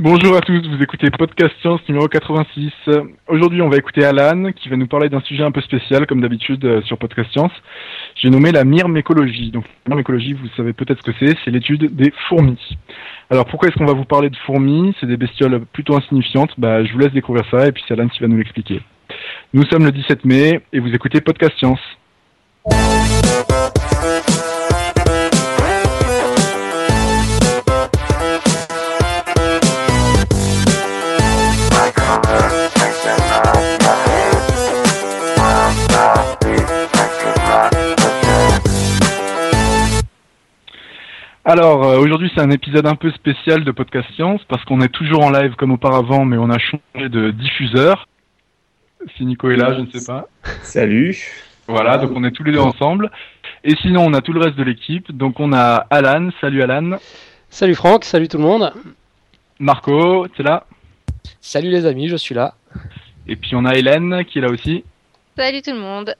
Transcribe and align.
Bonjour 0.00 0.36
à 0.36 0.40
tous, 0.40 0.60
vous 0.66 0.82
écoutez 0.82 1.08
Podcast 1.08 1.54
Science 1.60 1.80
numéro 1.88 2.08
86. 2.08 2.72
Aujourd'hui, 3.28 3.62
on 3.62 3.68
va 3.68 3.76
écouter 3.76 4.04
Alan 4.04 4.50
qui 4.50 4.68
va 4.68 4.74
nous 4.74 4.88
parler 4.88 5.08
d'un 5.08 5.20
sujet 5.20 5.44
un 5.44 5.52
peu 5.52 5.60
spécial, 5.60 6.04
comme 6.08 6.20
d'habitude 6.20 6.64
euh, 6.64 6.82
sur 6.82 6.98
Podcast 6.98 7.30
Science. 7.30 7.52
J'ai 8.16 8.28
nommé 8.28 8.50
la 8.50 8.64
myrmécologie. 8.64 9.52
Donc, 9.52 9.62
la 9.86 9.90
myrmécologie, 9.90 10.32
vous 10.32 10.48
savez 10.56 10.72
peut-être 10.72 10.98
ce 10.98 11.12
que 11.12 11.16
c'est, 11.20 11.36
c'est 11.44 11.52
l'étude 11.52 11.94
des 11.94 12.12
fourmis. 12.28 12.76
Alors, 13.30 13.44
pourquoi 13.46 13.68
est-ce 13.68 13.78
qu'on 13.78 13.86
va 13.86 13.92
vous 13.92 14.04
parler 14.04 14.30
de 14.30 14.36
fourmis? 14.38 14.96
C'est 14.98 15.06
des 15.06 15.16
bestioles 15.16 15.64
plutôt 15.72 15.96
insignifiantes. 15.96 16.50
Bah, 16.58 16.84
je 16.84 16.92
vous 16.92 16.98
laisse 16.98 17.12
découvrir 17.12 17.44
ça 17.48 17.68
et 17.68 17.70
puis 17.70 17.84
c'est 17.86 17.94
Alan 17.94 18.08
qui 18.08 18.18
va 18.18 18.26
nous 18.26 18.38
l'expliquer. 18.38 18.80
Nous 19.52 19.64
sommes 19.66 19.84
le 19.84 19.92
17 19.92 20.24
mai 20.24 20.60
et 20.72 20.80
vous 20.80 20.92
écoutez 20.92 21.20
Podcast 21.20 21.52
Science. 21.56 21.78
Alors 41.46 41.84
euh, 41.84 41.98
aujourd'hui 41.98 42.32
c'est 42.34 42.40
un 42.40 42.50
épisode 42.50 42.86
un 42.86 42.94
peu 42.94 43.10
spécial 43.10 43.64
de 43.64 43.70
Podcast 43.70 44.08
Science 44.14 44.40
parce 44.48 44.64
qu'on 44.64 44.80
est 44.80 44.88
toujours 44.88 45.22
en 45.24 45.30
live 45.30 45.56
comme 45.56 45.72
auparavant 45.72 46.24
mais 46.24 46.38
on 46.38 46.48
a 46.48 46.58
changé 46.58 47.10
de 47.10 47.32
diffuseur. 47.32 48.08
Si 49.14 49.26
Nico 49.26 49.50
est 49.50 49.56
là, 49.56 49.74
je 49.74 49.80
ne 49.80 49.90
sais 49.90 50.06
pas. 50.06 50.26
Salut. 50.62 51.18
Voilà, 51.66 51.98
donc 51.98 52.12
on 52.14 52.24
est 52.24 52.30
tous 52.30 52.44
les 52.44 52.52
deux 52.52 52.60
ensemble. 52.60 53.10
Et 53.62 53.76
sinon 53.82 54.06
on 54.06 54.14
a 54.14 54.22
tout 54.22 54.32
le 54.32 54.40
reste 54.40 54.56
de 54.56 54.62
l'équipe. 54.62 55.12
Donc 55.12 55.38
on 55.38 55.52
a 55.52 55.86
Alan, 55.90 56.30
salut 56.40 56.62
Alan. 56.62 56.96
Salut 57.50 57.74
Franck, 57.74 58.06
salut 58.06 58.28
tout 58.28 58.38
le 58.38 58.44
monde. 58.44 58.72
Marco, 59.58 60.26
tu 60.28 60.40
es 60.40 60.44
là? 60.44 60.64
Salut 61.42 61.68
les 61.68 61.84
amis, 61.84 62.08
je 62.08 62.16
suis 62.16 62.34
là. 62.34 62.54
Et 63.28 63.36
puis 63.36 63.54
on 63.54 63.66
a 63.66 63.74
Hélène 63.74 64.24
qui 64.24 64.38
est 64.38 64.42
là 64.42 64.48
aussi. 64.48 64.82
Salut 65.36 65.60
tout 65.60 65.72
le 65.72 65.80
monde. 65.80 66.14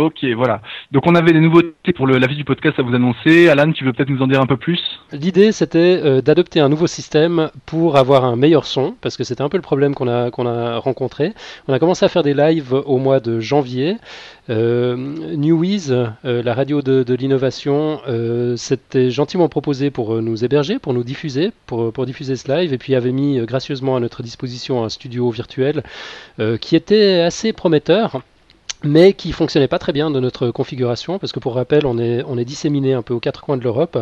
Ok, 0.00 0.24
voilà. 0.34 0.62
Donc 0.92 1.06
on 1.06 1.14
avait 1.14 1.34
des 1.34 1.40
nouveautés 1.40 1.92
pour 1.94 2.06
la 2.06 2.26
vie 2.26 2.34
du 2.34 2.44
podcast 2.44 2.78
à 2.78 2.82
vous 2.82 2.94
annoncer. 2.94 3.50
Alan, 3.50 3.70
tu 3.70 3.84
veux 3.84 3.92
peut-être 3.92 4.08
nous 4.08 4.22
en 4.22 4.26
dire 4.26 4.40
un 4.40 4.46
peu 4.46 4.56
plus? 4.56 4.80
L'idée, 5.12 5.52
c'était 5.52 6.00
euh, 6.02 6.22
d'adopter 6.22 6.58
un 6.58 6.70
nouveau 6.70 6.86
système 6.86 7.50
pour 7.66 7.98
avoir 7.98 8.24
un 8.24 8.34
meilleur 8.34 8.64
son, 8.64 8.94
parce 9.02 9.18
que 9.18 9.24
c'était 9.24 9.42
un 9.42 9.50
peu 9.50 9.58
le 9.58 9.62
problème 9.62 9.94
qu'on 9.94 10.08
a, 10.08 10.78
rencontré. 10.78 11.34
On 11.68 11.74
a 11.74 11.78
commencé 11.78 12.06
à 12.06 12.08
faire 12.08 12.22
des 12.22 12.32
lives 12.32 12.72
au 12.72 12.96
mois 12.96 13.20
de 13.20 13.40
janvier. 13.40 13.98
Euh, 14.50 14.96
euh, 16.24 16.42
la 16.42 16.54
radio 16.54 16.82
de, 16.82 17.14
l'innovation, 17.14 18.00
euh, 18.08 18.56
s'était 18.56 19.10
gentiment 19.10 19.48
proposé 19.48 19.90
pour 19.90 20.20
nous 20.22 20.44
héberger, 20.44 20.78
pour 20.78 20.92
nous 20.92 21.04
diffuser, 21.04 21.52
pour, 21.66 21.92
diffuser 22.06 22.36
ce 22.36 22.50
live, 22.52 22.72
et 22.72 22.78
puis 22.78 22.94
avait 22.94 23.12
mis 23.12 23.38
gracieusement 23.40 23.96
à 23.96 24.00
notre 24.00 24.22
disposition 24.22 24.82
un 24.82 24.88
studio 24.88 25.30
virtuel 25.30 25.82
qui 26.60 26.74
était 26.74 27.20
assez 27.20 27.52
prometteur 27.52 28.22
mais 28.82 29.12
qui 29.12 29.32
fonctionnait 29.32 29.68
pas 29.68 29.78
très 29.78 29.92
bien 29.92 30.10
de 30.10 30.20
notre 30.20 30.50
configuration, 30.50 31.18
parce 31.18 31.32
que 31.32 31.38
pour 31.38 31.54
rappel, 31.54 31.84
on 31.86 31.98
est, 31.98 32.22
on 32.26 32.38
est 32.38 32.44
disséminé 32.44 32.94
un 32.94 33.02
peu 33.02 33.12
aux 33.12 33.20
quatre 33.20 33.42
coins 33.42 33.56
de 33.56 33.62
l'Europe. 33.62 33.98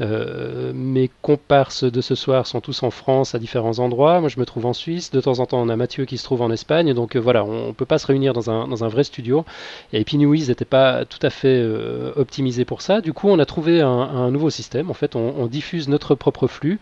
Euh, 0.00 0.72
mes 0.74 1.10
comparses 1.22 1.84
de 1.84 2.00
ce 2.00 2.14
soir 2.14 2.46
sont 2.46 2.60
tous 2.60 2.82
en 2.82 2.90
France 2.90 3.34
à 3.34 3.38
différents 3.38 3.78
endroits. 3.78 4.20
Moi, 4.20 4.28
je 4.28 4.38
me 4.40 4.44
trouve 4.44 4.66
en 4.66 4.72
Suisse. 4.72 5.10
De 5.10 5.20
temps 5.20 5.38
en 5.38 5.46
temps, 5.46 5.60
on 5.60 5.68
a 5.68 5.76
Mathieu 5.76 6.04
qui 6.04 6.18
se 6.18 6.24
trouve 6.24 6.42
en 6.42 6.50
Espagne. 6.50 6.94
Donc 6.94 7.16
euh, 7.16 7.20
voilà, 7.20 7.44
on, 7.44 7.68
ne 7.68 7.72
peut 7.72 7.86
pas 7.86 7.98
se 7.98 8.06
réunir 8.06 8.32
dans 8.32 8.50
un, 8.50 8.68
dans 8.68 8.84
un 8.84 8.88
vrai 8.88 9.04
studio. 9.04 9.44
Et 9.92 10.04
puis 10.04 10.18
Newiz 10.18 10.48
n'était 10.48 10.64
pas 10.64 11.04
tout 11.04 11.18
à 11.22 11.30
fait 11.30 11.60
euh, 11.60 12.12
optimisé 12.16 12.64
pour 12.64 12.82
ça. 12.82 13.00
Du 13.00 13.12
coup, 13.12 13.28
on 13.28 13.38
a 13.38 13.46
trouvé 13.46 13.80
un, 13.80 13.88
un 13.88 14.30
nouveau 14.30 14.50
système. 14.50 14.90
En 14.90 14.94
fait, 14.94 15.16
on, 15.16 15.34
on 15.38 15.46
diffuse 15.46 15.88
notre 15.88 16.14
propre 16.14 16.46
flux. 16.46 16.78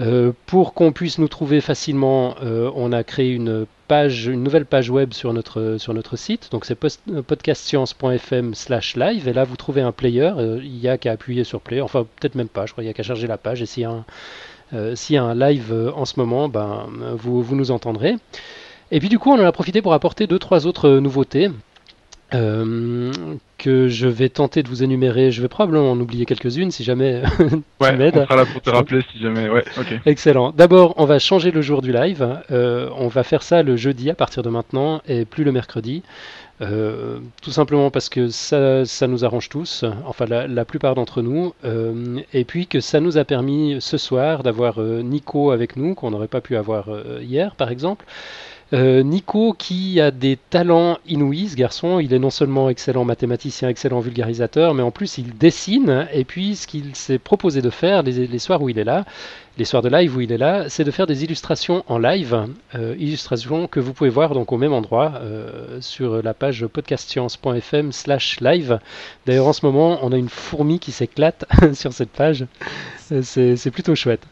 Euh, 0.00 0.30
pour 0.46 0.74
qu'on 0.74 0.92
puisse 0.92 1.18
nous 1.18 1.26
trouver 1.26 1.60
facilement, 1.60 2.36
euh, 2.42 2.70
on 2.76 2.92
a 2.92 3.02
créé 3.02 3.32
une 3.32 3.66
page, 3.88 4.26
une 4.26 4.44
nouvelle 4.44 4.64
page 4.64 4.90
web 4.90 5.12
sur 5.12 5.32
notre 5.92 6.16
site. 6.16 6.50
Donc 6.52 6.66
c'est 6.66 6.76
post- 6.76 7.02
podcastscience.fm/live 7.26 9.28
et 9.28 9.32
là 9.32 9.44
vous 9.44 9.56
trouvez 9.56 9.80
un 9.80 9.90
player. 9.92 10.30
Euh, 10.36 10.60
il 10.62 10.78
y 10.78 10.88
a 10.88 10.98
qu'à 10.98 11.12
appuyer 11.12 11.42
sur 11.42 11.60
play. 11.60 11.80
Enfin 11.80 12.06
peut-être 12.20 12.36
même 12.36 12.48
pas. 12.48 12.66
Je 12.66 12.72
crois 12.72 12.82
qu'il 12.82 12.88
y 12.88 12.90
a 12.90 12.94
qu'à 12.94 13.02
charger 13.02 13.26
la 13.26 13.38
page. 13.38 13.60
Et 13.62 13.66
s'il 13.66 13.82
y 13.82 13.86
a 13.86 13.90
un 13.90 14.04
euh, 14.74 14.94
y 15.10 15.16
un 15.16 15.34
live 15.34 15.72
euh, 15.72 15.90
en 15.96 16.04
ce 16.04 16.20
moment, 16.20 16.48
ben 16.48 16.86
vous 17.16 17.42
vous 17.42 17.56
nous 17.56 17.70
entendrez. 17.70 18.14
Et 18.90 19.00
puis 19.00 19.08
du 19.08 19.18
coup 19.18 19.30
on 19.30 19.40
en 19.40 19.44
a 19.46 19.52
profité 19.52 19.80
pour 19.82 19.94
apporter 19.94 20.26
deux 20.26 20.38
trois 20.38 20.66
autres 20.66 20.90
nouveautés. 20.90 21.50
Euh, 22.34 23.10
que 23.56 23.88
je 23.88 24.06
vais 24.06 24.28
tenter 24.28 24.62
de 24.62 24.68
vous 24.68 24.82
énumérer. 24.82 25.30
Je 25.30 25.40
vais 25.40 25.48
probablement 25.48 25.90
en 25.90 25.98
oublier 25.98 26.26
quelques-unes 26.26 26.70
si 26.70 26.84
jamais 26.84 27.22
tu 27.38 27.92
m'aides. 27.96 28.18
on 28.18 28.24
sera 28.24 28.36
là 28.36 28.44
pour 28.44 28.60
te 28.60 28.70
rappeler 28.70 29.00
si 29.10 29.18
jamais. 29.18 29.48
Ouais. 29.48 29.64
Excellent. 30.04 30.52
D'abord, 30.52 30.94
on 30.98 31.06
va 31.06 31.18
changer 31.18 31.50
le 31.50 31.62
jour 31.62 31.80
du 31.80 31.90
live. 31.90 32.40
Euh, 32.50 32.90
on 32.96 33.08
va 33.08 33.22
faire 33.22 33.42
ça 33.42 33.62
le 33.62 33.76
jeudi 33.76 34.10
à 34.10 34.14
partir 34.14 34.42
de 34.42 34.50
maintenant 34.50 35.00
et 35.08 35.24
plus 35.24 35.42
le 35.42 35.52
mercredi. 35.52 36.02
Euh, 36.60 37.20
tout 37.40 37.52
simplement 37.52 37.90
parce 37.90 38.08
que 38.08 38.28
ça, 38.28 38.84
ça 38.84 39.06
nous 39.06 39.24
arrange 39.24 39.48
tous, 39.48 39.84
enfin 40.04 40.26
la, 40.26 40.48
la 40.48 40.64
plupart 40.64 40.96
d'entre 40.96 41.22
nous, 41.22 41.54
euh, 41.64 42.20
et 42.32 42.44
puis 42.44 42.66
que 42.66 42.80
ça 42.80 42.98
nous 42.98 43.16
a 43.16 43.24
permis 43.24 43.76
ce 43.80 43.96
soir 43.96 44.42
d'avoir 44.42 44.80
euh, 44.80 45.02
Nico 45.02 45.52
avec 45.52 45.76
nous, 45.76 45.94
qu'on 45.94 46.10
n'aurait 46.10 46.26
pas 46.26 46.40
pu 46.40 46.56
avoir 46.56 46.88
hier 47.20 47.54
par 47.54 47.70
exemple. 47.70 48.04
Euh, 48.74 49.02
Nico 49.02 49.54
qui 49.54 49.98
a 49.98 50.10
des 50.10 50.36
talents 50.50 50.98
inouïs, 51.06 51.52
ce 51.52 51.56
garçon, 51.56 52.00
il 52.00 52.12
est 52.12 52.18
non 52.18 52.28
seulement 52.28 52.68
excellent 52.68 53.04
mathématicien, 53.04 53.70
excellent 53.70 54.00
vulgarisateur, 54.00 54.74
mais 54.74 54.82
en 54.82 54.90
plus 54.90 55.16
il 55.16 55.38
dessine, 55.38 56.06
et 56.12 56.24
puis 56.24 56.54
ce 56.54 56.66
qu'il 56.66 56.94
s'est 56.94 57.18
proposé 57.18 57.62
de 57.62 57.70
faire 57.70 58.02
les, 58.02 58.38
soirs 58.38 58.60
où 58.60 58.68
il 58.68 58.78
est 58.78 58.84
là, 58.84 59.06
les 59.56 59.64
soirs 59.64 59.80
de 59.80 59.88
live 59.88 60.14
où 60.14 60.20
il 60.20 60.32
est 60.32 60.38
là, 60.38 60.68
c'est 60.68 60.84
de 60.84 60.90
faire 60.90 61.06
des 61.06 61.24
illustrations 61.24 61.82
en 61.88 61.96
live, 61.96 62.46
euh, 62.74 62.94
illustrations 62.98 63.68
que 63.68 63.80
vous 63.80 63.94
pouvez 63.94 64.10
voir 64.10 64.34
donc 64.34 64.52
au 64.52 64.58
même 64.58 64.74
endroit 64.74 65.14
euh, 65.16 65.80
sur 65.80 66.22
la 66.22 66.34
page 66.34 66.66
podcastscience.fm 66.66 67.90
slash 67.92 68.38
live. 68.40 68.80
D'ailleurs 69.24 69.46
en 69.46 69.54
ce 69.54 69.64
moment 69.64 69.98
on 70.02 70.12
a 70.12 70.16
une 70.18 70.28
fourmi 70.28 70.78
qui 70.78 70.92
s'éclate 70.92 71.46
sur 71.72 71.94
cette 71.94 72.10
page, 72.10 72.44
c'est 73.22 73.70
plutôt 73.70 73.94
chouette. 73.94 74.26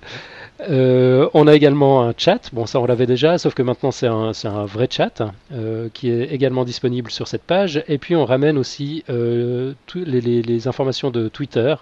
Euh, 0.60 1.28
on 1.34 1.46
a 1.46 1.54
également 1.54 2.02
un 2.02 2.14
chat, 2.16 2.50
bon 2.52 2.64
ça 2.64 2.80
on 2.80 2.86
l'avait 2.86 3.06
déjà, 3.06 3.36
sauf 3.36 3.52
que 3.52 3.62
maintenant 3.62 3.90
c'est 3.90 4.06
un, 4.06 4.32
vrai 4.64 4.88
chat 4.90 5.22
euh, 5.52 5.90
qui 5.92 6.10
est 6.10 6.32
également 6.32 6.64
disponible 6.64 7.10
sur 7.10 7.28
cette 7.28 7.42
page. 7.42 7.84
Et 7.88 7.98
puis 7.98 8.16
on 8.16 8.24
ramène 8.24 8.56
aussi 8.56 9.04
euh, 9.10 9.74
les, 9.94 10.68
informations 10.68 11.10
de 11.10 11.28
Twitter. 11.28 11.74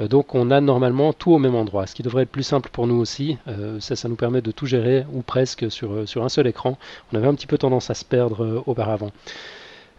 Donc 0.00 0.34
on 0.34 0.50
a 0.50 0.60
normalement 0.60 1.12
tout 1.12 1.32
au 1.32 1.38
même 1.38 1.54
endroit, 1.54 1.86
ce 1.86 1.94
qui 1.94 2.02
devrait 2.02 2.24
être 2.24 2.30
plus 2.30 2.42
simple 2.42 2.68
pour 2.72 2.86
nous 2.86 2.96
aussi. 2.96 3.38
Ça, 3.80 3.96
ça 3.96 4.08
nous 4.08 4.16
permet 4.16 4.42
de 4.42 4.50
tout 4.50 4.66
gérer 4.66 5.06
ou 5.12 5.22
presque 5.22 5.70
sur, 5.70 5.92
un 6.22 6.28
seul 6.28 6.46
écran. 6.46 6.76
On 7.12 7.16
avait 7.16 7.28
un 7.28 7.34
petit 7.34 7.46
peu 7.46 7.58
tendance 7.58 7.90
à 7.90 7.94
se 7.94 8.04
perdre 8.04 8.62
auparavant. 8.66 9.10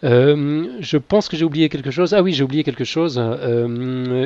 Euh, 0.03 0.65
je 0.79 0.97
pense 0.97 1.27
que 1.27 1.35
j'ai 1.35 1.43
oublié 1.45 1.69
quelque 1.69 1.91
chose. 1.91 2.13
Ah 2.13 2.21
oui, 2.21 2.33
j'ai 2.33 2.43
oublié 2.43 2.63
quelque 2.63 2.83
chose. 2.83 3.17
Euh, 3.19 3.65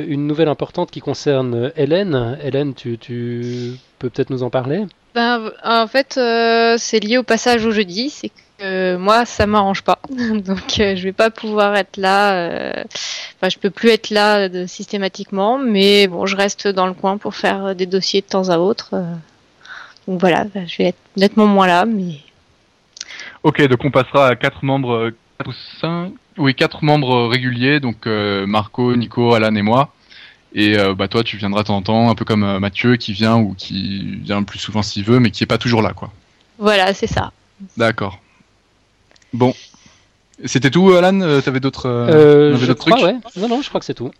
une 0.06 0.26
nouvelle 0.26 0.48
importante 0.48 0.90
qui 0.90 1.00
concerne 1.00 1.72
Hélène. 1.76 2.38
Hélène, 2.42 2.74
tu, 2.74 2.98
tu 2.98 3.72
peux 3.98 4.10
peut-être 4.10 4.30
nous 4.30 4.42
en 4.42 4.50
parler? 4.50 4.84
Ben, 5.14 5.50
en 5.64 5.86
fait, 5.86 6.16
euh, 6.18 6.76
c'est 6.78 7.00
lié 7.00 7.18
au 7.18 7.22
passage 7.22 7.64
au 7.64 7.70
jeudi. 7.70 8.10
C'est 8.10 8.28
que 8.28 8.34
euh, 8.62 8.98
moi, 8.98 9.24
ça 9.24 9.46
m'arrange 9.46 9.82
pas. 9.82 9.98
Donc, 10.10 10.78
euh, 10.78 10.94
je 10.94 11.02
vais 11.02 11.12
pas 11.12 11.30
pouvoir 11.30 11.74
être 11.76 11.96
là. 11.96 12.34
euh, 12.34 12.84
Enfin, 13.40 13.48
je 13.48 13.58
peux 13.58 13.70
plus 13.70 13.88
être 13.90 14.10
là 14.10 14.48
euh, 14.48 14.66
systématiquement. 14.66 15.58
Mais 15.58 16.06
bon, 16.06 16.26
je 16.26 16.36
reste 16.36 16.68
dans 16.68 16.86
le 16.86 16.92
coin 16.94 17.16
pour 17.16 17.34
faire 17.34 17.74
des 17.74 17.86
dossiers 17.86 18.20
de 18.20 18.26
temps 18.26 18.50
à 18.50 18.58
autre. 18.58 18.90
euh. 18.92 19.14
Donc 20.06 20.20
voilà, 20.20 20.44
ben, 20.44 20.66
je 20.68 20.76
vais 20.78 20.84
être 20.88 20.98
nettement 21.16 21.46
moins 21.46 21.66
là. 21.66 21.84
Mais 21.86 22.16
Ok, 23.42 23.60
donc 23.66 23.84
on 23.84 23.90
passera 23.90 24.28
à 24.28 24.36
quatre 24.36 24.64
membres, 24.64 25.10
ou 25.48 25.52
oui, 26.38 26.54
quatre 26.54 26.82
membres 26.84 27.26
réguliers, 27.26 27.80
donc 27.80 28.06
euh, 28.06 28.46
Marco, 28.46 28.96
Nico, 28.96 29.34
Alan 29.34 29.54
et 29.54 29.62
moi. 29.62 29.92
Et 30.54 30.78
euh, 30.78 30.94
bah 30.94 31.08
toi, 31.08 31.24
tu 31.24 31.36
viendras 31.36 31.62
de 31.62 31.66
temps 31.68 31.76
en 31.76 31.82
temps, 31.82 32.10
un 32.10 32.14
peu 32.14 32.24
comme 32.24 32.44
euh, 32.44 32.60
Mathieu 32.60 32.96
qui 32.96 33.12
vient 33.12 33.38
ou 33.38 33.54
qui 33.56 34.16
vient 34.16 34.42
plus 34.42 34.58
souvent 34.58 34.82
s'il 34.82 35.04
veut, 35.04 35.18
mais 35.18 35.30
qui 35.30 35.42
est 35.42 35.46
pas 35.46 35.58
toujours 35.58 35.82
là, 35.82 35.92
quoi. 35.92 36.10
voilà, 36.58 36.92
c'est 36.94 37.06
ça. 37.06 37.32
D'accord. 37.76 38.20
Bon, 39.32 39.54
c'était 40.44 40.70
tout, 40.70 40.92
Alan. 40.92 41.40
T'avais 41.40 41.60
d'autres, 41.60 41.88
euh, 41.88 42.56
Je 42.56 42.72
crois, 42.72 42.96
trucs 42.96 43.06
ouais. 43.06 43.16
Non, 43.36 43.48
non, 43.48 43.62
je 43.62 43.68
crois 43.68 43.80
que 43.80 43.86
c'est 43.86 43.94
tout. 43.94 44.10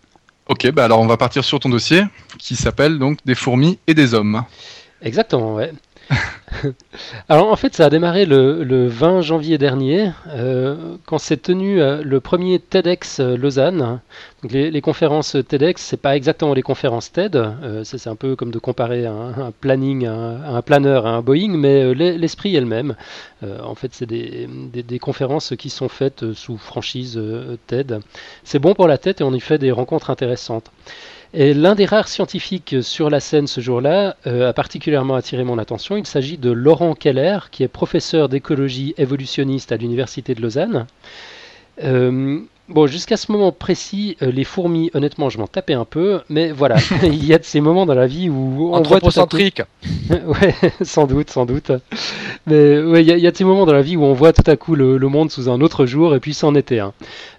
Ok, 0.47 0.69
bah 0.71 0.85
alors 0.85 0.99
on 0.99 1.05
va 1.05 1.15
partir 1.17 1.43
sur 1.43 1.59
ton 1.59 1.69
dossier 1.69 2.03
qui 2.37 2.55
s'appelle 2.55 2.99
donc 2.99 3.19
des 3.25 3.35
fourmis 3.35 3.79
et 3.87 3.93
des 3.93 4.13
hommes. 4.13 4.43
Exactement, 5.01 5.55
ouais. 5.55 5.71
Alors 7.29 7.51
en 7.51 7.55
fait, 7.55 7.73
ça 7.75 7.85
a 7.85 7.89
démarré 7.89 8.25
le, 8.25 8.63
le 8.63 8.87
20 8.87 9.21
janvier 9.21 9.57
dernier, 9.57 10.11
euh, 10.29 10.95
quand 11.05 11.17
s'est 11.17 11.37
tenu 11.37 11.81
euh, 11.81 12.01
le 12.03 12.19
premier 12.19 12.59
TEDx 12.59 13.19
euh, 13.19 13.37
Lausanne. 13.37 13.99
Donc 14.41 14.51
les, 14.51 14.81
conférences 14.81 15.37
TEDx, 15.47 15.81
c'est 15.81 15.97
pas 16.01 16.15
exactement 16.15 16.53
les 16.53 16.61
conférences 16.61 17.11
TED, 17.11 17.41
c'est 17.85 18.07
un 18.07 18.15
peu 18.15 18.35
comme 18.35 18.51
de 18.51 18.59
comparer 18.59 19.05
un, 19.05 19.53
planning, 19.61 20.05
un, 20.05 20.61
planeur, 20.61 21.07
à 21.07 21.11
un 21.11 21.21
Boeing, 21.21 21.55
mais 21.55 21.93
l'e- 21.93 22.17
l'esprit 22.17 22.53
est 22.55 22.59
le 22.59 22.65
même. 22.65 22.95
En 23.41 23.73
fait, 23.75 23.93
c'est 23.93 24.05
des, 24.05 24.99
conférences 24.99 25.53
qui 25.57 25.69
sont 25.69 25.87
faites 25.87 26.33
sous 26.33 26.57
franchise 26.57 27.17
TED. 27.67 28.01
C'est 28.43 28.59
bon 28.59 28.73
pour 28.73 28.89
la 28.89 28.97
tête 28.97 29.21
et 29.21 29.23
on 29.23 29.33
y 29.33 29.39
fait 29.39 29.57
des 29.57 29.71
rencontres 29.71 30.09
intéressantes. 30.09 30.69
Et 31.35 31.55
l'un 31.55 31.73
des 31.73 31.85
rares 31.85 32.09
scientifiques 32.09 32.75
sur 32.81 33.09
la 33.09 33.19
scène 33.19 33.47
ce 33.47 33.59
jour-là 33.59 34.17
euh, 34.27 34.49
a 34.49 34.53
particulièrement 34.53 35.15
attiré 35.15 35.43
mon 35.43 35.57
attention. 35.57 35.97
Il 35.97 36.05
s'agit 36.05 36.37
de 36.37 36.51
Laurent 36.51 36.93
Keller, 36.93 37.39
qui 37.49 37.63
est 37.63 37.67
professeur 37.67 38.29
d'écologie 38.29 38.93
évolutionniste 38.97 39.71
à 39.71 39.77
l'Université 39.77 40.35
de 40.35 40.41
Lausanne. 40.41 40.85
Euh, 41.83 42.39
Bon, 42.69 42.87
jusqu'à 42.87 43.17
ce 43.17 43.29
moment 43.29 43.51
précis, 43.51 44.15
euh, 44.21 44.31
les 44.31 44.45
fourmis, 44.45 44.89
honnêtement, 44.93 45.29
je 45.29 45.37
m'en 45.37 45.47
tapais 45.47 45.73
un 45.73 45.83
peu, 45.83 46.21
mais 46.29 46.53
voilà, 46.53 46.77
il 47.03 47.25
y 47.25 47.33
a 47.33 47.37
de 47.37 47.43
ces 47.43 47.59
moments 47.59 47.85
dans 47.85 47.93
la 47.93 48.07
vie 48.07 48.29
où 48.29 48.73
on 48.73 48.81
voit 48.81 49.01
tout 49.01 49.19
à 49.19 49.25
coup... 49.25 49.35
ouais, 50.09 50.55
sans 50.81 51.05
doute, 51.05 51.29
sans 51.29 51.45
doute. 51.45 51.73
Mais 52.47 52.81
ouais, 52.81 53.03
il 53.03 53.19
y, 53.19 53.27
a 53.27 53.31
de 53.31 53.35
ces 53.35 53.43
moments 53.43 53.65
dans 53.65 53.73
la 53.73 53.81
vie 53.81 53.97
où 53.97 54.03
on 54.03 54.13
voit 54.13 54.31
tout 54.31 54.49
à 54.49 54.55
coup 54.55 54.75
le, 54.75 54.97
monde 54.99 55.29
sous 55.29 55.49
un 55.49 55.59
autre 55.59 55.85
jour, 55.85 56.15
et 56.15 56.21
puis 56.21 56.33
c'en 56.33 56.55
était 56.55 56.79
un. 56.79 56.93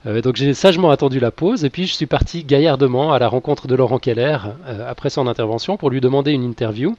Euh, 0.07 0.21
donc 0.21 0.37
j'ai 0.37 0.53
sagement 0.53 0.91
attendu 0.91 1.21
la 1.21 1.31
pause, 1.31 1.65
et 1.65 1.71
puis 1.71 1.87
je 1.87 1.95
suis 1.95 2.07
parti 2.07 2.45
gaillardement 2.45 3.15
à 3.15 3.19
la 3.19 3.29
rencontre 3.29 3.67
de 3.67 3.75
Laurent 3.75 3.99
Keller 3.99 4.37
euh, 4.67 4.91
après 4.91 5.09
son 5.09 5.27
intervention 5.27 5.79
pour 5.79 5.89
lui 5.89 6.03
demander 6.03 6.33
une 6.33 6.45
interview. 6.45 6.97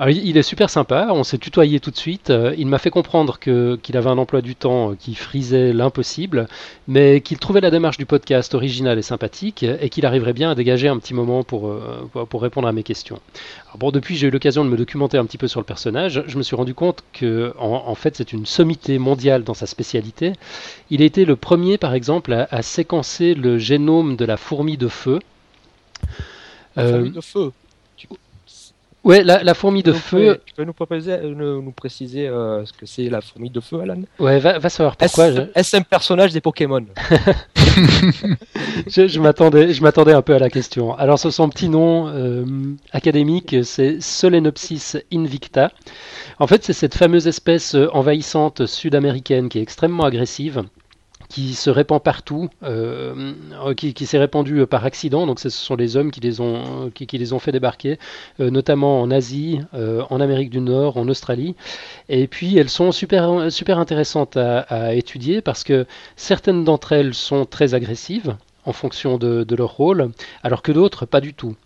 Alors, 0.00 0.16
il 0.16 0.38
est 0.38 0.42
super 0.42 0.70
sympa, 0.70 1.08
on 1.10 1.24
s'est 1.24 1.36
tutoyé 1.36 1.78
tout 1.78 1.90
de 1.90 1.96
suite. 1.96 2.30
Euh, 2.30 2.54
il 2.56 2.66
m'a 2.66 2.78
fait 2.78 2.88
comprendre 2.88 3.38
qu'il 3.38 3.98
avait 3.98 4.08
un 4.08 4.16
emploi 4.16 4.40
du 4.40 4.56
temps 4.56 4.94
qui 4.98 5.14
frisait 5.14 5.74
l'impossible, 5.74 6.48
mais 6.88 7.20
qu'il 7.20 7.38
trouvait 7.38 7.60
la 7.60 7.70
démarche 7.70 7.98
du 7.98 8.06
podcast 8.06 8.54
originale 8.54 8.98
et 8.98 9.02
sympathique 9.02 9.62
et 9.62 9.90
qu'il 9.90 10.06
arriverait 10.06 10.32
bien 10.32 10.52
à 10.52 10.54
dégager 10.54 10.88
un 10.88 10.96
petit 10.98 11.12
moment 11.12 11.44
pour, 11.44 11.68
euh, 11.68 12.08
pour 12.30 12.40
répondre 12.40 12.66
à 12.66 12.72
mes 12.72 12.82
questions. 12.82 13.20
Alors 13.66 13.76
bon, 13.76 13.90
depuis, 13.90 14.16
j'ai 14.16 14.28
eu 14.28 14.30
l'occasion 14.30 14.64
de 14.64 14.70
me 14.70 14.78
documenter 14.78 15.18
un 15.18 15.26
petit 15.26 15.36
peu 15.36 15.48
sur 15.48 15.60
le 15.60 15.66
personnage. 15.66 16.24
Je 16.26 16.38
me 16.38 16.42
suis 16.42 16.56
rendu 16.56 16.72
compte 16.72 17.04
que, 17.12 17.52
en, 17.58 17.94
fait, 17.94 18.16
c'est 18.16 18.32
une 18.32 18.46
sommité 18.46 18.98
mondiale 18.98 19.44
dans 19.44 19.52
sa 19.52 19.66
spécialité. 19.66 20.32
Il 20.88 21.02
a 21.02 21.04
été 21.04 21.26
le 21.26 21.36
premier, 21.36 21.76
par 21.76 21.92
exemple, 21.92 22.46
à, 22.50 22.62
séquencer 22.62 23.34
le 23.34 23.58
génome 23.58 24.16
de 24.16 24.24
la 24.24 24.38
fourmi 24.38 24.78
de 24.78 24.88
feu. 24.88 25.18
La 26.74 26.88
fourmi 26.88 27.10
de 27.10 27.20
feu 27.20 27.52
Ouais, 29.02 29.24
la, 29.24 29.54
fourmi 29.54 29.82
de 29.82 29.92
feu. 29.92 30.40
Tu 30.44 30.54
peux 30.54 30.64
nous, 30.64 30.74
proposer, 30.74 31.12
euh, 31.12 31.34
nous, 31.34 31.72
préciser 31.72 32.28
euh, 32.28 32.66
ce 32.66 32.72
que 32.72 32.84
c'est 32.84 33.08
la 33.08 33.22
fourmi 33.22 33.48
de 33.48 33.60
feu, 33.60 33.80
Alan? 33.80 34.02
Ouais, 34.18 34.38
va, 34.38 34.68
savoir 34.68 34.96
pourquoi. 34.96 35.28
Est-ce 35.54 35.76
un 35.76 35.82
personnage 35.82 36.32
des 36.32 36.40
Pokémon? 36.40 36.84
Je, 38.86 39.20
m'attendais, 39.20 39.72
je 39.72 39.82
m'attendais 39.82 40.12
un 40.12 40.22
peu 40.22 40.34
à 40.34 40.38
la 40.38 40.50
question. 40.50 40.94
Alors, 40.96 41.18
son 41.18 41.48
petit 41.48 41.68
nom 41.68 42.08
euh, 42.08 42.44
académique, 42.92 43.56
c'est 43.62 44.00
Solenopsis 44.00 44.96
invicta. 45.12 45.70
En 46.38 46.46
fait, 46.46 46.64
c'est 46.64 46.72
cette 46.72 46.94
fameuse 46.94 47.26
espèce 47.26 47.76
envahissante 47.92 48.66
sud-américaine 48.66 49.48
qui 49.48 49.58
est 49.58 49.62
extrêmement 49.62 50.04
agressive 50.04 50.64
qui 51.30 51.54
se 51.54 51.70
répand 51.70 52.02
partout, 52.02 52.50
euh, 52.64 53.32
qui, 53.76 54.06
s'est 54.06 54.18
répandu 54.18 54.58
euh, 54.58 54.66
par 54.66 54.84
accident. 54.84 55.26
Donc 55.26 55.38
ce 55.38 55.48
sont 55.48 55.76
les 55.76 55.96
hommes 55.96 56.10
qui 56.10 56.20
les 56.20 56.40
ont, 56.40 56.90
qui, 56.92 57.06
les 57.16 57.32
ont 57.32 57.38
fait 57.38 57.52
débarquer, 57.52 57.98
euh, 58.40 58.50
notamment 58.50 59.00
en 59.00 59.10
Asie, 59.10 59.60
en 59.72 60.20
Amérique 60.20 60.50
du 60.50 60.60
Nord, 60.60 60.96
en 60.96 61.08
Australie. 61.08 61.54
Et 62.08 62.26
puis 62.26 62.58
elles 62.58 62.68
sont 62.68 62.92
super, 62.92 63.50
super 63.50 63.78
intéressantes 63.78 64.36
à, 64.36 64.94
étudier 64.94 65.40
parce 65.40 65.62
que 65.62 65.86
certaines 66.16 66.64
d'entre 66.64 66.92
elles 66.92 67.14
sont 67.14 67.44
très 67.46 67.74
agressives 67.74 68.36
en 68.64 68.72
fonction 68.72 69.16
de, 69.16 69.54
leur 69.54 69.76
rôle, 69.76 70.10
alors 70.42 70.62
que 70.62 70.72
d'autres 70.72 71.06
pas 71.06 71.20
du 71.20 71.32
tout 71.32 71.56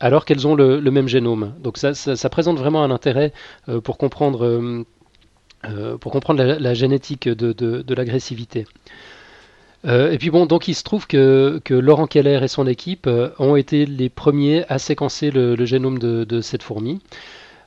alors 0.00 0.24
qu'elles 0.24 0.48
ont 0.48 0.56
le, 0.56 0.80
même 0.90 1.06
génome. 1.06 1.54
Donc 1.60 1.78
ça, 1.78 2.28
présente 2.28 2.58
vraiment 2.58 2.82
un 2.82 2.90
intérêt 2.90 3.32
pour 3.84 3.98
comprendre 3.98 4.44
euh, 4.44 4.84
pour 6.00 6.12
comprendre 6.12 6.42
la, 6.42 6.74
génétique 6.74 7.28
de, 7.28 7.94
l'agressivité. 7.94 8.66
Euh, 9.84 10.12
et 10.12 10.18
puis 10.18 10.30
bon, 10.30 10.46
donc 10.46 10.68
il 10.68 10.74
se 10.74 10.84
trouve 10.84 11.06
que, 11.06 11.60
Laurent 11.70 12.06
Keller 12.06 12.40
et 12.42 12.48
son 12.48 12.66
équipe 12.66 13.06
euh, 13.06 13.30
ont 13.38 13.56
été 13.56 13.84
les 13.84 14.08
premiers 14.08 14.64
à 14.68 14.78
séquencer 14.78 15.30
le, 15.30 15.64
génome 15.64 15.98
de, 15.98 16.40
cette 16.40 16.62
fourmi. 16.62 17.00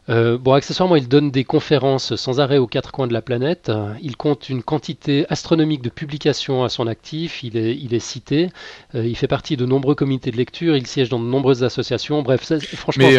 Bon, 0.08 0.54
accessoirement, 0.54 0.96
il 0.96 1.08
donne 1.08 1.32
des 1.32 1.44
conférences 1.44 2.16
sans 2.16 2.40
arrêt 2.40 2.58
aux 2.58 2.68
quatre 2.68 2.92
coins 2.92 3.08
de 3.08 3.14
la 3.14 3.22
planète. 3.22 3.72
Il 4.02 4.18
compte 4.18 4.50
une 4.50 4.64
quantité 4.64 5.26
astronomique 5.30 5.82
de 5.82 5.90
publications 5.90 6.64
à 6.64 6.70
son 6.70 6.88
actif. 6.88 7.44
Il 7.44 7.58
est, 7.58 7.76
il 7.76 7.94
est 7.94 8.00
cité. 8.00 8.50
il 8.94 9.16
fait 9.16 9.28
partie 9.28 9.58
de 9.58 9.66
nombreux 9.66 9.96
comités 9.96 10.32
de 10.32 10.38
lecture. 10.38 10.76
Il 10.76 10.88
siège 10.88 11.10
dans 11.10 11.20
de 11.20 11.26
nombreuses 11.26 11.64
associations. 11.64 12.22
Bref, 12.22 12.52
franchement. 12.76 13.10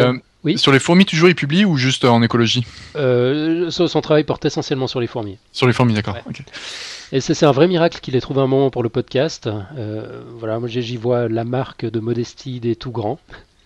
Sur 0.55 0.71
les 0.71 0.79
fourmis, 0.79 1.05
toujours, 1.05 1.29
il 1.29 1.35
publie 1.35 1.65
ou 1.65 1.77
juste 1.77 2.05
en 2.05 2.23
écologie? 2.23 2.65
Euh, 2.95 3.71
Son 3.71 4.01
travail 4.01 4.25
porte 4.25 4.45
essentiellement 4.45 4.87
sur 4.87 5.01
les 5.01 5.09
fourmis. 5.09 5.39
Sur 5.53 5.67
les 5.67 5.73
fourmis, 5.73 5.95
d'accord. 5.95 6.17
Et 7.13 7.21
c'est 7.21 7.45
un 7.45 7.53
vrai 7.53 7.69
miracle 7.69 8.01
qu'il 8.01 8.17
ait 8.17 8.21
trouvé 8.21 8.41
un 8.41 8.47
moment 8.47 8.71
pour 8.71 8.83
le 8.83 8.89
podcast. 8.89 9.49
Euh, 9.77 10.23
voilà, 10.39 10.59
moi 10.61 10.69
j'y 10.69 10.97
vois 10.97 11.29
la 11.29 11.45
marque 11.45 11.85
de 11.85 12.01
modestie 12.01 12.61
des 12.61 12.77
tout 12.77 12.91
grands. 12.93 13.19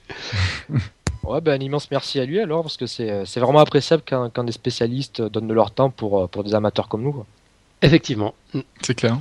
ouais, 1.25 1.41
ben, 1.41 1.61
un 1.61 1.65
immense 1.65 1.91
merci 1.91 2.21
à 2.21 2.25
lui 2.25 2.41
alors, 2.41 2.63
parce 2.63 2.77
que 2.77 2.87
c'est 2.87 3.41
vraiment 3.41 3.61
appréciable 3.61 4.03
quand, 4.07 4.45
des 4.45 4.53
spécialistes 4.53 5.23
donnent 5.23 5.49
de 5.49 5.55
leur 5.55 5.71
temps 5.71 5.91
pour, 5.91 6.29
pour 6.29 6.45
des 6.45 6.55
amateurs 6.55 6.89
comme 6.89 7.03
nous. 7.03 7.25
Effectivement. 7.83 8.35
C'est 8.83 8.95
clair. 8.95 9.19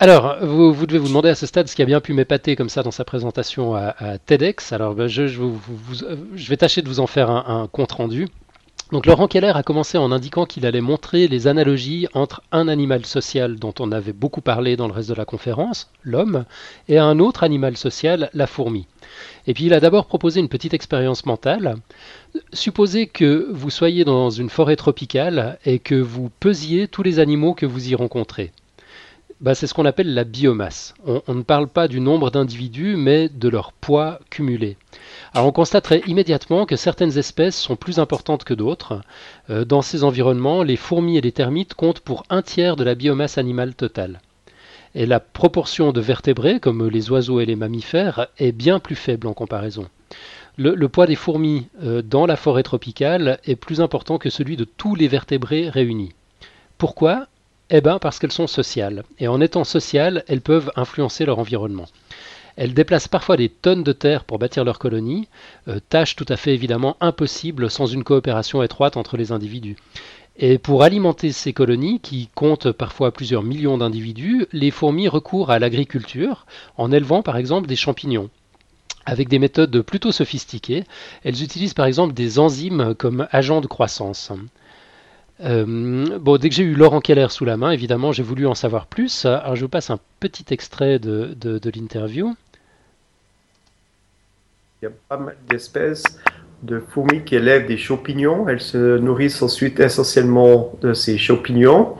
Alors, 0.00 0.36
vous, 0.44 0.86
devez 0.86 0.98
vous 0.98 1.08
demander 1.08 1.28
à 1.28 1.34
ce 1.34 1.46
stade 1.46 1.68
ce 1.68 1.76
qui 1.76 1.82
a 1.82 1.86
bien 1.86 2.00
pu 2.00 2.12
m'épater 2.12 2.56
comme 2.56 2.68
ça 2.68 2.82
dans 2.82 2.90
sa 2.90 3.04
présentation 3.04 3.74
à, 3.74 4.18
TEDx. 4.26 4.72
Alors, 4.72 4.94
ben, 4.94 5.06
je, 5.06 5.30
vais 6.48 6.56
tâcher 6.56 6.82
de 6.82 6.88
vous 6.88 7.00
en 7.00 7.06
faire 7.06 7.30
un, 7.30 7.68
compte 7.70 7.92
rendu. 7.92 8.28
Donc, 8.94 9.06
Laurent 9.06 9.26
Keller 9.26 9.50
a 9.56 9.64
commencé 9.64 9.98
en 9.98 10.12
indiquant 10.12 10.46
qu'il 10.46 10.64
allait 10.66 10.80
montrer 10.80 11.26
les 11.26 11.48
analogies 11.48 12.06
entre 12.14 12.42
un 12.52 12.68
animal 12.68 13.04
social 13.04 13.56
dont 13.56 13.74
on 13.80 13.90
avait 13.90 14.12
beaucoup 14.12 14.40
parlé 14.40 14.76
dans 14.76 14.86
le 14.86 14.92
reste 14.92 15.08
de 15.08 15.16
la 15.16 15.24
conférence, 15.24 15.90
l'homme, 16.04 16.44
et 16.88 16.98
un 16.98 17.18
autre 17.18 17.42
animal 17.42 17.76
social, 17.76 18.30
la 18.34 18.46
fourmi. 18.46 18.86
Et 19.48 19.52
puis, 19.52 19.64
il 19.64 19.74
a 19.74 19.80
d'abord 19.80 20.06
proposé 20.06 20.38
une 20.38 20.48
petite 20.48 20.74
expérience 20.74 21.26
mentale. 21.26 21.74
Supposez 22.52 23.08
que 23.08 23.48
vous 23.50 23.70
soyez 23.70 24.04
dans 24.04 24.30
une 24.30 24.48
forêt 24.48 24.76
tropicale 24.76 25.58
et 25.64 25.80
que 25.80 25.96
vous 25.96 26.30
pesiez 26.38 26.86
tous 26.86 27.02
les 27.02 27.18
animaux 27.18 27.54
que 27.54 27.66
vous 27.66 27.88
y 27.88 27.96
rencontrez. 27.96 28.52
Bah, 29.40 29.54
c'est 29.54 29.66
ce 29.66 29.74
qu'on 29.74 29.84
appelle 29.84 30.14
la 30.14 30.24
biomasse. 30.24 30.94
On, 31.04 31.34
ne 31.34 31.42
parle 31.42 31.68
pas 31.68 31.88
du 31.88 32.00
nombre 32.00 32.30
d'individus, 32.30 32.96
mais 32.96 33.28
de 33.28 33.48
leur 33.48 33.72
poids 33.72 34.20
cumulé. 34.30 34.76
On 35.34 35.50
constaterait 35.50 36.02
immédiatement 36.06 36.66
que 36.66 36.76
certaines 36.76 37.18
espèces 37.18 37.58
sont 37.58 37.76
plus 37.76 37.98
importantes 37.98 38.44
que 38.44 38.54
d'autres. 38.54 39.00
Euh, 39.50 39.64
dans 39.64 39.82
ces 39.82 40.04
environnements, 40.04 40.62
les 40.62 40.76
fourmis 40.76 41.18
et 41.18 41.20
les 41.20 41.32
termites 41.32 41.74
comptent 41.74 42.00
pour 42.00 42.22
un 42.30 42.42
tiers 42.42 42.76
de 42.76 42.84
la 42.84 42.94
biomasse 42.94 43.36
animale 43.36 43.74
totale. 43.74 44.20
Et 44.94 45.06
la 45.06 45.18
proportion 45.18 45.92
de 45.92 46.00
vertébrés, 46.00 46.60
comme 46.60 46.88
les 46.88 47.10
oiseaux 47.10 47.40
et 47.40 47.46
les 47.46 47.56
mammifères, 47.56 48.28
est 48.38 48.52
bien 48.52 48.78
plus 48.78 48.94
faible 48.94 49.26
en 49.26 49.34
comparaison. 49.34 49.88
Le, 50.56 50.88
poids 50.88 51.06
des 51.06 51.16
fourmis 51.16 51.66
euh, 51.82 52.00
dans 52.00 52.26
la 52.26 52.36
forêt 52.36 52.62
tropicale 52.62 53.40
est 53.44 53.56
plus 53.56 53.80
important 53.80 54.18
que 54.18 54.30
celui 54.30 54.56
de 54.56 54.64
tous 54.64 54.94
les 54.94 55.08
vertébrés 55.08 55.68
réunis. 55.68 56.12
Pourquoi? 56.78 57.26
Eh 57.70 57.80
bien 57.80 57.98
parce 57.98 58.18
qu'elles 58.18 58.32
sont 58.32 58.46
sociales. 58.46 59.04
Et 59.18 59.28
en 59.28 59.40
étant 59.40 59.64
sociales, 59.64 60.24
elles 60.28 60.40
peuvent 60.40 60.70
influencer 60.76 61.24
leur 61.24 61.38
environnement. 61.38 61.86
Elles 62.56 62.74
déplacent 62.74 63.08
parfois 63.08 63.36
des 63.36 63.48
tonnes 63.48 63.82
de 63.82 63.92
terre 63.92 64.24
pour 64.24 64.38
bâtir 64.38 64.64
leur 64.64 64.78
colonie, 64.78 65.28
euh, 65.68 65.80
tâche 65.88 66.14
tout 66.14 66.26
à 66.28 66.36
fait 66.36 66.54
évidemment 66.54 66.96
impossible 67.00 67.68
sans 67.68 67.86
une 67.86 68.04
coopération 68.04 68.62
étroite 68.62 68.96
entre 68.96 69.16
les 69.16 69.32
individus. 69.32 69.76
Et 70.36 70.58
pour 70.58 70.82
alimenter 70.82 71.32
ces 71.32 71.52
colonies, 71.52 72.00
qui 72.00 72.28
comptent 72.34 72.72
parfois 72.72 73.12
plusieurs 73.12 73.42
millions 73.42 73.78
d'individus, 73.78 74.46
les 74.52 74.70
fourmis 74.70 75.08
recourent 75.08 75.50
à 75.50 75.58
l'agriculture, 75.58 76.46
en 76.76 76.92
élevant 76.92 77.22
par 77.22 77.36
exemple 77.36 77.68
des 77.68 77.76
champignons. 77.76 78.30
Avec 79.06 79.28
des 79.28 79.38
méthodes 79.38 79.82
plutôt 79.82 80.12
sophistiquées, 80.12 80.84
elles 81.24 81.42
utilisent 81.42 81.74
par 81.74 81.86
exemple 81.86 82.14
des 82.14 82.38
enzymes 82.38 82.94
comme 82.94 83.28
agents 83.30 83.60
de 83.60 83.66
croissance. 83.66 84.32
Euh, 85.42 86.18
bon, 86.18 86.36
dès 86.36 86.48
que 86.48 86.54
j'ai 86.54 86.62
eu 86.62 86.74
Laurent 86.74 87.00
Keller 87.00 87.26
sous 87.30 87.44
la 87.44 87.56
main, 87.56 87.70
évidemment, 87.70 88.12
j'ai 88.12 88.22
voulu 88.22 88.46
en 88.46 88.54
savoir 88.54 88.86
plus. 88.86 89.26
Alors, 89.26 89.56
je 89.56 89.62
vous 89.62 89.68
passe 89.68 89.90
un 89.90 89.98
petit 90.20 90.44
extrait 90.50 90.98
de, 90.98 91.34
de, 91.34 91.70
l'interview. 91.74 92.34
Il 94.80 94.86
y 94.86 94.88
a 94.88 94.92
pas 95.08 95.16
mal 95.16 95.36
d'espèces 95.48 96.04
de 96.62 96.78
fourmis 96.78 97.24
qui 97.24 97.34
élèvent 97.34 97.66
des 97.66 97.76
champignons. 97.76 98.48
Elles 98.48 98.60
se 98.60 98.98
nourrissent 98.98 99.42
ensuite 99.42 99.80
essentiellement 99.80 100.72
de 100.82 100.92
ces 100.92 101.18
champignons. 101.18 101.94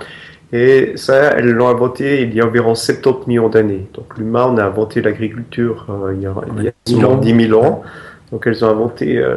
Et 0.52 0.92
ça, 0.96 1.32
elles 1.32 1.50
l'ont 1.50 1.68
inventé 1.68 2.22
il 2.22 2.34
y 2.34 2.40
a 2.40 2.46
environ 2.46 2.74
70 2.76 3.26
millions 3.26 3.48
d'années. 3.48 3.88
Donc 3.94 4.16
l'humain, 4.16 4.46
on 4.52 4.56
a 4.58 4.64
inventé 4.64 5.02
l'agriculture 5.02 5.86
euh, 5.90 6.14
il 6.14 6.22
y 6.22 6.26
a, 6.26 6.34
il 6.56 6.62
y 6.62 6.68
a 6.68 7.16
10 7.16 7.48
000 7.48 7.60
ans. 7.60 7.82
Donc 8.30 8.46
elles 8.46 8.64
ont 8.64 8.68
inventé 8.68 9.18
euh, 9.18 9.36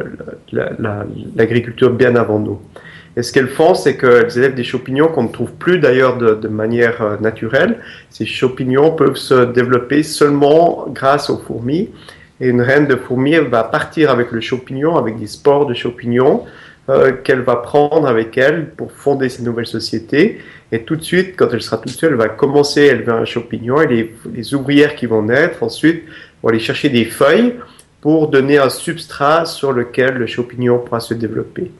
l'agriculture 0.52 1.90
bien 1.92 2.16
avant 2.16 2.40
nous. 2.40 2.60
Et 3.18 3.24
ce 3.24 3.34
qu'elles 3.34 3.50
font, 3.50 3.74
c'est 3.74 3.98
qu'elles 3.98 4.38
élèvent 4.38 4.54
des 4.54 4.64
champignons 4.64 5.08
qu'on 5.08 5.24
ne 5.24 5.32
trouve 5.32 5.52
plus 5.54 5.80
d'ailleurs 5.80 6.18
de, 6.18 6.48
manière 6.48 7.02
euh, 7.02 7.18
naturelle. 7.18 7.80
Ces 8.12 8.28
champignons 8.28 8.92
peuvent 8.92 9.16
se 9.16 9.46
développer 9.46 10.04
seulement 10.04 10.86
grâce 10.90 11.32
aux 11.32 11.40
fourmis. 11.40 11.90
Et 12.40 12.48
une 12.48 12.62
reine 12.62 12.86
de 12.86 12.96
fourmi 12.96 13.36
va 13.38 13.64
partir 13.64 14.12
avec 14.12 14.32
le 14.32 14.40
champignon, 14.40 14.98
avec 14.98 15.18
des 15.18 15.26
spores 15.26 15.66
de 15.66 15.74
champignons 15.74 16.46
euh, 16.90 17.12
qu'elle 17.12 17.42
va 17.42 17.56
prendre 17.56 18.08
avec 18.08 18.38
elle 18.38 18.70
pour 18.70 18.92
fonder 18.92 19.30
ces 19.30 19.42
nouvelles 19.42 19.66
sociétés. 19.66 20.38
Et 20.72 20.84
tout 20.84 20.96
de 20.96 21.04
suite, 21.04 21.34
quand 21.36 21.52
elle 21.52 21.64
sera 21.64 21.78
toute 21.80 21.90
seule, 21.90 22.12
elle 22.12 22.18
va 22.18 22.30
commencer 22.30 22.88
à 22.88 22.94
élever 22.94 23.14
un 23.14 23.26
champignon 23.26 23.82
et 23.82 23.88
les, 23.88 24.16
les 24.32 24.54
ouvrières 24.54 24.96
qui 24.96 25.08
vont 25.08 25.24
naître 25.24 25.64
ensuite 25.64 26.04
vont 26.44 26.50
aller 26.50 26.60
chercher 26.60 26.90
des 26.90 27.06
feuilles 27.06 27.56
pour 28.00 28.28
donner 28.28 28.60
un 28.60 28.70
substrat 28.70 29.46
sur 29.46 29.72
lequel 29.72 30.18
le 30.18 30.28
champignon 30.28 30.78
pourra 30.78 31.00
se 31.00 31.16
développer. 31.16 31.72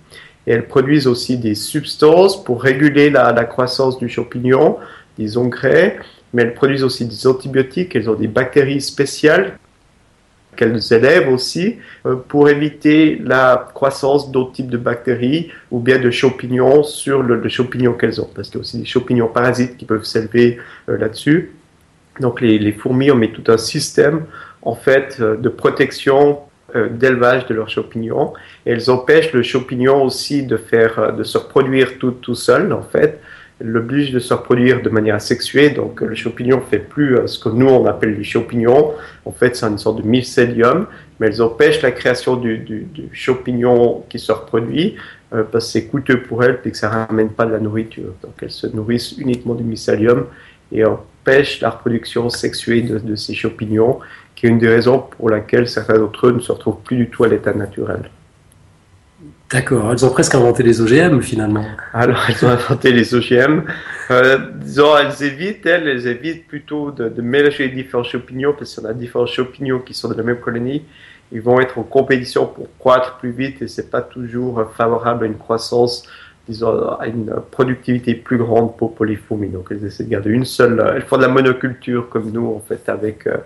Et 0.48 0.52
elles 0.52 0.68
produisent 0.68 1.08
aussi 1.08 1.38
des 1.38 1.56
substances 1.56 2.44
pour 2.44 2.64
réguler 2.64 3.10
la, 3.10 3.34
croissance 3.44 4.00
du 4.00 4.10
champignon, 4.10 4.78
des 5.18 5.38
engrais, 5.38 6.00
mais 6.34 6.44
elles 6.44 6.54
produisent 6.54 6.84
aussi 6.84 7.06
des 7.06 7.28
antibiotiques, 7.28 7.96
elles 7.96 8.10
ont 8.10 8.16
des 8.16 8.28
bactéries 8.28 8.82
spéciales 8.82 9.58
qu'elles 10.56 10.82
élèvent 10.92 11.30
aussi 11.30 11.78
euh, 12.06 12.16
pour 12.16 12.50
éviter 12.50 13.22
la 13.24 13.70
croissance 13.76 14.32
d'autres 14.32 14.54
types 14.54 14.72
de 14.72 14.78
bactéries 14.78 15.52
ou 15.70 15.80
bien 15.80 16.00
de 16.00 16.10
champignons 16.10 16.82
sur 16.82 17.22
le, 17.22 17.36
le 17.40 17.50
champignon 17.50 17.94
qu'elles 17.94 18.20
ont, 18.20 18.30
parce 18.34 18.50
qu'il 18.50 18.58
y 18.58 18.60
a 18.60 18.62
aussi 18.62 18.80
des 18.80 18.86
champignons 18.86 19.28
parasites 19.28 19.78
qui 19.78 19.86
peuvent 19.86 20.06
s'élever 20.06 20.58
euh, 20.90 20.98
là-dessus. 20.98 21.52
Donc 22.20 22.42
les, 22.42 22.58
les, 22.58 22.72
fourmis, 22.72 23.12
on 23.12 23.16
met 23.16 23.32
tout 23.32 23.52
un 23.52 23.58
système 23.58 24.26
en 24.64 24.76
fait 24.76 25.18
euh, 25.20 25.38
de 25.38 25.50
protection 25.50 26.40
d'élevage 26.92 27.46
de 27.48 27.54
leurs 27.54 27.70
champignons. 27.70 28.34
Elles 28.66 28.90
empêchent 28.90 29.34
le 29.34 29.44
champignon 29.44 30.04
aussi 30.04 30.44
de 30.44 30.58
faire, 30.58 31.14
de 31.16 31.24
se 31.24 31.38
reproduire 31.38 31.98
tout, 31.98 32.12
tout 32.12 32.36
seul 32.36 32.74
en 32.74 32.84
fait 32.84 33.20
l'oblige 33.60 34.12
de 34.12 34.20
se 34.20 34.34
reproduire 34.34 34.82
de 34.82 34.90
manière 34.90 35.16
asexuée. 35.16 35.70
Donc 35.70 36.02
le 36.02 36.16
champignon 36.16 36.62
fait 36.62 36.80
plus 36.80 37.18
ce 37.26 37.40
que 37.40 37.50
nous 37.50 37.68
on 37.68 37.86
appelle 37.86 38.16
du 38.16 38.24
champignon. 38.24 38.94
En 39.26 39.32
fait, 39.32 39.56
c'est 39.56 39.66
une 39.66 39.78
sorte 39.78 40.02
de 40.02 40.08
mycélium, 40.08 40.88
mais 41.20 41.28
elles 41.28 41.42
empêchent 41.42 41.82
la 41.82 41.92
création 41.92 42.36
du, 42.36 42.88
champignon 43.12 44.04
qui 44.10 44.20
se 44.20 44.32
reproduit 44.32 44.96
euh, 45.34 45.44
parce 45.52 45.66
que 45.66 45.72
c'est 45.72 45.86
coûteux 45.88 46.22
pour 46.22 46.44
elles 46.44 46.60
et 46.64 46.72
que 46.72 46.78
ça 46.78 46.90
ramène 46.90 47.30
pas 47.30 47.46
de 47.46 47.52
la 47.52 47.60
nourriture. 47.60 48.14
Donc 48.22 48.34
elles 48.42 48.52
se 48.52 48.68
nourrissent 48.68 49.18
uniquement 49.18 49.56
du 49.56 49.64
mycélium 49.64 50.28
et 50.72 50.86
empêchent 50.86 51.62
la 51.62 51.70
reproduction 51.70 52.30
sexuée 52.30 52.82
de 52.82 53.16
ces 53.16 53.34
champignons, 53.34 54.00
qui 54.38 54.46
est 54.46 54.50
une 54.50 54.60
des 54.60 54.70
raisons 54.70 55.00
pour 55.00 55.32
laquelle 55.32 55.68
certains 55.68 55.98
d'entre 55.98 56.28
eux 56.28 56.32
ne 56.32 56.40
se 56.40 56.52
retrouvent 56.52 56.82
plus 56.84 56.96
du 56.96 57.10
tout 57.10 57.24
à 57.24 57.28
l'état 57.28 57.54
naturel. 57.54 58.12
D'accord, 59.50 59.92
elles 59.92 60.06
ont 60.06 60.12
presque 60.12 60.36
inventé 60.36 60.62
les 60.62 60.80
OGM 60.80 61.22
finalement. 61.22 61.66
Alors, 61.92 62.24
elles 62.30 62.46
ont 62.46 62.50
inventé 62.50 62.92
les 62.92 63.16
OGM. 63.16 63.64
Euh, 64.12 64.38
disons, 64.56 64.96
elles 64.96 65.24
évitent, 65.24 65.66
elles, 65.66 65.88
elles 65.88 66.06
évitent 66.06 66.48
plutôt 66.48 66.92
de, 66.92 67.10
de 67.10 67.22
mélanger 67.24 67.68
les 67.68 67.74
différents 67.74 68.04
champignons, 68.04 68.54
parce 68.56 68.76
qu'on 68.76 68.86
a 68.86 68.94
différents 68.94 69.26
champignons 69.26 69.80
qui 69.80 69.96
sont 69.96 70.08
de 70.10 70.14
la 70.14 70.22
même 70.22 70.40
colonie. 70.40 70.84
Ils 71.32 71.42
vont 71.42 71.60
être 71.60 71.80
en 71.80 71.84
compétition 71.84 72.46
pour 72.46 72.68
croître 72.78 73.18
plus 73.18 73.32
vite 73.32 73.64
et 73.64 73.68
c'est 73.68 73.90
pas 73.90 74.02
toujours 74.02 74.64
favorable 74.76 75.26
à 75.26 75.28
une 75.28 75.38
croissance, 75.38 76.04
disons, 76.48 76.92
à 77.00 77.08
une 77.08 77.34
productivité 77.50 78.14
plus 78.14 78.38
grande 78.38 78.78
pour, 78.78 78.94
pour 78.94 79.06
les 79.06 79.16
fourmis. 79.16 79.50
Donc, 79.50 79.70
elles 79.72 79.84
essaient 79.84 80.04
de 80.04 80.10
garder 80.10 80.30
une 80.30 80.46
seule. 80.46 80.94
Elles 80.96 81.02
font 81.02 81.18
de 81.18 81.24
la 81.24 81.28
monoculture 81.28 82.08
comme 82.10 82.30
nous, 82.32 82.48
en 82.48 82.60
fait, 82.60 82.88
avec, 82.88 83.26
euh, 83.26 83.38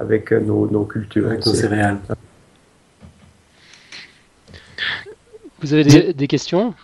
avec 0.00 0.32
nos, 0.32 0.68
nos 0.70 0.84
cultures. 0.84 1.26
Avec 1.26 1.44
nos 1.44 1.54
céréales. 1.54 1.98
Vous 5.60 5.74
avez 5.74 5.84
des, 5.84 6.12
des, 6.14 6.26
questions 6.26 6.74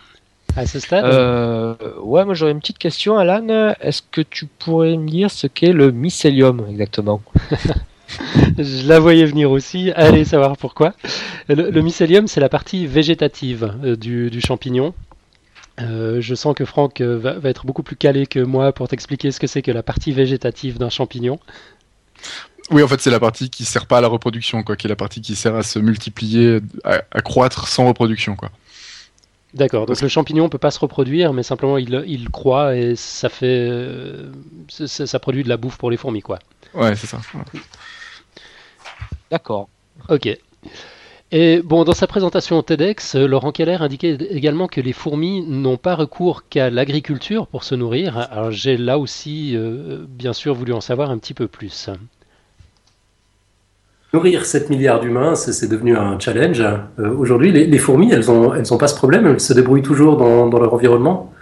à 0.55 0.67
ce 0.67 0.79
stade? 0.79 1.03
Euh, 1.05 1.73
Ouais, 2.01 2.25
moi 2.25 2.35
j'aurais 2.35 2.51
une 2.51 2.59
petite 2.59 2.77
question, 2.77 3.17
Alan. 3.17 3.73
Est-ce 3.81 4.03
que 4.11 4.21
tu 4.21 4.45
pourrais 4.45 4.95
me 4.97 5.07
dire 5.07 5.31
ce 5.31 5.47
qu'est 5.47 5.73
le 5.73 5.91
mycélium 5.91 6.63
exactement? 6.69 7.21
Je 8.57 8.87
la 8.87 8.99
voyais 8.99 9.25
venir 9.25 9.51
aussi. 9.51 9.91
Allez 9.95 10.25
savoir 10.25 10.57
pourquoi. 10.57 10.93
Le, 11.49 11.69
le 11.71 11.81
mycélium, 11.81 12.27
c'est 12.27 12.39
la 12.39 12.49
partie 12.49 12.85
végétative 12.85 13.73
euh, 13.83 13.95
du, 13.95 14.29
du, 14.29 14.41
champignon. 14.41 14.93
Euh, 15.79 16.21
je 16.21 16.33
sens 16.33 16.55
que 16.55 16.65
Franck 16.65 17.01
va, 17.01 17.33
va, 17.33 17.49
être 17.49 17.65
beaucoup 17.65 17.83
plus 17.83 17.95
calé 17.95 18.25
que 18.25 18.39
moi 18.39 18.71
pour 18.71 18.87
t'expliquer 18.87 19.29
ce 19.31 19.39
que 19.39 19.45
c'est 19.45 19.61
que 19.61 19.71
la 19.71 19.83
partie 19.83 20.11
végétative 20.11 20.77
d'un 20.79 20.89
champignon. 20.89 21.39
Oui, 22.69 22.83
en 22.83 22.87
fait, 22.87 22.99
c'est 22.99 23.09
la 23.09 23.19
partie 23.19 23.49
qui 23.49 23.63
sert 23.63 23.85
pas 23.85 23.99
à 23.99 24.01
la 24.01 24.07
reproduction, 24.07 24.63
quoi, 24.63 24.75
qui 24.75 24.87
est 24.87 24.89
la 24.89 24.95
partie 24.97 25.21
qui 25.21 25.35
sert 25.35 25.55
à 25.55 25.63
se 25.63 25.79
multiplier, 25.79 26.59
à, 26.83 27.01
à 27.11 27.21
croître 27.21 27.67
sans 27.67 27.87
reproduction, 27.87 28.35
quoi. 28.35 28.51
D'accord, 29.53 29.85
donc 29.85 30.01
le 30.01 30.07
champignon 30.09 30.43
ne 30.43 30.49
peut 30.49 30.57
pas 30.57 30.71
se 30.71 30.79
reproduire, 30.79 31.31
mais 31.31 31.41
simplement 31.41 31.77
il, 31.77 32.03
il 32.05 32.29
croît 32.29 32.75
et 32.75 32.95
ça 32.95 33.29
fait. 33.29 33.71
Ça, 34.67 35.07
ça, 35.07 35.19
produit 35.19 35.43
de 35.43 35.49
la 35.49 35.55
bouffe 35.55 35.77
pour 35.77 35.89
les 35.89 35.97
fourmis, 35.97 36.21
quoi. 36.21 36.39
Ouais, 36.73 36.95
c'est 36.95 37.07
ça. 37.07 37.19
D'accord. 39.31 39.69
Ok. 40.09 40.37
Et 41.31 41.61
bon, 41.61 41.83
dans 41.83 41.93
sa 41.93 42.07
présentation 42.07 42.57
au 42.57 42.61
TEDx, 42.61 43.15
Laurent 43.15 43.51
Keller 43.51 43.77
indiquait 43.81 44.17
également 44.29 44.67
que 44.67 44.79
les 44.79 44.93
fourmis 44.93 45.41
n'ont 45.45 45.75
pas 45.75 45.93
recours 45.95 46.43
qu'à 46.49 46.69
l'agriculture 46.69 47.47
pour 47.47 47.65
se 47.65 47.75
nourrir. 47.75 48.29
Alors 48.31 48.51
j'ai 48.51 48.77
là 48.77 48.97
aussi, 48.97 49.51
euh, 49.55 50.05
bien 50.07 50.31
sûr, 50.31 50.53
voulu 50.53 50.71
en 50.71 50.79
savoir 50.79 51.11
un 51.11 51.17
petit 51.17 51.33
peu 51.33 51.47
plus. 51.47 51.89
Nourrir 54.13 54.45
7 54.45 54.69
milliards 54.69 55.01
d'humains, 55.01 55.35
c'est 55.35 55.67
devenu 55.67 55.97
un 55.97 56.17
challenge. 56.17 56.61
Euh, 56.61 57.13
Aujourd'hui, 57.17 57.51
les, 57.51 57.67
les, 57.67 57.77
fourmis, 57.77 58.09
elles 58.13 58.27
n'ont 58.27 58.53
elles 58.53 58.73
ont 58.73 58.77
pas 58.77 58.87
ce 58.87 58.95
problème, 58.95 59.27
elles 59.27 59.41
se 59.41 59.51
débrouillent 59.51 59.81
toujours 59.81 60.15
dans, 60.15 60.47
dans 60.47 60.59
leur 60.59 60.73
environnement? 60.73 61.33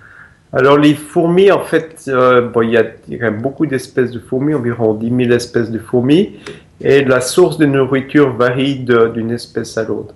Alors 0.52 0.78
les 0.78 0.94
fourmis, 0.94 1.52
en 1.52 1.60
fait, 1.60 2.06
euh, 2.08 2.48
bon, 2.48 2.62
il, 2.62 2.72
y 2.72 2.78
a, 2.78 2.86
il 3.10 3.18
y 3.18 3.22
a 3.22 3.30
beaucoup 3.30 3.66
d'espèces 3.66 4.12
de 4.12 4.20
fourmis, 4.20 4.54
environ 4.54 4.94
10 4.94 5.26
000 5.26 5.32
espèces 5.32 5.70
de 5.70 5.78
fourmis, 5.78 6.38
et 6.82 7.04
la 7.04 7.22
source 7.22 7.58
de 7.58 7.66
nourriture 7.66 8.36
varie 8.36 8.80
d'une 8.80 9.32
espèce 9.32 9.78
à 9.78 9.84
l'autre. 9.84 10.14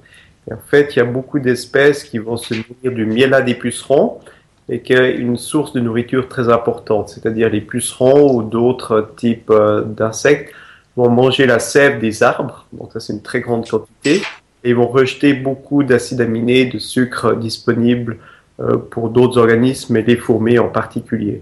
En 0.51 0.57
fait, 0.57 0.95
il 0.95 0.99
y 0.99 1.01
a 1.01 1.05
beaucoup 1.05 1.39
d'espèces 1.39 2.03
qui 2.03 2.17
vont 2.17 2.37
se 2.37 2.53
nourrir 2.53 2.91
du 2.91 3.05
miel 3.05 3.43
des 3.45 3.55
pucerons, 3.55 4.19
et 4.69 4.81
qui 4.81 4.93
est 4.93 5.15
une 5.15 5.37
source 5.37 5.73
de 5.73 5.79
nourriture 5.79 6.27
très 6.29 6.49
importante, 6.49 7.09
c'est-à-dire 7.09 7.49
les 7.49 7.61
pucerons 7.61 8.35
ou 8.35 8.43
d'autres 8.43 9.11
types 9.17 9.49
euh, 9.49 9.81
d'insectes 9.81 10.53
vont 10.95 11.09
manger 11.09 11.47
la 11.47 11.59
sève 11.59 11.99
des 11.99 12.21
arbres, 12.21 12.67
donc 12.71 12.91
ça 12.93 12.99
c'est 12.99 13.13
une 13.13 13.21
très 13.21 13.41
grande 13.41 13.67
quantité, 13.67 14.21
et 14.63 14.69
ils 14.69 14.75
vont 14.75 14.87
rejeter 14.87 15.33
beaucoup 15.33 15.83
d'acides 15.83 16.21
aminés, 16.21 16.65
de 16.65 16.77
sucre 16.77 17.35
disponibles 17.35 18.17
euh, 18.59 18.77
pour 18.77 19.09
d'autres 19.09 19.39
organismes, 19.39 19.97
et 19.97 20.03
les 20.03 20.17
fourmis 20.17 20.59
en 20.59 20.67
particulier. 20.67 21.41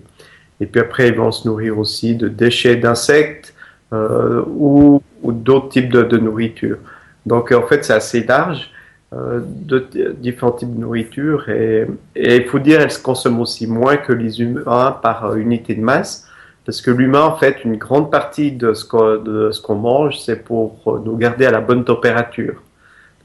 Et 0.62 0.66
puis 0.66 0.82
après, 0.82 1.10
ils 1.10 1.16
vont 1.16 1.32
se 1.32 1.48
nourrir 1.48 1.78
aussi 1.78 2.16
de 2.16 2.30
déchets 2.30 2.78
d'insectes 2.78 3.54
ou, 3.92 5.02
ou 5.24 5.32
d'autres 5.32 5.70
types 5.70 5.92
de, 5.92 6.04
de, 6.04 6.18
nourriture. 6.18 6.78
Donc 7.26 7.52
en 7.52 7.64
fait, 7.64 7.86
c'est 7.86 7.94
assez 7.94 8.24
large, 8.24 8.72
euh, 9.14 9.40
de 9.46 9.88
différents 10.20 10.52
types 10.52 10.76
de 10.76 10.82
nourriture, 10.82 11.48
et 11.48 11.88
il 12.16 12.44
faut 12.44 12.60
dire, 12.60 12.82
elles 12.82 12.92
se 12.92 13.02
consomment 13.02 13.40
aussi 13.40 13.66
moins 13.66 13.96
que 13.96 14.12
les 14.12 14.42
humains 14.42 15.00
par 15.02 15.36
unité 15.38 15.76
de 15.76 15.82
masse. 15.82 16.28
Parce 16.66 16.82
que 16.82 16.92
l'humain, 16.92 17.22
en 17.22 17.38
fait, 17.38 17.64
une 17.64 17.78
grande 17.78 18.12
partie 18.12 18.52
de 18.52 18.74
ce 18.74 18.84
qu'on 18.84 19.22
qu 19.24 19.82
mange, 19.82 20.20
c'est 20.20 20.44
pour 20.44 21.00
nous 21.06 21.16
garder 21.16 21.46
à 21.46 21.52
la 21.52 21.62
bonne 21.62 21.86
température. 21.86 22.62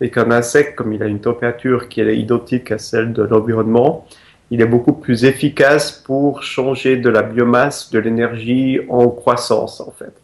Et 0.00 0.10
qu'un 0.10 0.30
insecte, 0.30 0.76
comme 0.76 0.92
il 0.92 1.02
a 1.02 1.06
une 1.06 1.20
température 1.20 1.88
qui 1.88 2.00
est 2.00 2.16
identique 2.16 2.70
à 2.70 2.78
celle 2.78 3.12
de 3.12 3.24
l'environnement, 3.24 4.06
il 4.52 4.60
est 4.60 4.66
beaucoup 4.66 4.92
plus 4.92 5.24
efficace 5.24 5.90
pour 5.90 6.44
changer 6.44 6.96
de 6.96 7.08
la 7.08 7.22
biomasse, 7.22 7.90
de 7.90 7.98
l'énergie 7.98 8.78
en 8.88 9.08
croissance, 9.08 9.80
en 9.80 9.90
fait. 9.90 10.14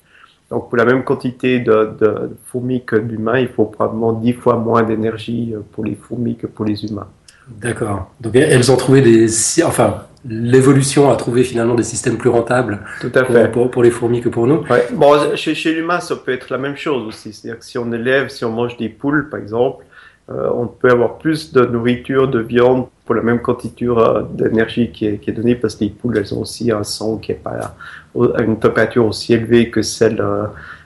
Donc, 0.50 0.70
pour 0.70 0.78
la 0.78 0.84
même 0.84 1.04
quantité 1.04 1.60
de, 1.60 1.90
de 2.00 2.30
fourmis 2.46 2.84
que 2.84 2.96
d'humains, 2.96 3.38
il 3.38 3.48
faut 3.48 3.66
probablement 3.66 4.12
dix 4.12 4.32
fois 4.32 4.56
moins 4.56 4.82
d'énergie 4.82 5.54
pour 5.72 5.84
les 5.84 5.94
fourmis 5.94 6.36
que 6.36 6.46
pour 6.46 6.64
les 6.64 6.84
humains. 6.86 7.08
D'accord. 7.48 8.10
Donc, 8.20 8.34
elles 8.34 8.70
ont 8.70 8.76
trouvé 8.76 9.00
des, 9.02 9.26
enfin, 9.64 10.04
l'évolution 10.28 11.10
a 11.10 11.16
trouvé 11.16 11.44
finalement 11.44 11.74
des 11.74 11.82
systèmes 11.82 12.16
plus 12.16 12.30
rentables 12.30 12.80
Tout 13.00 13.12
à 13.14 13.24
fait. 13.24 13.50
Pour, 13.50 13.70
pour 13.70 13.82
les 13.82 13.90
fourmis 13.90 14.20
que 14.20 14.28
pour 14.28 14.46
nous. 14.46 14.62
Ouais. 14.70 14.86
Bon, 14.92 15.34
chez, 15.36 15.54
chez 15.54 15.74
l'humain, 15.74 16.00
ça 16.00 16.16
peut 16.16 16.32
être 16.32 16.50
la 16.50 16.58
même 16.58 16.76
chose 16.76 17.06
aussi. 17.06 17.32
C'est-à-dire 17.32 17.60
que 17.60 17.64
si 17.64 17.78
on 17.78 17.90
élève, 17.92 18.28
si 18.28 18.44
on 18.44 18.50
mange 18.50 18.76
des 18.76 18.88
poules, 18.88 19.28
par 19.30 19.40
exemple, 19.40 19.84
euh, 20.30 20.50
on 20.54 20.66
peut 20.66 20.90
avoir 20.90 21.18
plus 21.18 21.52
de 21.52 21.64
nourriture, 21.64 22.28
de 22.28 22.40
viande 22.40 22.86
pour 23.06 23.14
la 23.14 23.22
même 23.22 23.40
quantité 23.40 23.86
euh, 23.86 24.22
d'énergie 24.30 24.90
qui 24.90 25.06
est, 25.06 25.18
qui 25.18 25.30
est, 25.30 25.32
donnée 25.32 25.54
parce 25.54 25.74
que 25.74 25.84
les 25.84 25.90
poules, 25.90 26.18
elles 26.18 26.34
ont 26.34 26.40
aussi 26.40 26.70
un 26.70 26.84
sang 26.84 27.16
qui 27.16 27.32
n'est 27.32 27.38
pas 27.38 27.74
à 28.14 28.42
une 28.42 28.58
température 28.58 29.06
aussi 29.06 29.32
élevée 29.32 29.70
que 29.70 29.80
celle 29.80 30.20
euh, 30.20 30.44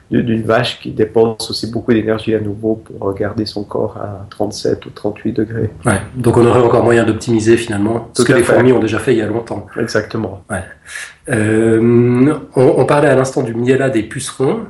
d'une 0.09 0.43
vache 0.43 0.79
qui 0.79 0.91
dépense 0.91 1.49
aussi 1.49 1.69
beaucoup 1.69 1.91
d'énergie 1.91 2.35
à 2.35 2.39
nouveau 2.39 2.75
pour 2.75 3.13
garder 3.13 3.45
son 3.45 3.63
corps 3.63 3.97
à 3.97 4.25
37 4.29 4.85
ou 4.85 4.89
38 4.91 5.33
degrés. 5.33 5.69
Ouais, 5.85 5.99
donc 6.15 6.37
on 6.37 6.45
aurait 6.45 6.61
encore 6.61 6.83
moyen 6.83 7.03
d'optimiser 7.03 7.57
finalement 7.57 8.09
ce 8.13 8.21
que 8.21 8.33
les 8.33 8.43
fourmis 8.43 8.71
ont 8.71 8.79
déjà 8.79 8.99
fait 8.99 9.13
il 9.13 9.17
y 9.17 9.21
a 9.21 9.27
longtemps. 9.27 9.65
Exactement. 9.77 10.43
Ouais. 10.49 10.63
Euh, 11.29 12.33
on, 12.55 12.73
on, 12.77 12.85
parlait 12.85 13.09
à 13.09 13.15
l'instant 13.15 13.41
du 13.41 13.55
miela 13.55 13.89
des 13.89 14.03
pucerons. 14.03 14.67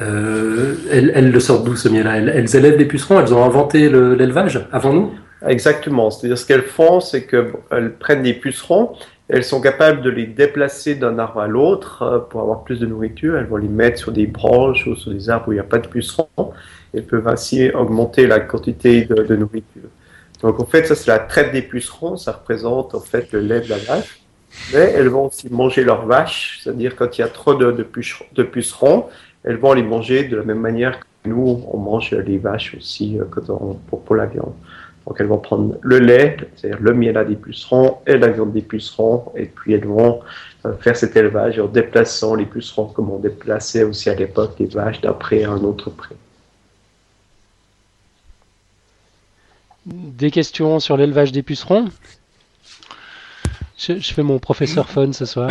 Euh, 0.00 0.74
elles, 0.90 1.12
elles, 1.14 1.32
le 1.32 1.40
sortent 1.40 1.64
d'où 1.64 1.74
ce 1.74 1.88
miela 1.88 2.18
elles, 2.18 2.28
elles, 2.28 2.56
élèvent 2.56 2.76
des 2.76 2.84
pucerons, 2.84 3.18
elles 3.18 3.34
ont 3.34 3.44
inventé 3.44 3.88
l'élevage 3.88 4.64
avant 4.70 4.92
nous? 4.92 5.12
Exactement. 5.46 6.10
C'est-à-dire 6.10 6.38
ce 6.38 6.46
qu'elles 6.46 6.62
font, 6.62 7.00
c'est 7.00 7.26
qu'elles 7.26 7.94
prennent 7.98 8.22
des 8.22 8.34
pucerons 8.34 8.92
elles 9.28 9.44
sont 9.44 9.60
capables 9.60 10.00
de 10.00 10.08
les 10.08 10.26
déplacer 10.26 10.94
d'un 10.94 11.18
arbre 11.18 11.40
à 11.40 11.48
l'autre 11.48 12.02
euh, 12.02 12.18
pour 12.18 12.40
avoir 12.40 12.64
plus 12.64 12.80
de 12.80 12.86
nourriture. 12.86 13.36
Elles 13.36 13.46
vont 13.46 13.56
les 13.56 13.68
mettre 13.68 13.98
sur 13.98 14.10
des 14.10 14.26
branches 14.26 14.86
ou 14.86 14.96
sur 14.96 15.12
des 15.12 15.28
arbres 15.28 15.48
où 15.48 15.52
il 15.52 15.56
n'y 15.56 15.60
a 15.60 15.64
pas 15.64 15.78
de 15.78 15.86
pucerons. 15.86 16.28
Elles 16.94 17.04
peuvent 17.04 17.28
ainsi 17.28 17.70
augmenter 17.70 18.26
la 18.26 18.40
quantité 18.40 19.04
de, 19.04 19.22
de 19.22 19.36
nourriture. 19.36 19.90
Donc 20.42 20.60
en 20.60 20.64
fait, 20.64 20.86
ça 20.86 20.94
c'est 20.94 21.10
la 21.10 21.18
traite 21.18 21.52
des 21.52 21.62
pucerons. 21.62 22.16
Ça 22.16 22.32
représente 22.32 22.94
en 22.94 23.00
fait 23.00 23.30
le 23.32 23.40
lait 23.40 23.60
de 23.60 23.68
la 23.68 23.76
vache. 23.76 24.17
Mais 24.72 24.92
elles 24.94 25.08
vont 25.08 25.26
aussi 25.26 25.48
manger 25.50 25.84
leurs 25.84 26.06
vaches, 26.06 26.60
c'est-à-dire 26.62 26.94
quand 26.96 27.16
il 27.16 27.22
y 27.22 27.24
a 27.24 27.28
trop 27.28 27.54
de, 27.54 27.82
pucerons, 27.82 29.06
elles 29.44 29.56
vont 29.56 29.72
les 29.72 29.82
manger 29.82 30.24
de 30.24 30.36
la 30.36 30.44
même 30.44 30.60
manière 30.60 31.00
que 31.00 31.06
nous, 31.28 31.64
on 31.72 31.78
mange 31.78 32.10
les 32.10 32.38
vaches 32.38 32.74
aussi 32.76 33.18
euh, 33.18 33.24
pour, 33.88 34.02
pour 34.02 34.14
la 34.14 34.26
viande. 34.26 34.52
Donc 35.06 35.16
elles 35.20 35.26
vont 35.26 35.38
prendre 35.38 35.78
le 35.80 36.00
lait, 36.00 36.36
c'est-à-dire 36.54 36.80
le 36.82 36.92
miel 36.92 37.16
à 37.16 37.24
des 37.24 37.36
pucerons 37.36 37.96
et 38.06 38.18
la 38.18 38.28
viande 38.28 38.52
des 38.52 38.60
pucerons, 38.60 39.32
et 39.34 39.46
puis 39.46 39.72
elles 39.72 39.86
vont 39.86 40.20
euh, 40.66 40.74
faire 40.80 40.96
cet 40.96 41.16
élevage 41.16 41.58
en 41.58 41.66
déplaçant 41.66 42.34
les 42.34 42.44
pucerons 42.44 42.88
comme 42.88 43.10
on 43.10 43.18
déplaçait 43.18 43.84
aussi 43.84 44.10
à 44.10 44.14
l'époque 44.14 44.56
les 44.58 44.66
vaches 44.66 45.00
d'un 45.00 45.14
pré 45.14 45.44
à 45.44 45.50
un 45.52 45.64
autre 45.64 45.88
pré. 45.88 46.14
Des 49.86 50.30
questions 50.30 50.78
sur 50.78 50.98
l'élevage 50.98 51.32
des 51.32 51.42
pucerons? 51.42 51.88
Je, 53.78 53.98
je 53.98 54.12
fais 54.12 54.22
mon 54.22 54.38
professeur 54.38 54.88
fun 54.90 55.12
ce 55.12 55.24
soir. 55.24 55.50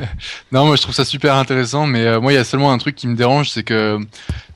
non, 0.52 0.66
moi 0.66 0.76
je 0.76 0.82
trouve 0.82 0.94
ça 0.94 1.04
super 1.04 1.34
intéressant, 1.36 1.86
mais 1.86 2.06
euh, 2.06 2.20
moi 2.20 2.32
il 2.32 2.36
y 2.36 2.38
a 2.38 2.44
seulement 2.44 2.72
un 2.72 2.78
truc 2.78 2.96
qui 2.96 3.06
me 3.06 3.14
dérange, 3.14 3.50
c'est 3.50 3.62
que, 3.62 3.98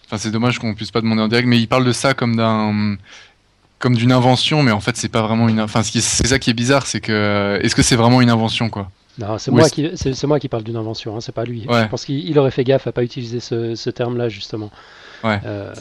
enfin 0.06 0.18
c'est 0.18 0.30
dommage 0.30 0.58
qu'on 0.58 0.74
puisse 0.74 0.90
pas 0.90 1.00
demander 1.00 1.22
en 1.22 1.28
direct, 1.28 1.46
mais 1.46 1.58
il 1.58 1.68
parle 1.68 1.84
de 1.84 1.92
ça 1.92 2.14
comme 2.14 2.36
d'un, 2.36 2.96
comme 3.78 3.94
d'une 3.94 4.12
invention, 4.12 4.62
mais 4.62 4.72
en 4.72 4.80
fait 4.80 4.96
c'est 4.96 5.08
pas 5.08 5.22
vraiment 5.22 5.48
une, 5.48 5.60
enfin 5.60 5.82
c'est 5.82 6.00
ça 6.00 6.38
qui 6.38 6.50
est 6.50 6.54
bizarre, 6.54 6.86
c'est 6.86 7.00
que, 7.00 7.58
est-ce 7.62 7.74
que 7.74 7.82
c'est 7.82 7.96
vraiment 7.96 8.20
une 8.20 8.30
invention 8.30 8.70
quoi? 8.70 8.90
Non, 9.18 9.36
c'est 9.38 9.50
moi, 9.50 9.66
c'est 9.68 10.26
moi 10.26 10.40
qui 10.40 10.48
parle 10.48 10.62
d'une 10.62 10.76
invention, 10.76 11.16
hein, 11.16 11.20
c'est 11.20 11.34
pas 11.34 11.44
lui. 11.44 11.66
Ouais. 11.68 11.82
Je 11.82 11.88
pense 11.88 12.06
qu'il 12.06 12.26
il 12.26 12.38
aurait 12.38 12.50
fait 12.50 12.64
gaffe 12.64 12.86
à 12.86 12.92
pas 12.92 13.02
utiliser 13.02 13.40
ce, 13.40 13.74
ce 13.74 13.90
terme-là, 13.90 14.30
justement. 14.30 14.70
Ouais. 15.24 15.38
Euh, 15.44 15.74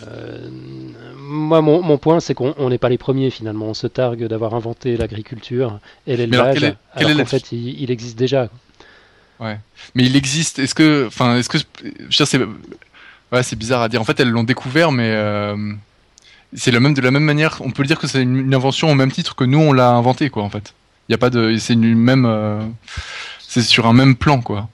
moi, 1.17 1.61
mon, 1.61 1.81
mon 1.81 1.97
point, 1.97 2.19
c'est 2.19 2.33
qu'on 2.33 2.53
on 2.57 2.69
n'est 2.69 2.77
pas 2.77 2.89
les 2.89 2.97
premiers, 2.97 3.29
finalement. 3.29 3.67
On 3.67 3.73
se 3.73 3.87
targue 3.87 4.25
d'avoir 4.25 4.53
inventé 4.55 4.97
l'agriculture 4.97 5.79
et 6.07 6.13
alors, 6.13 6.25
l'élevage, 6.27 6.53
quelle 6.55 6.63
est- 6.63 6.75
alors 6.95 7.11
qu'en 7.13 7.17
la- 7.19 7.25
fait, 7.25 7.51
il, 7.51 7.81
il 7.81 7.91
existe 7.91 8.17
déjà. 8.17 8.49
Mais 9.41 10.03
il 10.03 10.15
existe. 10.17 10.59
Est-ce 10.59 10.75
que, 10.75 11.05
enfin, 11.07 11.37
est-ce 11.37 11.47
que, 11.47 11.57
je 12.09 12.23
c'est, 12.25 12.39
ouais, 13.31 13.43
c'est 13.43 13.55
bizarre 13.55 13.81
à 13.81 13.87
dire. 13.89 14.01
En 14.01 14.03
fait, 14.03 14.19
elles 14.19 14.29
l'ont 14.29 14.43
découvert, 14.43 14.91
mais 14.91 15.11
euh, 15.13 15.55
c'est 16.53 16.71
le 16.71 16.81
même 16.81 16.93
de 16.93 16.99
la 17.01 17.11
même 17.11 17.23
manière. 17.23 17.59
On 17.61 17.71
peut 17.71 17.83
dire 17.85 17.97
que 17.99 18.07
c'est 18.07 18.21
une, 18.21 18.35
une 18.37 18.53
invention 18.53 18.91
au 18.91 18.95
même 18.95 19.11
titre 19.11 19.35
que 19.35 19.45
nous 19.45 19.59
on 19.59 19.71
l'a 19.71 19.91
inventé, 19.91 20.29
quoi. 20.29 20.43
En 20.43 20.49
fait, 20.49 20.73
il 21.07 21.13
y 21.13 21.15
a 21.15 21.17
pas 21.17 21.29
de, 21.29 21.55
c'est 21.57 21.73
une 21.73 21.95
même, 21.95 22.25
euh, 22.25 22.59
c'est 23.39 23.61
sur 23.61 23.87
un 23.87 23.93
même 23.93 24.17
plan, 24.17 24.41
quoi. 24.41 24.67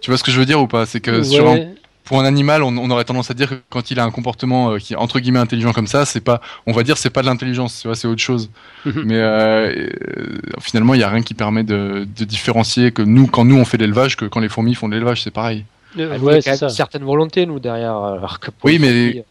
Tu 0.00 0.10
vois 0.12 0.16
ce 0.18 0.22
que 0.22 0.30
je 0.30 0.38
veux 0.38 0.46
dire 0.46 0.60
ou 0.60 0.68
pas? 0.68 0.86
C'est 0.86 1.00
que 1.00 1.22
sur 1.24 1.48
un- 1.48 1.54
Ouais. 1.54 1.74
Pour 2.08 2.18
un 2.20 2.24
animal, 2.24 2.62
on, 2.62 2.76
on 2.76 2.90
aurait 2.90 3.04
tendance 3.04 3.30
à 3.30 3.34
dire 3.34 3.48
que 3.50 3.54
quand 3.70 3.90
il 3.90 4.00
a 4.00 4.04
un 4.04 4.10
comportement 4.10 4.72
euh, 4.72 4.78
qui 4.78 4.94
est 4.94 4.96
entre 4.96 5.20
guillemets 5.20 5.38
intelligent 5.38 5.72
comme 5.72 5.86
ça, 5.86 6.04
c'est 6.04 6.20
pas, 6.20 6.40
on 6.66 6.72
va 6.72 6.82
dire, 6.82 6.96
c'est 6.98 7.10
pas 7.10 7.20
de 7.22 7.26
l'intelligence, 7.26 7.80
tu 7.82 7.88
vois, 7.88 7.94
c'est 7.94 8.08
autre 8.08 8.20
chose. 8.22 8.50
Mhm. 8.86 9.02
Mais 9.04 9.14
euh, 9.16 9.86
euh, 10.18 10.38
finalement, 10.60 10.94
il 10.94 11.00
y 11.00 11.04
a 11.04 11.08
rien 11.10 11.22
qui 11.22 11.34
permet 11.34 11.62
de, 11.64 12.06
de 12.18 12.24
différencier 12.24 12.90
que 12.92 13.02
nous, 13.02 13.26
quand 13.26 13.44
nous 13.44 13.56
on 13.56 13.64
fait 13.64 13.76
de 13.78 13.82
l'élevage, 13.84 14.16
que 14.16 14.24
quand 14.24 14.40
les 14.40 14.48
fourmis 14.48 14.74
font 14.74 14.88
de 14.88 14.94
l'élevage, 14.94 15.22
c'est 15.22 15.30
pareil. 15.30 15.64
Euh, 15.98 16.10
Ah, 16.12 16.18
nous, 16.18 16.24
il 16.24 16.32
y 16.32 16.34
ouais, 16.34 16.40
c'est 16.40 16.56
ça. 16.56 16.66
une 16.66 16.72
certaine 16.72 17.04
volonté, 17.04 17.46
nous, 17.46 17.60
derrière. 17.60 17.94
Alors 17.96 18.40
que 18.40 18.50
Oui, 18.64 18.78
mais- 18.78 19.10
fourmis, 19.12 19.24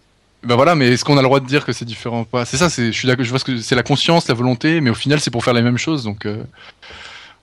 Ben 0.43 0.55
voilà, 0.55 0.75
mais 0.75 0.89
est-ce 0.89 1.03
qu'on 1.03 1.17
a 1.17 1.21
le 1.21 1.27
droit 1.27 1.39
de 1.39 1.47
dire 1.47 1.65
que 1.65 1.73
c'est 1.73 1.83
différent 1.85 2.21
ou 2.21 2.25
pas? 2.25 2.45
C'est 2.45 2.57
ça, 2.57 2.69
c'est, 2.69 2.87
je 2.91 2.97
suis 2.97 3.07
d'accord, 3.07 3.25
je 3.25 3.29
vois 3.31 3.39
ce 3.39 3.43
que 3.45 3.57
c'est 3.57 3.75
la 3.75 3.83
conscience, 3.83 4.27
la 4.27 4.35
volonté, 4.35 4.81
mais 4.81 4.91
au 4.91 4.95
final, 4.95 5.19
c'est 5.19 5.31
pour 5.31 5.43
faire 5.43 5.53
les 5.55 5.63
mêmes 5.63 5.79
choses, 5.79 6.03
donc 6.03 6.25
euh, 6.25 6.43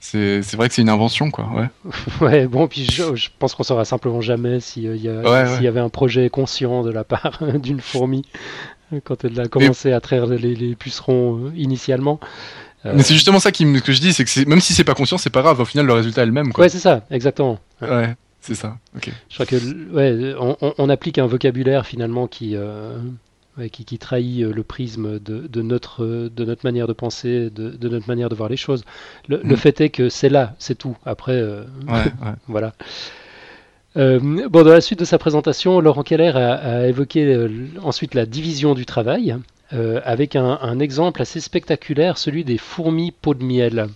c'est, 0.06 0.42
c'est 0.42 0.56
vrai 0.58 0.68
que 0.68 0.74
c'est 0.74 0.82
une 0.82 0.90
invention, 0.90 1.30
quoi. 1.30 1.48
Ouais. 1.54 1.68
Ouais, 2.20 2.46
bon, 2.46 2.68
puis 2.68 2.84
je, 2.84 3.14
je 3.16 3.28
pense 3.38 3.54
qu'on 3.54 3.62
saura 3.62 3.84
simplement 3.86 4.20
jamais 4.20 4.60
s'il 4.60 4.96
y, 4.96 5.08
a- 5.08 5.12
Ouais, 5.22 5.46
s'il 5.46 5.56
ouais. 5.58 5.64
y 5.64 5.66
avait 5.66 5.80
un 5.80 5.88
projet 5.88 6.28
conscient 6.28 6.82
de 6.82 6.90
la 6.90 7.04
part 7.04 7.40
d'une 7.58 7.80
fourmi 7.80 8.22
quand 9.04 9.24
elle 9.24 9.40
a 9.40 9.48
commencé 9.48 9.92
à 9.92 10.00
traire 10.00 10.26
les, 10.26 10.38
les 10.54 10.74
pucerons 10.76 11.46
euh, 11.46 11.52
initialement. 11.56 12.20
Euh, 12.84 12.92
Mais 12.94 13.02
c'est 13.02 13.14
justement 13.14 13.40
ça 13.40 13.50
qui, 13.50 13.64
que 13.80 13.92
je 13.92 14.00
dis, 14.00 14.12
c'est 14.12 14.24
que 14.24 14.48
même 14.48 14.60
si 14.60 14.74
c'est 14.74 14.84
pas 14.84 14.94
conscient, 14.94 15.16
c'est 15.18 15.30
pas 15.30 15.40
grave. 15.42 15.58
Au 15.58 15.64
final, 15.64 15.86
le 15.86 15.94
résultat 15.94 16.22
est 16.22 16.26
le 16.26 16.32
même, 16.32 16.52
quoi. 16.52 16.64
Ouais, 16.64 16.68
c'est 16.68 16.78
ça, 16.78 17.02
exactement. 17.10 17.58
Ouais, 17.80 18.14
c'est 18.42 18.54
ça. 18.54 18.76
Ok. 18.94 19.10
Je 19.30 19.34
crois 19.34 19.46
que 19.46 19.56
ouais, 19.56 20.34
on, 20.38 20.56
on- 20.60 20.74
on 20.76 20.88
applique 20.90 21.18
un 21.18 21.26
vocabulaire 21.26 21.86
finalement 21.86 22.26
qui, 22.28 22.54
euh, 22.56 22.98
ouais, 23.58 23.70
qui, 23.70 23.84
qui 23.84 23.98
trahit 23.98 24.42
euh, 24.44 24.52
le 24.52 24.62
prisme 24.62 25.18
de, 25.18 25.46
de 25.46 25.62
notre, 25.62 26.04
de 26.34 26.44
notre 26.44 26.64
manière 26.64 26.86
de 26.86 26.92
penser, 26.92 27.50
de, 27.50 27.70
de 27.70 27.88
notre 27.88 28.08
manière 28.08 28.28
de 28.28 28.34
voir 28.34 28.48
les 28.48 28.56
choses. 28.56 28.84
Le, 29.28 29.40
le 29.44 29.54
Mm. 29.54 29.56
fait 29.56 29.80
est 29.80 29.90
que 29.90 30.08
c'est 30.08 30.28
là, 30.28 30.54
c'est 30.58 30.76
tout. 30.76 30.96
Après, 31.04 31.32
euh, 31.36 31.64
ouais. 31.88 32.12
voilà. 32.48 32.74
Euh, 33.96 34.18
bon, 34.48 34.64
dans 34.64 34.72
la 34.72 34.80
suite 34.80 34.98
de 34.98 35.04
sa 35.04 35.18
présentation, 35.18 35.80
Laurent 35.80 36.02
Keller 36.02 36.32
a, 36.34 36.54
a 36.54 36.86
évoqué 36.86 37.24
euh, 37.24 37.48
ensuite 37.82 38.14
la 38.14 38.26
division 38.26 38.74
du 38.74 38.86
travail, 38.86 39.36
euh, 39.72 40.00
avec 40.04 40.34
un, 40.36 40.58
un 40.62 40.78
exemple 40.80 41.22
assez 41.22 41.40
spectaculaire, 41.40 42.18
celui 42.18 42.44
des 42.44 42.58
fourmis 42.58 43.12
peau 43.12 43.34
de 43.34 43.44
miel. 43.44 43.86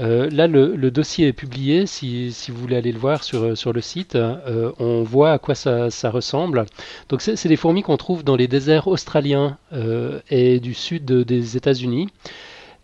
Euh, 0.00 0.28
là, 0.30 0.46
le, 0.46 0.90
dossier 0.90 1.28
est 1.28 1.32
publié, 1.32 1.86
si, 1.86 2.32
vous 2.48 2.60
voulez 2.60 2.76
aller 2.76 2.92
le 2.92 2.98
voir 2.98 3.24
sur, 3.24 3.56
sur 3.56 3.72
le 3.72 3.80
site, 3.80 4.16
euh, 4.16 4.72
on 4.78 5.02
voit 5.02 5.32
à 5.32 5.38
quoi 5.38 5.54
ça, 5.54 5.88
ressemble. 6.10 6.64
Donc, 7.08 7.20
c'est 7.22 7.48
des 7.48 7.56
fourmis 7.56 7.82
qu'on 7.82 7.96
trouve 7.96 8.24
dans 8.24 8.36
les 8.36 8.48
déserts 8.48 8.88
australiens 8.88 9.58
euh, 9.72 10.20
et 10.30 10.60
du 10.60 10.74
sud 10.74 11.04
de- 11.04 11.22
des 11.22 11.56
États-Unis. 11.56 12.08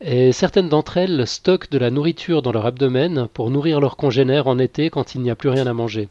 Et 0.00 0.30
certaines 0.30 0.68
d'entre 0.68 0.96
elles 0.96 1.26
stockent 1.26 1.72
de 1.72 1.78
la 1.78 1.90
nourriture 1.90 2.40
dans 2.40 2.52
leur 2.52 2.66
abdomen 2.66 3.26
pour 3.34 3.50
nourrir 3.50 3.80
leurs 3.80 3.96
congénères 3.96 4.46
en 4.46 4.58
été 4.60 4.90
quand 4.90 5.16
il 5.16 5.22
n'y 5.22 5.30
a 5.30 5.34
plus 5.34 5.48
rien 5.48 5.66
à 5.66 5.72
manger. 5.72 6.08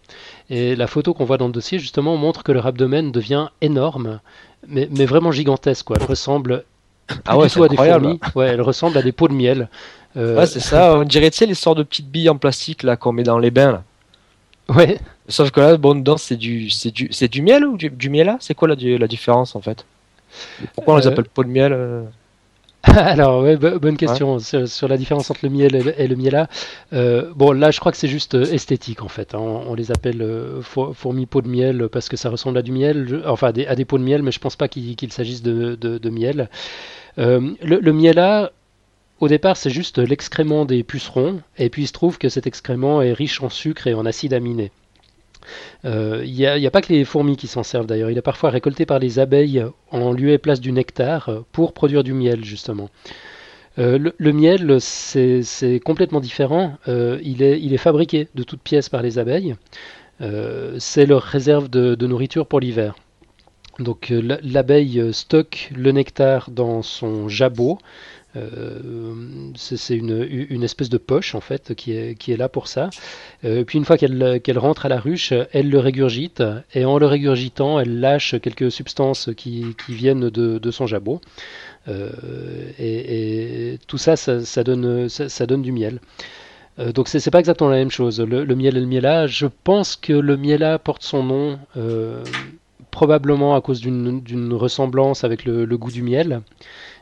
Et 0.50 0.76
la 0.76 0.88
photo 0.88 1.14
qu'on 1.14 1.24
voit 1.24 1.38
dans 1.38 1.48
le 1.48 1.54
dossier, 1.54 1.80
justement, 1.80 2.18
montre 2.18 2.44
que 2.44 2.52
leur 2.52 2.68
abdomen 2.68 3.14
devient 3.14 3.48
énorme, 3.62 4.20
mais, 4.68 4.88
vraiment 5.06 5.32
gigantesque. 5.32 5.86
Quoi. 5.86 5.98
Elle 6.02 6.06
ressemble 6.08 6.66
Ah 7.26 7.38
ouais, 7.38 7.50
c'est 7.50 7.60
des 7.60 7.66
incroyable. 7.66 8.18
Ouais, 8.36 8.48
elle 8.48 8.62
ressemble 8.62 8.98
à 8.98 9.02
des 9.02 9.12
pots 9.12 9.28
de 9.28 9.34
miel. 9.34 9.70
Euh, 10.18 10.36
Ouais, 10.38 10.46
c'est 10.48 10.60
ça. 10.60 10.96
On 10.98 11.04
dirait, 11.04 11.30
tu 11.32 11.38
sais, 11.38 11.46
les 11.46 11.54
sortes 11.54 11.78
de 11.78 11.84
petites 11.84 12.10
billes 12.10 12.30
en 12.30 12.38
plastique 12.38 12.84
là 12.84 12.98
qu'on 12.98 13.12
met 13.14 13.24
dans 13.24 13.40
les 13.40 13.52
bains. 13.52 13.72
Là. 13.72 13.84
ouais. 14.76 15.00
Sauf 15.30 15.52
que 15.52 15.60
là, 15.60 15.78
bon, 15.78 15.96
dedans, 15.96 16.18
c'est 16.18 16.38
du, 16.38 16.70
c'est 16.70 16.92
du, 16.92 17.10
c'est 17.12 17.28
du 17.28 17.42
miel 17.42 17.66
ou 17.66 17.78
du, 17.78 17.90
du 17.90 18.10
miel 18.10 18.28
là 18.28 18.38
C'est 18.40 18.56
quoi 18.56 18.68
la, 18.68 18.76
la 18.76 19.08
différence 19.08 19.56
en 19.56 19.62
fait? 19.62 19.86
Pourquoi 20.74 20.96
on 20.96 20.98
les 20.98 21.08
Euh, 21.08 21.12
appelle 21.12 21.26
pot 21.30 21.44
de 21.44 21.50
miel 21.50 21.74
euh? 21.74 22.04
Alors, 22.84 23.44
ouais, 23.44 23.58
bonne 23.58 23.98
question 23.98 24.40
sur, 24.40 24.68
sur 24.68 24.88
la 24.88 24.98
différence 24.98 25.30
entre 25.30 25.42
le 25.44 25.50
miel 25.50 25.76
et 25.76 25.84
le, 25.84 26.00
et 26.00 26.08
le 26.08 26.16
miela. 26.16 26.48
Euh, 26.94 27.32
bon, 27.36 27.52
là, 27.52 27.70
je 27.72 27.80
crois 27.80 27.92
que 27.92 27.98
c'est 27.98 28.08
juste 28.08 28.36
euh, 28.36 28.46
esthétique 28.46 29.02
en 29.02 29.08
fait. 29.08 29.36
hein. 29.36 29.40
On, 29.40 29.72
on 29.72 29.74
les 29.74 29.92
appelle 29.92 30.22
euh, 30.22 30.62
four- 30.62 30.96
fourmis 30.96 31.26
peau 31.26 31.42
de 31.42 31.50
miel 31.50 31.90
parce 31.92 32.08
que 32.08 32.16
ça 32.16 32.30
ressemble 32.30 32.58
à 32.58 32.62
du 32.62 32.72
miel, 32.72 33.06
Je- 33.10 33.28
enfin 33.28 33.48
à 33.48 33.52
des, 33.52 33.66
à 33.68 33.76
des 33.76 33.84
pots 33.84 33.98
de 33.98 34.04
miel, 34.04 34.24
mais 34.24 34.32
je 34.32 34.40
pense 34.40 34.56
pas 34.56 34.68
qu'il 34.68 35.12
s'agisse 35.12 35.42
de, 35.42 35.76
de- 35.76 35.98
de 35.98 36.10
miel. 36.10 36.50
Euh, 37.18 37.52
le, 37.62 37.80
le 37.80 37.94
miela, 37.94 38.52
au 39.20 39.28
départ, 39.28 39.58
c'est 39.58 39.70
juste 39.72 39.98
l'excrément 40.00 40.66
des 40.66 40.84
pucerons, 40.84 41.42
et 41.58 41.70
puis 41.70 41.84
il 41.84 41.88
se 41.88 41.94
trouve 41.94 42.18
que 42.20 42.30
cet 42.30 42.48
excrément 42.48 43.02
est 43.02 43.14
riche 43.14 43.42
en 43.42 43.50
sucre 43.50 43.88
et 43.88 43.94
en 43.96 44.06
acides 44.06 44.34
aminés. 44.34 44.72
Euh, 45.86 46.22
Il 46.26 46.34
n'y 46.34 46.46
a, 46.46 46.72
pas 46.72 46.82
que 46.82 46.92
les 46.92 47.06
fourmis 47.06 47.38
qui 47.38 47.48
s'en 47.48 47.64
servent 47.64 47.88
d'ailleurs, 47.88 48.12
il 48.12 48.18
est 48.18 48.22
parfois 48.22 48.50
récolté 48.50 48.86
par 48.86 49.00
les 49.00 49.20
abeilles 49.20 49.64
en 49.92 50.12
lieu 50.12 50.32
et 50.32 50.38
place 50.38 50.62
du 50.62 50.72
nectar 50.72 51.30
euh, 51.30 51.46
pour 51.52 51.74
produire 51.74 52.04
du 52.04 52.14
miel 52.14 52.44
justement. 52.44 52.90
Euh, 53.80 54.00
le, 54.18 54.34
miel, 54.34 54.78
c'est 54.82 55.80
complètement 55.84 56.20
différent. 56.20 56.78
Euh, 56.88 57.20
il, 57.24 57.44
est, 57.44 57.78
fabriqué 57.78 58.28
de 58.34 58.44
toutes 58.44 58.62
pièces 58.62 58.90
par 58.90 59.04
les 59.04 59.20
abeilles. 59.20 59.56
Euh, 60.22 60.76
c'est 60.80 61.06
leur 61.06 61.22
réserve 61.22 61.70
de, 61.70 62.06
nourriture 62.08 62.48
pour 62.48 62.60
l'hiver. 62.60 62.96
Donc 63.80 64.12
euh, 64.12 64.20
la- 64.20 64.40
l'abeille 64.42 65.00
euh, 65.00 65.12
stocke 65.12 65.70
le 65.76 65.92
nectar 65.92 66.50
dans 66.50 66.82
son 66.82 67.30
jabot. 67.30 67.78
Euh, 68.36 69.50
c'est 69.56 69.96
une, 69.96 70.64
espèce 70.64 70.90
de 70.90 70.98
poche 70.98 71.34
en 71.34 71.42
fait 71.42 71.74
qui 71.76 71.94
est, 71.94 72.38
là 72.38 72.50
pour 72.50 72.68
ça. 72.68 72.90
Euh, 73.46 73.64
puis 73.64 73.78
une 73.78 73.86
fois 73.86 73.98
qu'elle 73.98 74.60
rentre 74.60 74.86
à 74.86 74.90
la 74.90 75.00
ruche, 75.00 75.34
elle 75.54 75.70
le 75.70 75.80
régurgite 75.80 76.44
et 76.74 76.86
en 76.86 76.98
le 76.98 77.06
régurgitant, 77.06 77.80
elle 77.80 78.00
lâche 78.00 78.36
quelques 78.42 78.72
substances 78.72 79.30
qui, 79.36 79.76
viennent 79.90 80.30
de, 80.30 80.72
son 80.72 80.88
jabot. 80.88 81.22
Euh, 81.88 82.12
et, 82.80 83.80
tout 83.88 83.98
ça, 83.98 84.18
ça, 84.18 84.64
donne, 84.64 85.08
du 85.62 85.72
miel. 85.72 86.00
Donc 86.94 87.08
c'est 87.08 87.32
pas 87.32 87.40
exactement 87.40 87.70
la 87.70 87.78
même 87.78 87.92
chose. 87.92 88.20
Le, 88.20 88.56
miel 88.56 88.78
et 88.78 88.82
le 88.82 88.86
miela, 88.86 89.26
je 89.26 89.48
pense 89.64 89.96
que 89.96 90.14
le 90.14 90.38
miela 90.38 90.78
porte 90.78 91.04
son 91.04 91.24
nom 91.24 91.60
probablement 92.92 93.56
à 93.56 93.62
cause 93.62 93.80
d'une 93.80 94.54
ressemblance 94.54 95.24
avec 95.24 95.46
le 95.46 95.78
goût 95.78 95.92
du 95.92 96.04
miel. 96.04 96.42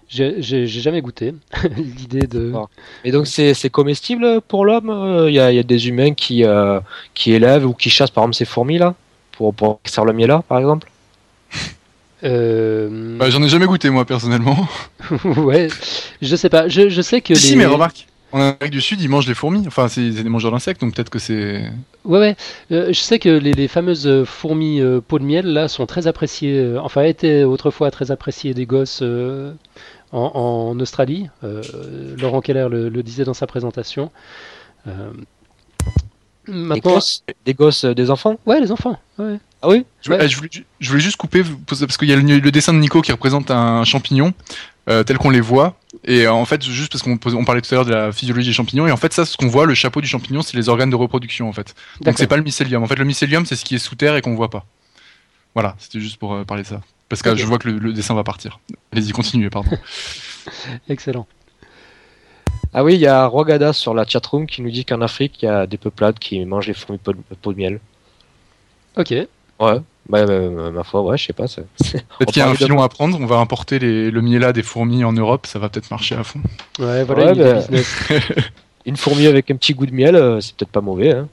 J'ai 0.08 0.68
jamais 0.68 1.02
goûté 1.02 1.34
l'idée 1.78 2.28
de. 2.28 2.54
Et 3.04 3.12
donc 3.12 3.28
c'est 3.28 3.54
c'est 3.54 3.70
comestible 3.70 4.41
pour 4.48 4.65
l'homme 4.65 4.89
Euh, 4.89 5.30
Il 5.30 5.36
y, 5.36 5.39
a, 5.39 5.52
il 5.52 5.56
y 5.56 5.60
a 5.60 5.63
des 5.63 5.88
humains 5.88 6.13
qui, 6.13 6.44
euh, 6.46 6.80
qui 7.13 7.32
élèvent 7.34 7.65
ou 7.65 7.74
qui 7.74 7.89
chassent 7.89 8.12
par 8.12 8.24
exemple 8.24 8.36
ces 8.36 8.46
fourmis 8.46 8.78
là 8.78 8.96
pour, 9.32 9.54
pour 9.54 9.80
extraire 9.84 10.06
le 10.06 10.13
miel 10.13 10.28
là 10.30 10.44
par 10.48 10.60
exemple? 10.60 10.88
Euh, 12.24 13.18
Bah, 13.18 13.30
j'en 13.30 13.44
ai 13.44 13.50
jamais 13.50 13.65
goûté 13.68 13.89
moi 13.89 14.06
personnellement. 14.06 14.68
ouais, 15.26 15.68
je 16.22 16.36
sais 16.36 16.50
pas. 16.50 16.68
Je, 16.68 16.89
je 16.89 17.02
sais 17.02 17.22
que 17.22 17.36
Si, 17.36 17.52
les... 17.52 17.56
mais 17.56 17.65
remarque, 17.65 18.08
en 18.32 18.39
Amérique 18.39 18.72
du 18.72 18.82
Sud, 18.82 19.02
ils 19.02 19.10
mangent 19.10 19.28
les 19.28 19.34
fourmis. 19.36 19.65
Enfin, 19.68 19.88
c'est 19.88 20.12
c'est 20.12 20.24
des 20.24 20.30
mangeurs 20.30 20.52
d'insectes, 20.52 20.82
donc 20.82 20.96
peut-être 20.96 21.10
que 21.10 21.20
c'est. 21.20 21.70
Ouais, 22.06 22.20
ouais. 22.20 22.36
Euh, 22.72 22.88
je 22.94 23.00
sais 23.00 23.20
que 23.20 23.30
les, 23.30 23.54
les 23.54 23.68
fameuses 23.68 24.24
fourmis 24.26 24.80
euh, 24.82 25.02
peau 25.02 25.20
de 25.20 25.24
miel 25.26 25.46
là 25.48 25.68
sont 25.68 25.86
très 25.86 26.08
appréciées. 26.08 26.76
enfin, 26.80 27.04
étaient 27.04 27.44
autrefois 27.44 27.91
très 27.91 28.12
appréciées 28.12 28.54
des 28.54 28.65
gosses 28.65 29.00
euh, 29.02 29.54
en, 30.15 30.71
en 30.71 30.80
Australie. 30.80 31.30
Euh, 31.43 31.62
Laurent 32.19 32.41
Keller 32.41 32.67
le, 32.69 32.89
le 32.89 33.04
disait 33.04 33.23
dans 33.25 33.34
sa 33.34 33.47
présentation. 33.47 34.12
Euh, 34.88 35.12
Des 36.47 36.54
maintenant, 36.54 36.93
gosses, 36.93 37.23
des 37.45 37.54
gosses, 37.54 37.86
euh, 37.86 37.93
des 37.95 38.12
enfants? 38.12 38.38
Ouais, 38.45 38.60
les 38.60 38.71
enfants. 38.71 38.99
Ouais. 39.17 39.39
Ah 39.62 39.69
oui? 39.69 39.86
Je, 40.01 40.10
voulais- 40.10 40.23
Ouais. 40.23 40.30
je 40.30 40.36
voulais, 40.38 40.49
ju- 40.51 40.65
je 40.80 40.89
voulais 40.89 41.01
juste 41.01 41.17
couper 41.17 41.43
parce 41.67 41.97
qu'il 41.97 42.08
y 42.08 42.13
a 42.13 42.15
le, 42.15 42.39
le 42.39 42.51
dessin 42.51 42.71
de 42.73 42.78
Nico 42.80 43.01
qui 43.01 43.12
représente 43.12 43.49
un 43.49 43.84
champignon 43.84 44.34
euh, 44.89 45.04
tel 45.04 45.17
qu'on 45.17 45.32
les 45.32 45.41
voit. 45.41 45.75
Et 46.04 46.28
en 46.28 46.45
fait, 46.45 46.62
juste 46.63 46.91
parce 46.91 47.01
qu'on 47.04 47.17
on 47.36 47.45
parlait 47.45 47.62
tout 47.62 47.73
à 47.73 47.75
l'heure 47.78 47.86
de 47.86 47.91
la 47.93 48.12
physiologie 48.12 48.47
des 48.49 48.54
champignons, 48.54 48.86
et 48.86 48.91
en 48.91 48.97
fait, 48.97 49.12
ça, 49.13 49.25
ce 49.25 49.38
qu'on 49.38 49.47
voit, 49.47 49.65
le 49.65 49.73
chapeau 49.73 50.01
du 50.01 50.08
champignon, 50.08 50.43
c'est 50.43 50.56
les 50.56 50.69
organes 50.69 50.91
de 50.91 50.95
reproduction 50.95 51.49
en 51.49 51.54
fait. 51.54 51.73
Donc 52.01 52.19
c'est 52.19 52.28
pas 52.28 52.38
le 52.38 52.43
mycélium. 52.43 52.84
En 52.84 52.88
fait, 52.88 52.95
le 52.99 53.06
mycélium, 53.06 53.45
c'est 53.47 53.56
ce 53.56 53.65
qui 53.65 53.73
est 53.75 53.80
sous 53.80 53.95
terre 53.95 54.15
et 54.15 54.21
qu'on 54.21 54.36
voit 54.36 54.51
pas. 54.51 54.65
Voilà, 55.56 55.75
c'était 55.80 55.99
juste 56.01 56.17
pour 56.17 56.34
euh, 56.36 56.43
parler 56.43 56.62
de 56.63 56.67
ça. 56.67 56.82
Parce 57.10 57.22
que 57.22 57.36
je 57.36 57.46
vois 57.46 57.60
que 57.60 57.70
le, 57.70 57.78
le 57.80 57.94
dessin 57.94 58.13
va 58.15 58.24
partir. 58.24 58.60
Allez-y, 58.91 59.12
continuez, 59.12 59.50
pardon. 59.50 59.72
Excellent. 60.89 61.28
Ah 62.74 62.84
oui, 62.84 62.96
il 62.96 63.00
y 63.00 63.08
a 63.08 63.26
Rogada 63.26 63.72
sur 63.74 63.94
la 63.94 64.06
chatroom 64.06 64.48
qui 64.48 64.62
nous 64.62 64.72
dit 64.72 64.86
qu'en 64.86 65.02
Afrique, 65.02 65.41
il 65.41 65.46
y 65.46 65.48
a 65.48 65.65
des 65.68 65.78
peuplades 65.78 66.20
qui 66.20 66.44
mangent 66.46 66.68
les 66.68 66.74
fourmis 66.74 66.98
peau 66.98 67.13
de, 67.13 67.20
peau 67.41 67.54
de 67.54 67.58
miel. 67.58 67.80
Ok. 68.98 69.12
Ouais. 69.12 69.28
Bah, 70.10 70.20
euh, 70.20 70.72
ma 70.72 70.84
foi, 70.84 71.02
ouais, 71.02 71.18
je 71.18 71.26
sais 71.28 71.34
pas. 71.34 71.46
Peut-être 71.48 72.04
On 72.22 72.26
qu'il 72.26 72.38
y 72.38 72.41
a 72.41 72.48
un 72.50 72.52
de- 72.52 72.58
filon 72.58 72.82
à 72.82 72.89
prendre. 72.89 73.18
On 73.20 73.26
va 73.26 73.38
importer 73.38 73.80
les- 73.80 74.12
le 74.12 74.22
miela 74.22 74.52
des 74.54 74.63
fourmis 74.63 75.04
en 75.04 75.13
Europe. 75.13 75.46
Ça 75.48 75.58
va 75.60 75.70
peut-être 75.70 75.89
marcher 75.91 76.15
à 76.15 76.24
fond. 76.24 76.41
Ouais, 76.80 77.04
voilà, 77.04 77.32
Ouais, 77.32 77.36
bah. 77.36 77.54
business. 77.60 77.96
Une 78.86 78.98
fourmi 78.98 79.26
avec 79.26 79.50
un 79.50 79.56
petit 79.56 79.74
goût 79.74 79.86
de 79.88 79.94
miel, 79.94 80.15
euh, 80.15 80.39
c'est 80.41 80.56
peut-être 80.56 80.72
pas 80.72 80.82
mauvais. 80.82 81.12
Hein. 81.13 81.28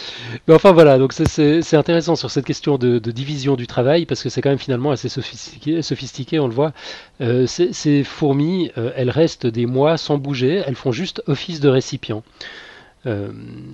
Mais 0.48 0.54
enfin 0.54 0.72
voilà, 0.72 0.98
donc 0.98 1.12
c'est- 1.12 1.74
intéressant 1.74 2.16
sur 2.16 2.30
cette 2.30 2.44
question 2.44 2.78
de, 2.78 2.98
division 2.98 3.56
du 3.56 3.66
travail 3.66 4.06
parce 4.06 4.22
que 4.22 4.28
c'est 4.28 4.40
quand 4.40 4.50
même 4.50 4.58
finalement 4.58 4.90
assez 4.90 5.08
sophistiqué, 5.08 5.82
sophistiqué 5.82 6.38
on 6.38 6.48
le 6.48 6.54
voit. 6.54 6.72
Euh, 7.20 7.46
ces, 7.46 8.04
fourmis, 8.04 8.70
euh, 8.78 8.92
elles 8.96 9.10
restent 9.10 9.46
des 9.46 9.66
mois 9.66 9.96
sans 9.96 10.18
bouger, 10.18 10.62
elles 10.66 10.74
font 10.74 10.92
juste 10.92 11.22
office 11.26 11.60
de 11.60 11.68
récipient. 11.68 12.22
Euh, 13.04 13.32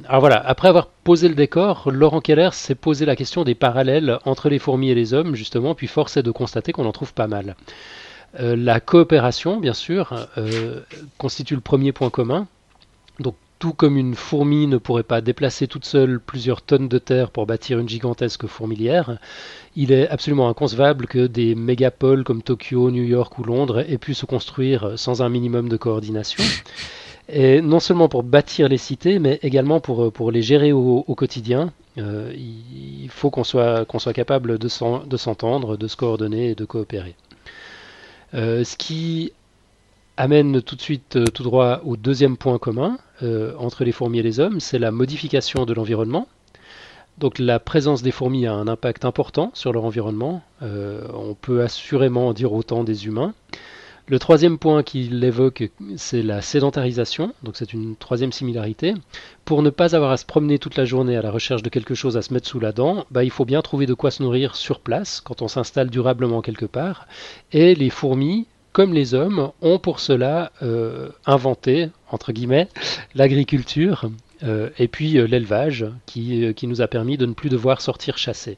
alors 0.08 0.20
voilà, 0.20 0.36
après 0.46 0.68
avoir 0.68 0.86
posé 0.86 1.28
le 1.28 1.34
décor, 1.34 1.90
Laurent 1.90 2.20
Keller 2.20 2.50
s'est 2.52 2.74
posé 2.74 3.04
la 3.04 3.14
question 3.14 3.44
des 3.44 3.54
parallèles 3.54 4.18
entre 4.24 4.48
les 4.48 4.58
fourmis 4.58 4.90
et 4.90 4.94
les 4.94 5.12
hommes, 5.12 5.34
justement, 5.34 5.74
puis 5.74 5.86
force 5.86 6.16
est 6.16 6.22
de 6.22 6.30
constater 6.30 6.72
qu'on 6.72 6.86
en 6.86 6.92
trouve 6.92 7.12
pas 7.12 7.26
mal. 7.26 7.54
La 8.38 8.78
coopération, 8.80 9.58
bien 9.58 9.72
sûr, 9.72 10.28
constitue 11.16 11.54
le 11.54 11.60
premier 11.62 11.92
point 11.92 12.10
commun. 12.10 12.46
Donc 13.20 13.34
tout 13.58 13.72
comme 13.72 13.96
une 13.96 14.14
fourmi 14.14 14.66
ne 14.66 14.78
pourrait 14.78 15.02
pas 15.02 15.20
déplacer 15.20 15.66
toute 15.66 15.84
seule 15.84 16.20
plusieurs 16.20 16.62
tonnes 16.62 16.88
de 16.88 16.98
terre 16.98 17.30
pour 17.30 17.46
bâtir 17.46 17.78
une 17.78 17.88
gigantesque 17.88 18.46
fourmilière, 18.46 19.18
il 19.76 19.92
est 19.92 20.08
absolument 20.08 20.48
inconcevable 20.48 21.06
que 21.06 21.26
des 21.26 21.54
mégapoles 21.54 22.24
comme 22.24 22.42
Tokyo, 22.42 22.90
New 22.90 23.04
York 23.04 23.38
ou 23.38 23.44
Londres 23.44 23.84
aient 23.88 23.98
pu 23.98 24.14
se 24.14 24.26
construire 24.26 24.98
sans 24.98 25.22
un 25.22 25.28
minimum 25.28 25.68
de 25.68 25.76
coordination. 25.76 26.44
Et 27.30 27.60
non 27.60 27.78
seulement 27.78 28.08
pour 28.08 28.22
bâtir 28.22 28.68
les 28.68 28.78
cités, 28.78 29.18
mais 29.18 29.38
également 29.42 29.80
pour, 29.80 30.10
pour 30.12 30.30
les 30.30 30.40
gérer 30.40 30.72
au, 30.72 31.02
quotidien. 31.14 31.72
Euh, 31.98 32.32
il 32.34 33.08
faut 33.10 33.30
qu'on 33.30 33.44
soit, 33.44 33.84
soit 33.98 34.12
capable 34.14 34.58
de 34.58 34.68
s'entendre, 34.68 35.76
de 35.76 35.88
se 35.88 35.96
coordonner 35.96 36.50
et 36.50 36.54
de 36.54 36.64
coopérer. 36.64 37.14
Euh, 38.34 38.64
ce 38.64 38.76
qui 38.76 39.32
amène 40.18 40.60
tout 40.62 40.74
de 40.74 40.80
suite 40.80 41.16
euh, 41.16 41.24
tout 41.26 41.44
droit 41.44 41.80
au 41.84 41.96
deuxième 41.96 42.36
point 42.36 42.58
commun 42.58 42.98
euh, 43.22 43.54
entre 43.56 43.84
les 43.84 43.92
fourmis 43.92 44.18
et 44.18 44.22
les 44.22 44.40
hommes, 44.40 44.58
c'est 44.58 44.78
la 44.78 44.90
modification 44.90 45.64
de 45.64 45.72
l'environnement. 45.72 46.26
Donc 47.18 47.38
la 47.38 47.60
présence 47.60 48.02
des 48.02 48.10
fourmis 48.10 48.46
a 48.46 48.52
un 48.52 48.68
impact 48.68 49.04
important 49.04 49.50
sur 49.54 49.72
leur 49.72 49.84
environnement. 49.84 50.42
Euh, 50.62 51.06
on 51.14 51.34
peut 51.34 51.62
assurément 51.62 52.28
en 52.28 52.32
dire 52.32 52.52
autant 52.52 52.84
des 52.84 53.06
humains. 53.06 53.32
Le 54.06 54.18
troisième 54.18 54.58
point 54.58 54.82
qu'il 54.82 55.22
évoque, 55.22 55.70
c'est 55.96 56.22
la 56.22 56.40
sédentarisation. 56.40 57.32
Donc 57.44 57.56
c'est 57.56 57.72
une 57.72 57.94
troisième 57.94 58.32
similarité. 58.32 58.94
Pour 59.44 59.62
ne 59.62 59.70
pas 59.70 59.94
avoir 59.94 60.10
à 60.10 60.16
se 60.16 60.24
promener 60.24 60.58
toute 60.58 60.76
la 60.76 60.84
journée 60.84 61.16
à 61.16 61.22
la 61.22 61.30
recherche 61.30 61.62
de 61.62 61.68
quelque 61.68 61.94
chose 61.94 62.16
à 62.16 62.22
se 62.22 62.32
mettre 62.32 62.48
sous 62.48 62.58
la 62.58 62.72
dent, 62.72 63.04
bah, 63.10 63.22
il 63.22 63.30
faut 63.30 63.44
bien 63.44 63.62
trouver 63.62 63.86
de 63.86 63.94
quoi 63.94 64.10
se 64.10 64.22
nourrir 64.22 64.56
sur 64.56 64.80
place 64.80 65.20
quand 65.20 65.42
on 65.42 65.48
s'installe 65.48 65.90
durablement 65.90 66.40
quelque 66.40 66.66
part. 66.66 67.06
Et 67.52 67.74
les 67.74 67.90
fourmis, 67.90 68.46
comme 68.78 68.94
les 68.94 69.12
hommes, 69.12 69.50
ont 69.60 69.80
pour 69.80 69.98
cela 69.98 70.52
euh, 70.62 71.08
inventé, 71.26 71.88
entre 72.12 72.30
guillemets, 72.30 72.68
l'agriculture 73.16 74.08
euh, 74.44 74.70
et 74.78 74.86
puis 74.86 75.18
euh, 75.18 75.26
l'élevage 75.26 75.84
qui, 76.06 76.54
qui 76.54 76.68
nous 76.68 76.80
a 76.80 76.86
permis 76.86 77.16
de 77.16 77.26
ne 77.26 77.32
plus 77.32 77.48
devoir 77.48 77.80
sortir 77.80 78.18
chasser. 78.18 78.56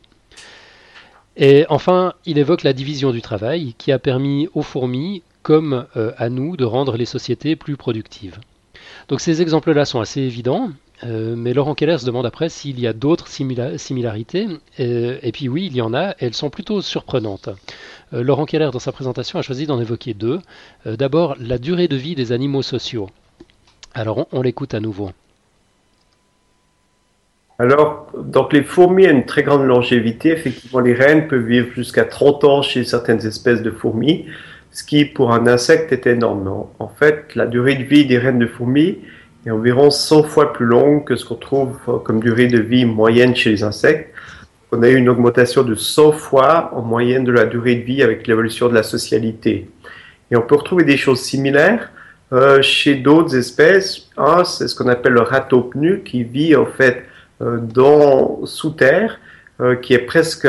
Et 1.38 1.64
enfin, 1.70 2.12
il 2.26 2.36
évoque 2.36 2.64
la 2.64 2.74
division 2.74 3.12
du 3.12 3.22
travail 3.22 3.72
qui 3.78 3.92
a 3.92 3.98
permis 3.98 4.46
aux 4.52 4.60
fourmis, 4.60 5.22
comme 5.42 5.86
à 5.94 6.28
nous, 6.28 6.58
de 6.58 6.66
rendre 6.66 6.98
les 6.98 7.06
sociétés 7.06 7.56
plus 7.56 7.78
productives. 7.78 8.40
Donc 9.08 9.22
ces 9.22 9.40
exemples-là 9.40 9.86
sont 9.86 10.00
assez 10.00 10.20
évidents, 10.20 10.68
euh, 11.04 11.34
mais 11.36 11.54
Laurent 11.54 11.74
Keller 11.74 11.98
se 11.98 12.06
demande 12.06 12.26
après 12.26 12.48
s'il 12.48 12.78
y 12.80 12.86
a 12.86 12.92
d'autres 12.92 13.28
simila- 13.28 13.78
similarités. 13.78 14.46
Euh, 14.80 15.18
et 15.22 15.32
puis 15.32 15.48
oui, 15.48 15.66
il 15.66 15.76
y 15.76 15.82
en 15.82 15.94
a, 15.94 16.14
elles 16.18 16.34
sont 16.34 16.50
plutôt 16.50 16.80
surprenantes. 16.82 17.48
Euh, 18.12 18.22
Laurent 18.22 18.44
Keller, 18.46 18.70
dans 18.72 18.78
sa 18.78 18.92
présentation, 18.92 19.38
a 19.38 19.42
choisi 19.42 19.66
d'en 19.66 19.80
évoquer 19.80 20.14
deux. 20.14 20.40
D'abord, 20.86 21.36
la 21.38 21.58
durée 21.58 21.88
de 21.88 21.96
vie 21.96 22.14
des 22.14 22.32
animaux 22.32 22.62
sociaux. 22.62 23.08
Alors, 23.94 24.18
on, 24.18 24.26
on 24.32 24.42
l'écoute 24.42 24.74
à 24.74 24.80
nouveau. 24.80 25.10
Alors, 27.58 28.10
donc 28.16 28.52
les 28.52 28.62
fourmis 28.62 29.06
ont 29.06 29.10
une 29.10 29.26
très 29.26 29.42
grande 29.42 29.64
longévité. 29.66 30.30
Effectivement, 30.30 30.80
les 30.80 30.94
reines 30.94 31.28
peuvent 31.28 31.44
vivre 31.44 31.68
jusqu'à 31.74 32.04
30 32.04 32.44
ans 32.44 32.62
chez 32.62 32.84
certaines 32.84 33.24
espèces 33.26 33.62
de 33.62 33.70
fourmis, 33.70 34.26
ce 34.72 34.82
qui 34.82 35.04
pour 35.04 35.32
un 35.32 35.46
insecte 35.46 35.92
est 35.92 36.06
énorme. 36.06 36.66
En 36.78 36.88
fait, 36.88 37.34
la 37.34 37.46
durée 37.46 37.74
de 37.76 37.84
vie 37.84 38.06
des 38.06 38.18
reines 38.18 38.38
de 38.38 38.46
fourmis 38.46 38.98
est 39.46 39.50
environ 39.50 39.90
100 39.90 40.24
fois 40.24 40.52
plus 40.52 40.66
longue 40.66 41.04
que 41.04 41.16
ce 41.16 41.24
qu'on 41.24 41.36
trouve 41.36 41.78
euh, 41.88 41.98
comme 41.98 42.20
durée 42.20 42.48
de 42.48 42.60
vie 42.60 42.84
moyenne 42.84 43.34
chez 43.34 43.50
les 43.50 43.62
insectes. 43.62 44.12
On 44.72 44.82
a 44.82 44.88
eu 44.88 44.96
une 44.96 45.08
augmentation 45.08 45.62
de 45.62 45.74
100 45.74 46.12
fois 46.12 46.70
en 46.74 46.82
moyenne 46.82 47.24
de 47.24 47.32
la 47.32 47.44
durée 47.44 47.76
de 47.76 47.82
vie 47.82 48.02
avec 48.02 48.26
l'évolution 48.26 48.68
de 48.68 48.74
la 48.74 48.82
socialité. 48.82 49.68
Et 50.30 50.36
on 50.36 50.42
peut 50.42 50.54
retrouver 50.54 50.84
des 50.84 50.96
choses 50.96 51.20
similaires 51.20 51.90
euh, 52.32 52.62
chez 52.62 52.94
d'autres 52.94 53.34
espèces. 53.34 54.08
Un, 54.16 54.44
c'est 54.44 54.68
ce 54.68 54.76
qu'on 54.76 54.88
appelle 54.88 55.14
le 55.14 55.22
ratopnu 55.22 56.02
qui 56.04 56.22
vit 56.22 56.54
en 56.54 56.66
fait 56.66 57.04
euh, 57.40 57.58
dans, 57.58 58.44
sous 58.46 58.70
terre, 58.70 59.18
qui 59.82 59.92
est 59.92 60.06
presque 60.06 60.48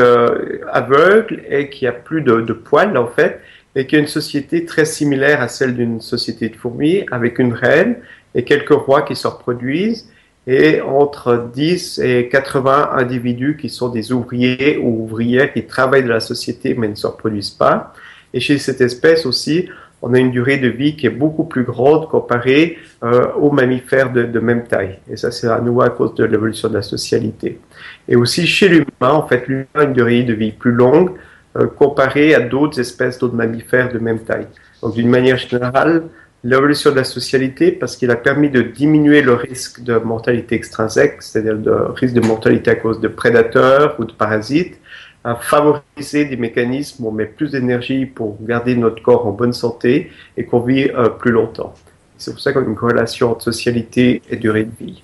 aveugle 0.71 1.41
et 1.49 1.69
qui 1.69 1.85
a 1.85 1.91
plus 1.91 2.21
de, 2.21 2.39
de 2.39 2.53
poils 2.53 2.97
en 2.97 3.07
fait, 3.07 3.41
et 3.75 3.87
qui 3.87 3.95
a 3.95 3.99
une 3.99 4.07
société 4.07 4.65
très 4.65 4.85
similaire 4.85 5.41
à 5.41 5.47
celle 5.47 5.75
d'une 5.75 6.01
société 6.01 6.49
de 6.49 6.55
fourmis, 6.55 7.05
avec 7.11 7.39
une 7.39 7.53
reine 7.53 7.97
et 8.35 8.43
quelques 8.43 8.69
rois 8.69 9.03
qui 9.03 9.15
se 9.15 9.27
reproduisent, 9.27 10.09
et 10.47 10.81
entre 10.81 11.49
10 11.53 11.99
et 11.99 12.27
80 12.27 12.91
individus 12.93 13.57
qui 13.57 13.69
sont 13.69 13.89
des 13.89 14.11
ouvriers 14.11 14.77
ou 14.77 15.03
ouvrières 15.03 15.53
qui 15.53 15.65
travaillent 15.65 16.03
de 16.03 16.09
la 16.09 16.19
société 16.19 16.73
mais 16.73 16.87
ne 16.87 16.95
se 16.95 17.05
reproduisent 17.05 17.51
pas. 17.51 17.93
Et 18.33 18.39
chez 18.39 18.57
cette 18.57 18.81
espèce 18.81 19.25
aussi, 19.25 19.69
on 20.01 20.13
a 20.15 20.19
une 20.19 20.31
durée 20.31 20.57
de 20.57 20.67
vie 20.67 20.95
qui 20.95 21.05
est 21.05 21.11
beaucoup 21.11 21.43
plus 21.43 21.63
grande 21.63 22.09
comparée 22.09 22.79
euh, 23.03 23.31
aux 23.33 23.51
mammifères 23.51 24.11
de 24.11 24.39
même 24.39 24.63
taille. 24.63 24.97
Et 25.09 25.15
ça, 25.15 25.29
c'est 25.29 25.47
à 25.47 25.61
nouveau 25.61 25.81
à 25.81 25.91
cause 25.91 26.15
de 26.15 26.25
l'évolution 26.25 26.69
de 26.69 26.73
la 26.73 26.81
socialité. 26.81 27.59
Et 28.07 28.15
aussi 28.15 28.47
chez 28.47 28.67
l'humain, 28.67 29.11
en 29.13 29.27
fait, 29.27 29.47
l'humain 29.47 29.65
a 29.75 29.83
une 29.83 29.93
durée 29.93 30.23
de 30.23 30.33
vie 30.33 30.53
plus 30.53 30.71
longue 30.71 31.11
euh, 31.57 31.67
comparée 31.67 32.33
à 32.33 32.39
d'autres 32.39 32.79
espèces, 32.79 33.19
d'autres 33.19 33.35
mammifères 33.35 33.91
de 33.91 33.99
même 33.99 34.19
taille. 34.19 34.47
Donc, 34.81 34.95
d'une 34.95 35.09
manière 35.09 35.37
générale, 35.37 36.03
l'évolution 36.43 36.91
de 36.91 36.95
la 36.95 37.03
socialité, 37.03 37.71
parce 37.71 37.95
qu'il 37.95 38.09
a 38.09 38.15
permis 38.15 38.49
de 38.49 38.61
diminuer 38.61 39.21
le 39.21 39.33
risque 39.33 39.83
de 39.83 39.97
mortalité 39.97 40.55
extrinsèque, 40.55 41.21
c'est-à-dire 41.21 41.55
le 41.55 41.91
risque 41.91 42.15
de 42.15 42.21
mortalité 42.21 42.71
à 42.71 42.75
cause 42.75 42.99
de 42.99 43.07
prédateurs 43.07 43.95
ou 43.99 44.05
de 44.05 44.13
parasites, 44.13 44.79
à 45.23 45.35
favoriser 45.35 46.25
des 46.25 46.37
mécanismes 46.37 47.05
où 47.05 47.09
on 47.09 47.11
met 47.11 47.25
plus 47.25 47.51
d'énergie 47.51 48.07
pour 48.07 48.37
garder 48.41 48.75
notre 48.75 49.03
corps 49.03 49.27
en 49.27 49.31
bonne 49.31 49.53
santé 49.53 50.11
et 50.35 50.45
qu'on 50.45 50.61
vit 50.61 50.89
euh, 50.89 51.09
plus 51.09 51.31
longtemps. 51.31 51.75
C'est 52.17 52.31
pour 52.31 52.41
ça 52.41 52.53
qu'on 52.53 52.61
a 52.61 52.65
une 52.65 52.75
corrélation 52.75 53.31
entre 53.31 53.43
socialité 53.43 54.21
et 54.29 54.35
durée 54.35 54.63
de 54.63 54.71
vie. 54.79 55.03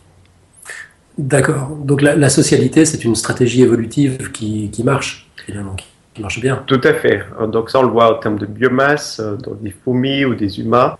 D'accord. 1.17 1.69
Donc 1.83 2.01
la, 2.01 2.15
la 2.15 2.29
socialité, 2.29 2.85
c'est 2.85 3.03
une 3.03 3.15
stratégie 3.15 3.61
évolutive 3.61 4.31
qui, 4.31 4.69
qui 4.71 4.83
marche, 4.83 5.29
finalement, 5.45 5.75
qui, 6.17 6.21
marche 6.21 6.41
bien. 6.41 6.63
Tout 6.67 6.81
à 6.83 6.93
fait. 6.93 7.23
Donc 7.47 7.69
ça, 7.69 7.79
on 7.79 7.83
le 7.83 7.89
voit 7.89 8.17
en 8.17 8.19
termes 8.19 8.37
de 8.37 8.45
biomasse, 8.45 9.19
euh, 9.19 9.35
dans 9.35 9.53
des 9.53 9.71
fourmis 9.71 10.25
ou 10.25 10.35
des 10.35 10.59
humains. 10.59 10.97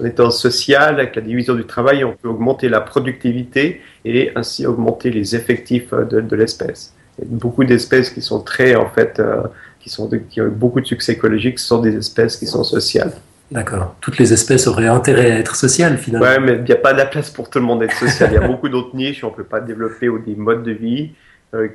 En 0.00 0.04
étant 0.04 0.30
social, 0.30 0.94
avec 1.00 1.16
la 1.16 1.22
division 1.22 1.54
du 1.54 1.64
travail, 1.64 2.04
on 2.04 2.12
peut 2.12 2.28
augmenter 2.28 2.68
la 2.68 2.80
productivité 2.80 3.80
et 4.04 4.30
ainsi 4.36 4.64
augmenter 4.66 5.10
les 5.10 5.34
effectifs 5.34 5.92
de, 5.92 6.20
de 6.20 6.36
l'espèce. 6.36 6.94
Beaucoup 7.24 7.64
d'espèces 7.64 8.10
qui 8.10 8.22
sont 8.22 8.40
très, 8.40 8.76
en 8.76 8.88
fait, 8.88 9.18
euh, 9.18 9.42
qui, 9.80 9.90
sont 9.90 10.06
de- 10.06 10.18
qui 10.18 10.40
ont 10.40 10.48
beaucoup 10.48 10.80
de 10.80 10.86
succès 10.86 11.12
écologique, 11.12 11.58
sont 11.58 11.80
des 11.80 11.96
espèces 11.96 12.36
qui 12.36 12.46
sont 12.46 12.62
sociales. 12.62 13.12
D'accord. 13.50 13.96
Toutes 14.00 14.18
les 14.18 14.32
espèces 14.32 14.66
auraient 14.66 14.88
intérêt 14.88 15.32
à 15.32 15.38
être 15.38 15.56
sociales, 15.56 15.96
finalement. 15.96 16.26
Ouais, 16.26 16.38
mais 16.38 16.56
il 16.56 16.64
n'y 16.64 16.72
a 16.72 16.76
pas 16.76 16.92
de 16.92 16.98
la 16.98 17.06
place 17.06 17.30
pour 17.30 17.48
tout 17.48 17.58
le 17.58 17.64
monde 17.64 17.80
d'être 17.80 17.96
social. 17.96 18.30
Il 18.30 18.34
y 18.34 18.44
a 18.44 18.46
beaucoup 18.52 18.68
d'autres 18.68 18.94
niches 18.94 19.24
on 19.24 19.30
ne 19.30 19.34
peut 19.34 19.44
pas 19.44 19.60
développer 19.60 20.08
ou 20.08 20.18
des 20.18 20.36
modes 20.36 20.62
de 20.62 20.72
vie 20.72 21.12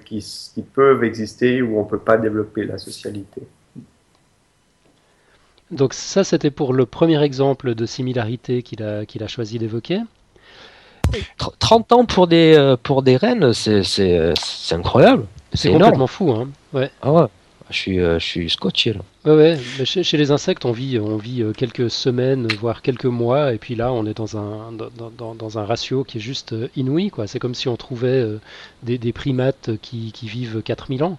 qui, 0.06 0.18
s- 0.18 0.52
qui 0.54 0.62
peuvent 0.62 1.04
exister 1.04 1.62
où 1.62 1.80
on 1.80 1.84
ne 1.84 1.90
peut 1.90 2.00
pas 2.00 2.18
développer 2.18 2.66
la 2.66 2.78
socialité. 2.78 3.42
Donc 5.72 5.94
ça, 5.94 6.24
c'était 6.24 6.52
pour 6.52 6.74
le 6.74 6.86
premier 6.86 7.22
exemple 7.24 7.74
de 7.74 7.86
similarité 7.86 8.62
qu'il 8.62 8.84
a, 8.84 9.06
qu'il 9.06 9.24
a 9.24 9.28
choisi 9.28 9.58
d'évoquer. 9.58 10.00
Tr- 11.40 11.52
30 11.60 11.92
ans 11.94 12.06
pour 12.06 12.28
des, 12.28 12.54
euh, 12.58 12.78
pour 12.82 13.02
des 13.04 13.18
rennes, 13.18 13.54
c'est- 13.54 13.84
c'est 13.84 14.18
euh, 14.18 14.34
c'est 14.40 14.76
incroyable. 14.76 15.26
C'est 15.54 15.70
complètement 15.72 16.08
fou. 16.08 16.32
Hein. 16.32 16.50
Ouais. 16.74 16.90
Ah 17.02 17.12
ouais, 17.12 17.26
je 17.74 17.78
suis, 17.78 18.00
euh, 18.00 18.20
je 18.20 18.26
suis 18.26 18.50
scotché 18.50 18.94
là. 18.94 19.02
Ouais, 19.26 19.36
ouais. 19.36 19.60
Mais 19.78 19.86
chez, 19.86 20.04
chez 20.04 20.16
les 20.18 20.32
insectes, 20.32 20.64
on 20.66 20.72
vit, 20.72 20.98
on 21.00 21.18
vit 21.18 21.42
euh, 21.42 21.52
quelques 21.52 21.90
semaines, 21.92 22.48
voire 22.60 22.82
quelques 22.82 23.06
mois, 23.06 23.54
et 23.54 23.58
puis 23.58 23.76
là, 23.76 23.92
on 23.92 24.06
est 24.06 24.16
dans 24.16 24.38
un, 24.38 24.72
dans, 24.72 25.12
dans- 25.18 25.36
dans 25.36 25.60
un 25.60 25.66
ratio 25.66 26.04
qui 26.06 26.20
est 26.20 26.22
juste 26.22 26.54
euh, 26.54 26.68
inouï, 26.78 27.10
quoi. 27.10 27.28
C'est 27.28 27.40
comme 27.40 27.56
si 27.56 27.68
on 27.68 27.76
trouvait 27.76 28.08
euh, 28.08 28.40
des, 28.84 28.98
des 28.98 29.12
primates 29.12 29.72
qui, 29.82 30.12
qui 30.14 30.28
vivent 30.30 30.62
4000 30.64 31.04
ans. 31.04 31.18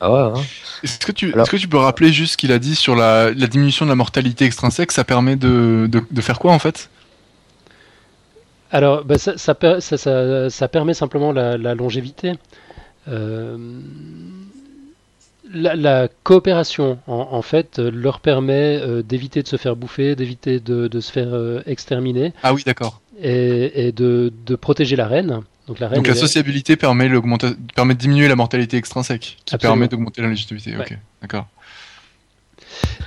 Ah 0.00 0.10
ouais, 0.12 0.38
hein. 0.40 0.42
Est-ce 0.82 0.98
que, 0.98 1.12
tu, 1.12 1.32
Alors- 1.32 1.42
est-ce 1.42 1.50
que 1.50 1.56
tu 1.58 1.68
peux 1.68 1.76
rappeler 1.76 2.12
juste 2.12 2.32
ce 2.32 2.36
qu'il 2.38 2.50
a 2.52 2.58
dit 2.58 2.74
sur 2.74 2.96
la, 2.96 3.30
la 3.32 3.46
diminution 3.46 3.84
de 3.84 3.90
la 3.90 3.94
mortalité 3.96 4.46
extrinsèque? 4.46 4.90
Ça 4.92 5.04
permet 5.04 5.36
de, 5.36 5.86
de, 5.92 6.02
de 6.10 6.20
faire 6.22 6.38
quoi 6.38 6.52
en 6.52 6.58
fait? 6.58 6.88
Alors, 8.70 9.04
bah, 9.04 9.18
ça, 9.18 9.36
ça- 9.36 9.56
ça- 9.80 10.48
ça 10.50 10.68
permet 10.68 10.94
simplement 10.94 11.32
la, 11.32 11.58
la 11.58 11.74
longévité. 11.74 12.32
Euh, 13.08 13.58
la, 15.52 15.76
la 15.76 16.08
coopération, 16.24 16.98
en, 17.06 17.28
en 17.30 17.42
fait, 17.42 17.78
euh, 17.78 17.90
leur 17.90 18.20
permet 18.20 18.78
euh, 18.80 19.02
d'éviter 19.02 19.42
de 19.42 19.48
se 19.48 19.56
faire 19.56 19.76
bouffer, 19.76 20.14
d'éviter 20.16 20.60
de, 20.60 20.88
de 20.88 21.00
se 21.00 21.12
faire 21.12 21.28
euh, 21.32 21.62
exterminer 21.66 22.32
Ah 22.42 22.52
oui, 22.54 22.62
d'accord. 22.64 23.00
et, 23.20 23.86
et 23.88 23.92
de, 23.92 24.32
de 24.46 24.56
protéger 24.56 24.96
la 24.96 25.06
reine. 25.06 25.40
Donc 25.68 25.78
la 25.78 25.88
reine, 25.88 25.98
Donc 25.98 26.06
la 26.08 26.12
elle 26.12 26.18
est- 26.18 26.20
sociabilité 26.20 26.76
permet, 26.76 27.08
permet 27.74 27.94
de 27.94 27.98
diminuer 27.98 28.26
la 28.28 28.36
mortalité 28.36 28.76
extrinsèque, 28.76 29.38
qui 29.44 29.54
Absolument. 29.54 29.74
permet 29.76 29.88
d'augmenter 29.88 30.20
la 30.22 30.28
légitimité. 30.28 30.76
Ouais. 30.76 30.82
Ok, 30.82 30.98
d'accord. 31.22 31.46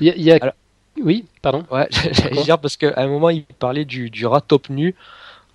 il 0.02 0.08
y 0.08 0.10
a- 0.10 0.16
il 0.16 0.24
y 0.24 0.32
a- 0.32 0.38
Alors- 0.42 0.54
Oui, 1.02 1.26
pardon. 1.42 1.66
Ouais, 1.72 1.88
j'allais 2.14 2.44
dire 2.44 2.58
parce 2.60 2.78
qu'à 2.78 2.94
un 2.96 3.08
moment 3.08 3.30
il 3.30 3.44
parlait 3.44 3.84
du, 3.84 4.10
du 4.10 4.26
rat 4.26 4.40
top 4.42 4.70
nu. 4.70 4.96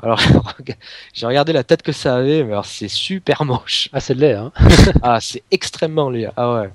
Alors 0.03 0.21
j'ai 1.15 1.27
regardé 1.27 1.53
la 1.53 1.65
tête 1.65 1.83
que 1.83 1.93
ça 1.93 2.17
avait, 2.17 2.43
mais 2.45 2.53
alors 2.53 2.67
c'est 2.67 2.89
super 2.89 3.45
moche. 3.45 3.89
Ah, 3.93 4.01
c'est 4.01 4.15
laid, 4.15 4.35
hein. 4.35 4.53
Ah, 5.03 5.19
c'est 5.21 5.43
extrêmement 5.51 6.11
laid. 6.11 6.31
Ah 6.37 6.55
ouais. 6.55 6.71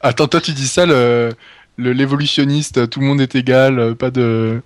Attends, 0.00 0.26
toi 0.28 0.40
tu 0.40 0.52
dis 0.52 0.66
ça, 0.68 0.86
le 0.86 1.30
le- 1.76 1.92
l'évolutionniste, 1.92 2.88
tout 2.90 3.00
le 3.00 3.06
monde 3.06 3.20
est 3.20 3.34
égal, 3.34 3.78
euh, 3.78 3.94
pas 3.94 4.10
de, 4.10 4.60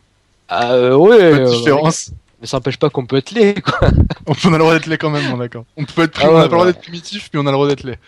Ah 0.48 0.72
euh, 0.72 0.94
ouais. 0.96 1.30
pas 1.30 1.38
de 1.38 1.42
euh, 1.44 1.50
différence. 1.50 2.10
mais 2.40 2.46
ça 2.46 2.56
n'empêche 2.58 2.76
pas 2.78 2.90
qu'on 2.90 3.06
peut 3.06 3.16
être 3.16 3.30
laid, 3.32 3.60
quoi. 3.62 3.78
On 4.26 4.48
a 4.48 4.50
le 4.52 4.58
droit 4.58 4.72
d'être 4.74 4.86
laid 4.86 4.98
quand 4.98 5.10
même, 5.10 5.30
bon, 5.30 5.38
d'accord. 5.38 5.64
On 5.76 5.84
peut 5.84 6.02
être, 6.02 6.20
Ah 6.22 6.28
on 6.30 6.34
ouais, 6.34 6.36
a 6.36 6.40
pas 6.40 6.42
le 6.44 6.48
droit 6.50 6.64
bah. 6.66 6.72
d'être 6.72 6.82
primitif, 6.82 7.30
mais 7.32 7.40
on 7.40 7.46
a 7.46 7.50
le 7.50 7.56
droit 7.56 7.66
d'être 7.68 7.82
laid. 7.84 7.98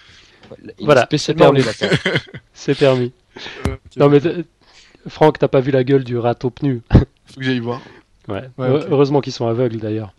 Il 0.78 0.84
Voilà, 0.84 1.02
est 1.02 1.04
spécialement 1.04 1.50
laid, 1.52 1.62
c'est 1.62 1.90
là. 1.90 2.10
C'est 2.52 2.74
permis. 2.74 3.12
Non, 3.96 4.08
mais 4.10 4.20
Franck, 5.08 5.38
t'as 5.38 5.48
pas 5.48 5.60
vu 5.60 5.70
la 5.70 5.82
gueule 5.84 6.04
du 6.04 6.18
rat 6.18 6.34
au 6.42 6.50
pnu. 6.50 6.82
Faut 6.92 6.98
que 7.38 7.42
j'aille 7.42 7.60
voir. 7.60 7.80
Ouais. 8.30 8.48
Ouais. 8.58 8.68
Heureusement 8.90 9.20
qu'ils 9.20 9.32
sont 9.32 9.46
aveugles 9.46 9.78
d'ailleurs. 9.78 10.14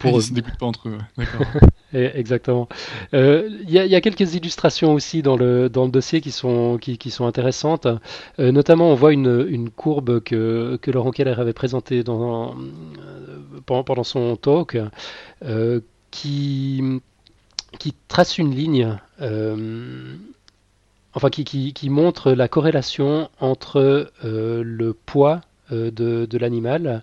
Pour 0.00 0.18
Ils 0.18 0.22
se 0.22 0.32
dégoûtent 0.32 0.56
pas 0.58 0.66
entre 0.66 0.88
eux. 0.88 0.98
D'accord. 1.18 1.44
Exactement. 1.92 2.68
Euh, 3.12 3.48
Il 3.64 3.70
y, 3.70 3.78
a- 3.80 3.84
il 3.86 3.90
y 3.90 3.96
a 3.96 4.00
quelques 4.00 4.36
illustrations 4.36 4.92
aussi 4.94 5.20
dans 5.20 5.36
le, 5.36 5.68
dans 5.68 5.84
le 5.84 5.90
dossier 5.90 6.20
qui 6.20 6.30
sont, 6.30 6.78
qui, 6.80 6.96
qui 6.96 7.10
sont 7.10 7.26
intéressantes. 7.26 7.88
Euh, 8.38 8.52
notamment, 8.52 8.90
on 8.92 8.94
voit 8.94 9.12
une, 9.12 9.46
une 9.50 9.68
courbe 9.68 10.20
que, 10.20 10.78
que 10.80 10.92
Laurent 10.92 11.10
Keller 11.10 11.34
avait 11.38 11.52
présentée 11.52 12.04
dans, 12.04 12.50
euh, 12.52 12.54
pendant, 13.66 13.82
pendant 13.82 14.04
son 14.04 14.36
talk 14.36 14.78
euh, 15.44 15.80
qui, 16.12 17.00
qui 17.80 17.92
trace 18.06 18.38
une 18.38 18.54
ligne, 18.54 18.96
euh, 19.20 20.14
enfin 21.14 21.30
qui, 21.30 21.42
qui, 21.42 21.72
qui 21.72 21.90
montre 21.90 22.30
la 22.30 22.46
corrélation 22.46 23.28
entre 23.40 24.12
euh, 24.24 24.62
le 24.64 24.92
poids 24.94 25.40
de, 25.72 26.26
de 26.26 26.38
l'animal 26.38 27.02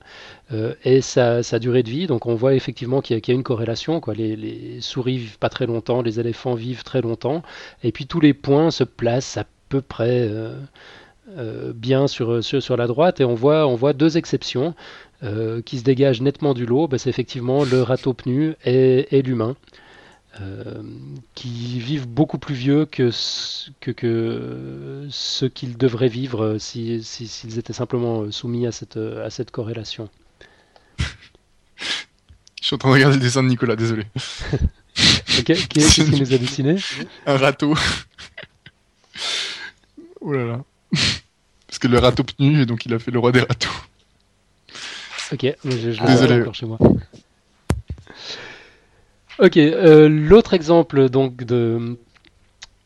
euh, 0.54 0.74
et 0.84 1.02
sa, 1.02 1.42
durée 1.60 1.84
de 1.84 1.90
vie. 1.90 2.08
Donc 2.08 2.26
on 2.26 2.36
voit 2.36 2.54
effectivement 2.54 3.02
qu'il 3.02 3.18
y, 3.18 3.32
a- 3.32 3.34
une 3.34 3.44
corrélation. 3.44 4.00
Quoi. 4.00 4.14
Les, 4.14 4.80
souris 4.82 5.18
vivent 5.18 5.40
pas 5.40 5.50
très 5.50 5.66
longtemps, 5.66 6.02
les 6.02 6.20
éléphants 6.20 6.54
vivent 6.56 6.84
très 6.84 7.02
longtemps, 7.02 7.42
et 7.84 7.92
puis 7.92 8.06
tous 8.08 8.20
les 8.20 8.34
points 8.34 8.72
se 8.72 8.84
placent 8.84 9.38
à 9.38 9.46
peu 9.70 9.82
près 9.82 10.28
euh, 10.30 10.56
euh, 11.38 11.74
bien 11.74 12.08
sur, 12.08 12.44
sur, 12.44 12.62
sur 12.62 12.78
la 12.78 12.88
droite, 12.88 13.20
et 13.20 13.26
on 13.26 13.36
voit, 13.36 13.68
on 13.68 13.76
voit 13.76 13.94
deux 13.94 14.18
exceptions 14.18 14.74
euh, 15.24 15.62
qui 15.62 15.80
se 15.80 15.84
dégagent 15.84 16.22
nettement 16.22 16.54
du 16.54 16.66
lot. 16.66 16.88
Ben, 16.88 16.98
c'est 16.98 17.10
effectivement 17.10 17.64
le 17.66 17.82
ratopnu 17.82 18.56
et, 18.66 19.18
et 19.18 19.22
l'humain. 19.22 19.56
Euh, 20.42 20.82
qui 21.36 21.80
vivent 21.80 22.08
beaucoup 22.08 22.38
plus 22.38 22.56
vieux 22.56 22.86
que, 22.86 23.12
ce- 23.12 23.70
que, 23.80 23.92
que 23.92 25.08
ce 25.10 25.46
qu'ils 25.46 25.78
devraient 25.78 26.08
vivre 26.10 26.44
euh, 26.44 26.60
si- 26.60 27.04
si- 27.04 27.28
s'ils 27.28 27.58
étaient 27.60 27.74
simplement 27.74 28.22
euh, 28.22 28.32
soumis 28.32 28.68
à 28.68 28.72
cette, 28.72 28.98
euh, 28.98 29.26
à 29.26 29.30
cette 29.30 29.52
corrélation. 29.52 30.10
Je 32.60 32.66
suis 32.66 32.76
en 32.76 32.78
train 32.80 32.90
de 32.90 32.94
regarder 32.96 33.16
le 33.18 33.22
dessin 33.22 33.44
de 33.44 33.48
Nicolas, 33.50 33.76
désolé. 33.76 34.06
Ok, 35.40 35.44
qui- 35.54 35.68
Qu'est-ce 35.68 36.02
qu'il 36.02 36.20
nous 36.20 36.34
a 36.34 36.38
dessiné? 36.40 36.76
Un 37.28 37.38
râteau. 37.38 37.76
oh 40.22 40.32
là 40.34 40.44
là. 40.46 40.64
Parce 41.68 41.78
que 41.80 41.88
le 41.88 42.00
râteau 42.00 42.24
pnu, 42.24 42.62
et 42.62 42.66
donc 42.66 42.86
il 42.88 42.94
a 42.96 43.00
fait 43.00 43.12
le 43.12 43.20
roi 43.20 43.32
des 43.32 43.42
râteaux. 43.42 43.70
Ok, 45.32 45.46
je, 45.66 45.92
je 45.92 46.02
vois 46.02 46.40
encore 46.42 46.56
chez 46.56 46.66
moi. 46.66 46.80
Ok, 49.40 49.58
euh, 49.58 50.10
l'autre 50.10 50.54
exemple 50.56 51.10
donc 51.10 51.44
de, 51.44 51.98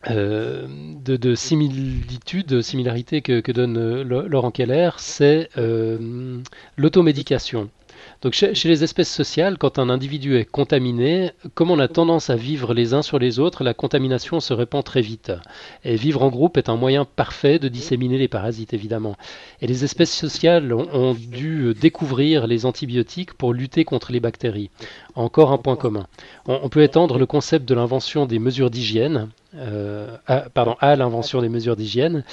euh, 0.10 0.68
de, 1.04 1.16
de 1.16 1.36
similitude, 1.36 2.48
de 2.48 2.62
similarité 2.62 3.22
que, 3.22 3.52
donne 3.52 3.78
euh, 3.78 4.04
Laurent 4.04 4.52
Keller, 4.52 4.92
c'est 4.98 5.50
euh, 5.58 6.42
l'automédication. 6.78 7.70
Donc 8.22 8.34
chez, 8.34 8.54
les 8.66 8.84
espèces 8.84 9.12
sociales, 9.12 9.58
quand 9.58 9.80
un 9.80 9.90
individu 9.90 10.38
est 10.38 10.46
contaminé, 10.46 11.32
comme 11.56 11.72
on 11.72 11.80
a 11.80 11.88
tendance 11.88 12.30
à 12.30 12.36
vivre 12.36 12.76
les 12.76 12.94
uns 12.94 13.02
sur 13.02 13.18
les 13.18 13.40
autres, 13.40 13.64
la 13.64 13.74
contamination 13.74 14.40
se 14.40 14.54
répand 14.54 14.84
très 14.84 15.02
vite. 15.02 15.32
Et 15.84 15.96
vivre 15.96 16.22
en 16.22 16.30
groupe 16.30 16.58
est 16.58 16.70
un 16.70 16.76
moyen 16.76 17.04
parfait 17.04 17.58
de 17.58 17.68
disséminer 17.68 18.20
les 18.20 18.28
parasites, 18.28 18.76
évidemment. 18.76 19.16
Et 19.60 19.66
les 19.66 19.84
espèces 19.84 20.16
sociales 20.16 20.72
ont, 20.72 21.16
dû 21.16 21.74
découvrir 21.74 22.46
les 22.46 22.68
antibiotiques 22.68 23.34
pour 23.34 23.54
lutter 23.54 23.86
contre 23.86 24.12
les 24.12 24.20
bactéries. 24.20 24.70
Encore 25.16 25.52
un 25.52 25.58
point 25.58 25.76
commun. 25.76 26.06
On 26.46 26.70
peut 26.70 26.84
étendre 26.84 27.18
le 27.18 27.26
concept 27.26 27.68
de 27.68 27.74
l'invention 27.74 28.28
des 28.28 28.38
mesures 28.38 28.70
d'hygiène, 28.70 29.30
euh, 29.54 30.16
à, 30.28 30.96
l'invention 30.96 31.42
des 31.42 31.50
mesures 31.50 31.76
d'hygiène 31.76 32.24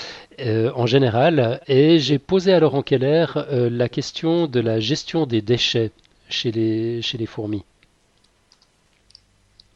euh, 0.40 0.70
en 0.76 0.86
général. 0.86 1.60
Et 1.66 1.98
j'ai 1.98 2.20
posé 2.20 2.52
à 2.52 2.60
Laurent 2.60 2.82
Keller 2.82 3.26
euh, 3.36 3.68
la 3.68 3.88
question 3.88 4.46
de 4.46 4.60
la 4.60 4.78
gestion 4.78 5.26
des 5.26 5.42
déchets 5.42 5.90
chez 6.28 6.52
les, 6.52 7.26
fourmis. 7.26 7.64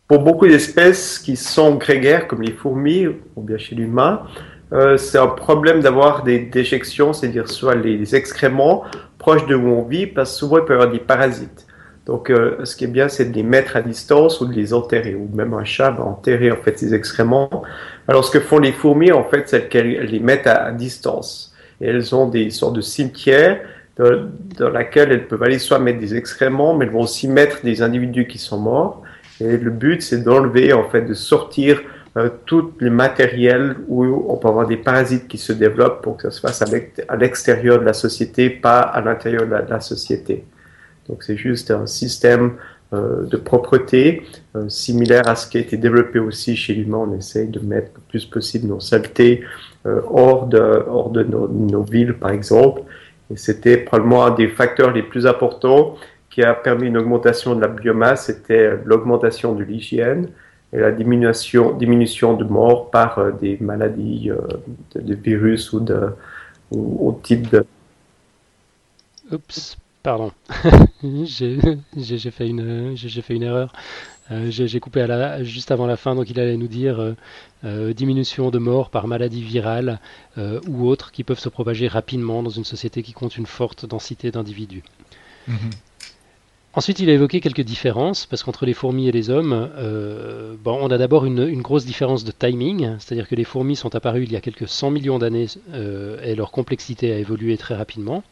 Pour 0.06 0.20
beaucoup 0.20 0.46
d'espèces 0.46 1.18
qui 1.18 1.34
sont 1.34 1.74
grégaires, 1.74 2.28
comme 2.28 2.42
les 2.42 2.52
fourmis 2.52 3.06
ou 3.08 3.42
bien 3.42 3.58
chez 3.58 3.74
l'humain, 3.74 4.22
c'est 4.96 5.18
un 5.18 5.26
problème 5.26 5.80
d'avoir 5.80 6.22
des 6.22 6.38
déjections, 6.38 7.12
c'est-à-dire 7.12 7.48
soit 7.48 7.74
les 7.74 8.14
excréments 8.14 8.84
proches 9.18 9.46
de 9.46 9.54
où 9.54 9.66
on 9.66 9.82
vit, 9.82 10.06
parce 10.06 10.34
souvent 10.34 10.58
il 10.58 10.64
peut 10.64 10.72
y 10.72 10.76
avoir 10.76 10.90
des 10.90 10.98
parasites. 10.98 11.66
Donc, 12.06 12.30
euh, 12.30 12.64
ce 12.64 12.74
qui 12.74 12.84
est 12.84 12.88
bien, 12.88 13.08
c'est 13.08 13.26
de 13.26 13.34
les 13.34 13.44
mettre 13.44 13.76
à 13.76 13.80
distance 13.80 14.40
ou 14.40 14.46
de 14.46 14.52
les 14.52 14.74
enterrer, 14.74 15.14
ou 15.14 15.28
même 15.34 15.54
un 15.54 15.64
chat 15.64 15.90
va 15.92 16.02
enterrer 16.02 16.50
en 16.50 16.56
fait 16.56 16.78
ses 16.78 16.94
excréments. 16.94 17.62
Alors, 18.08 18.24
ce 18.24 18.30
que 18.30 18.40
font 18.40 18.58
les 18.58 18.72
fourmis, 18.72 19.12
en 19.12 19.22
fait, 19.22 19.48
c'est 19.48 19.68
qu'elles 19.68 20.06
les 20.06 20.18
mettent 20.18 20.48
à, 20.48 20.72
distance. 20.72 21.54
Et 21.80 21.86
elles 21.86 22.14
ont 22.14 22.28
des 22.28 22.50
sortes 22.50 22.74
de 22.74 22.80
cimetières 22.80 23.60
dans, 23.96 24.28
dans 24.58 24.70
laquelle 24.70 25.12
elles 25.12 25.28
peuvent 25.28 25.42
aller 25.44 25.60
soit 25.60 25.78
mettre 25.78 26.00
des 26.00 26.16
excréments, 26.16 26.74
mais 26.74 26.86
elles 26.86 26.90
vont 26.92 27.02
aussi 27.02 27.28
mettre 27.28 27.62
des 27.62 27.82
individus 27.82 28.26
qui 28.26 28.38
sont 28.38 28.58
morts. 28.58 29.02
Et 29.40 29.56
le 29.56 29.70
but, 29.70 30.02
c'est 30.02 30.24
d'enlever, 30.24 30.72
en 30.72 30.88
fait, 30.88 31.02
de 31.02 31.14
sortir 31.14 31.80
euh, 32.16 32.30
tout 32.46 32.72
le 32.78 32.90
matériel 32.90 33.76
où 33.86 34.04
on 34.28 34.36
peut 34.36 34.48
avoir 34.48 34.66
des 34.66 34.76
parasites 34.76 35.28
qui 35.28 35.38
se 35.38 35.52
développent 35.52 36.02
pour 36.02 36.16
que 36.16 36.24
ça 36.24 36.30
se 36.32 36.40
fasse 36.40 36.62
à 36.62 36.66
l'ex- 36.66 37.00
à 37.08 37.16
l'extérieur 37.16 37.78
de 37.78 37.84
la 37.84 37.94
société, 37.94 38.50
pas 38.50 38.80
à 38.80 39.00
l'intérieur 39.00 39.46
de 39.46 39.70
la 39.70 39.80
société. 39.80 40.44
Donc 41.08 41.22
c'est 41.22 41.36
juste 41.36 41.70
un 41.70 41.86
système 41.86 42.52
euh, 42.92 43.24
de 43.24 43.36
propreté 43.36 44.22
euh, 44.54 44.68
similaire 44.68 45.26
à 45.26 45.34
ce 45.34 45.48
qui 45.48 45.56
a 45.56 45.60
été 45.60 45.76
développé 45.76 46.18
aussi 46.18 46.56
chez 46.56 46.74
l'humain. 46.74 47.06
On 47.08 47.16
essaye 47.16 47.48
de 47.48 47.60
mettre 47.60 47.90
le 47.94 48.02
plus 48.08 48.26
possible 48.26 48.68
nos 48.68 48.80
saletés 48.80 49.44
euh, 49.86 50.00
hors 50.10 50.46
de, 50.46 51.22
nos, 51.22 51.82
villes, 51.82 52.14
par 52.14 52.30
exemple. 52.30 52.82
Et 53.30 53.36
c'était 53.36 53.78
probablement 53.78 54.26
un 54.26 54.30
des 54.32 54.48
facteurs 54.48 54.92
les 54.92 55.02
plus 55.02 55.26
importants 55.26 55.96
qui 56.30 56.42
a 56.42 56.54
permis 56.54 56.86
une 56.88 56.96
augmentation 56.96 57.54
de 57.54 57.60
la 57.60 57.68
biomasse, 57.68 58.26
c'était 58.26 58.78
l'augmentation 58.84 59.54
de 59.54 59.64
l'hygiène 59.64 60.28
et 60.72 60.78
la 60.78 60.90
diminution, 60.92 61.72
diminution 61.72 62.34
de 62.34 62.44
morts 62.44 62.90
par 62.90 63.18
euh, 63.18 63.30
des 63.32 63.58
maladies, 63.60 64.30
de, 64.94 65.00
de 65.00 65.14
virus 65.14 65.72
ou 65.72 65.80
de 65.80 66.10
ou, 66.70 67.08
ou 67.08 67.20
type 67.22 67.50
de 67.50 67.64
Oups, 69.30 69.78
pardon. 70.02 70.32
j'ai 71.02 72.30
fait 72.30 72.48
une, 72.48 72.96
fait 72.96 73.36
erreur. 73.36 73.72
Euh, 74.30 74.50
j'ai 74.50 74.80
coupé 74.80 75.00
à 75.00 75.06
la, 75.06 75.44
juste 75.44 75.70
avant 75.70 75.86
la 75.86 75.96
fin, 75.96 76.14
donc 76.14 76.30
il 76.30 76.38
allait 76.40 76.56
nous 76.56 76.68
dire 76.68 77.00
euh, 77.00 77.16
euh, 77.64 77.92
diminution 77.92 78.50
de 78.50 78.58
morts 78.58 78.90
par 78.90 79.06
maladie 79.06 79.42
virale 79.42 80.00
ou 80.68 80.86
autres 80.86 81.12
qui 81.12 81.24
peuvent 81.24 81.38
se 81.38 81.48
propager 81.48 81.88
rapidement 81.88 82.42
dans 82.42 82.50
une 82.50 82.64
société 82.64 83.02
qui 83.02 83.12
compte 83.12 83.36
une 83.36 83.46
forte 83.46 83.84
densité 83.86 84.30
d'individus. 84.30 84.82
Mhm. 85.48 85.70
Ensuite, 86.74 87.00
il 87.00 87.10
a 87.10 87.12
évoqué 87.12 87.40
quelques 87.40 87.60
différences, 87.60 88.24
parce 88.24 88.42
qu'entre 88.42 88.64
les 88.64 88.72
fourmis 88.72 89.06
et 89.06 89.12
les 89.12 89.28
hommes, 89.28 89.70
euh, 89.76 90.54
bon, 90.58 90.78
on 90.80 90.90
a 90.90 90.96
d'abord 90.96 91.26
une, 91.26 91.46
une 91.46 91.60
grosse 91.60 91.84
différence 91.84 92.24
de 92.24 92.32
timing, 92.32 92.96
c'est-à-dire 92.98 93.28
que 93.28 93.34
les 93.34 93.44
fourmis 93.44 93.76
sont 93.76 93.94
apparues 93.94 94.24
il 94.24 94.32
y 94.32 94.36
a 94.36 94.40
quelques 94.40 94.66
100 94.66 94.90
millions 94.90 95.18
d'années 95.18 95.48
euh, 95.74 96.16
et 96.24 96.34
leur 96.34 96.50
complexité 96.50 97.12
a 97.12 97.18
évolué 97.18 97.58
très 97.58 97.74
rapidement. 97.74 98.24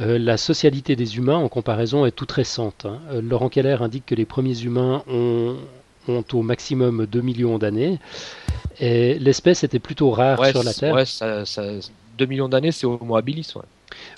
Euh, 0.00 0.18
la 0.18 0.36
socialité 0.36 0.96
des 0.96 1.16
humains, 1.18 1.36
en 1.36 1.48
comparaison, 1.48 2.04
est 2.04 2.10
toute 2.10 2.32
récente. 2.32 2.84
hein. 2.84 2.98
Euh, 3.12 3.22
Laurent 3.22 3.48
Keller 3.48 3.76
indique 3.80 4.06
que 4.06 4.14
les 4.16 4.24
premiers 4.24 4.60
humains 4.62 5.02
ont, 5.08 5.56
ont 6.08 6.24
au 6.32 6.42
maximum 6.42 7.06
2 7.06 7.20
millions 7.20 7.58
d'années, 7.58 7.98
et 8.80 9.14
l'espèce 9.20 9.62
était 9.62 9.78
plutôt 9.78 10.10
rare 10.10 10.40
Ouais, 10.40 10.50
sur 10.50 10.64
la 10.64 10.74
Terre. 10.74 10.94
ouais, 10.94 11.04
ça, 11.04 11.44
ça- 11.44 11.62
2 12.18 12.26
millions 12.26 12.48
d'années, 12.48 12.72
c'est 12.72 12.86
Homo 12.86 13.16
habilis. 13.16 13.52
Ouais. 13.54 13.62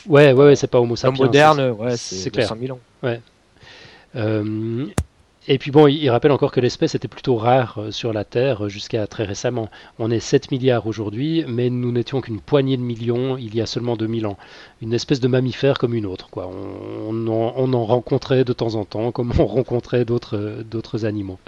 Ouais, 0.06 0.32
ouais, 0.32 0.44
ouais, 0.46 0.56
c'est 0.56 0.66
pas 0.66 0.80
Homo 0.80 0.96
sapiens. 0.96 1.24
moderne, 1.26 1.70
ouais, 1.78 1.96
c'est 1.98 2.14
c'est 2.16 2.30
clair. 2.30 2.48
200 2.48 2.56
000 2.60 2.78
ans. 2.78 2.80
Euh, 4.16 4.86
et 5.48 5.58
puis 5.58 5.70
bon, 5.70 5.86
il, 5.86 6.10
rappelle 6.10 6.32
encore 6.32 6.50
que 6.50 6.58
l'espèce 6.58 6.96
était 6.96 7.06
plutôt 7.06 7.36
rare 7.36 7.76
euh, 7.78 7.90
sur 7.92 8.12
la 8.12 8.24
Terre 8.24 8.64
euh, 8.64 8.68
jusqu'à 8.68 9.06
très 9.06 9.24
récemment. 9.24 9.68
On 10.00 10.10
est 10.10 10.18
7 10.18 10.50
milliards 10.50 10.88
aujourd'hui, 10.88 11.44
mais 11.46 11.70
nous 11.70 11.92
n'étions 11.92 12.20
qu'une 12.20 12.40
poignée 12.40 12.76
de 12.76 12.82
millions 12.82 13.36
il 13.36 13.54
y 13.54 13.60
a 13.60 13.66
seulement 13.66 13.96
2000 13.96 14.26
ans. 14.26 14.38
Une 14.82 14.92
espèce 14.92 15.20
de 15.20 15.28
mammifère 15.28 15.78
comme 15.78 15.94
une 15.94 16.06
autre. 16.06 16.30
Quoi. 16.30 16.48
On, 16.48 17.28
en, 17.28 17.54
on 17.56 17.72
en 17.72 17.84
rencontrait 17.84 18.44
de 18.44 18.52
temps 18.52 18.74
en 18.74 18.84
temps, 18.84 19.12
comme 19.12 19.32
on 19.38 19.46
rencontrait 19.46 20.04
d'autres 20.04 20.36
euh, 20.36 21.06
animaux. 21.06 21.38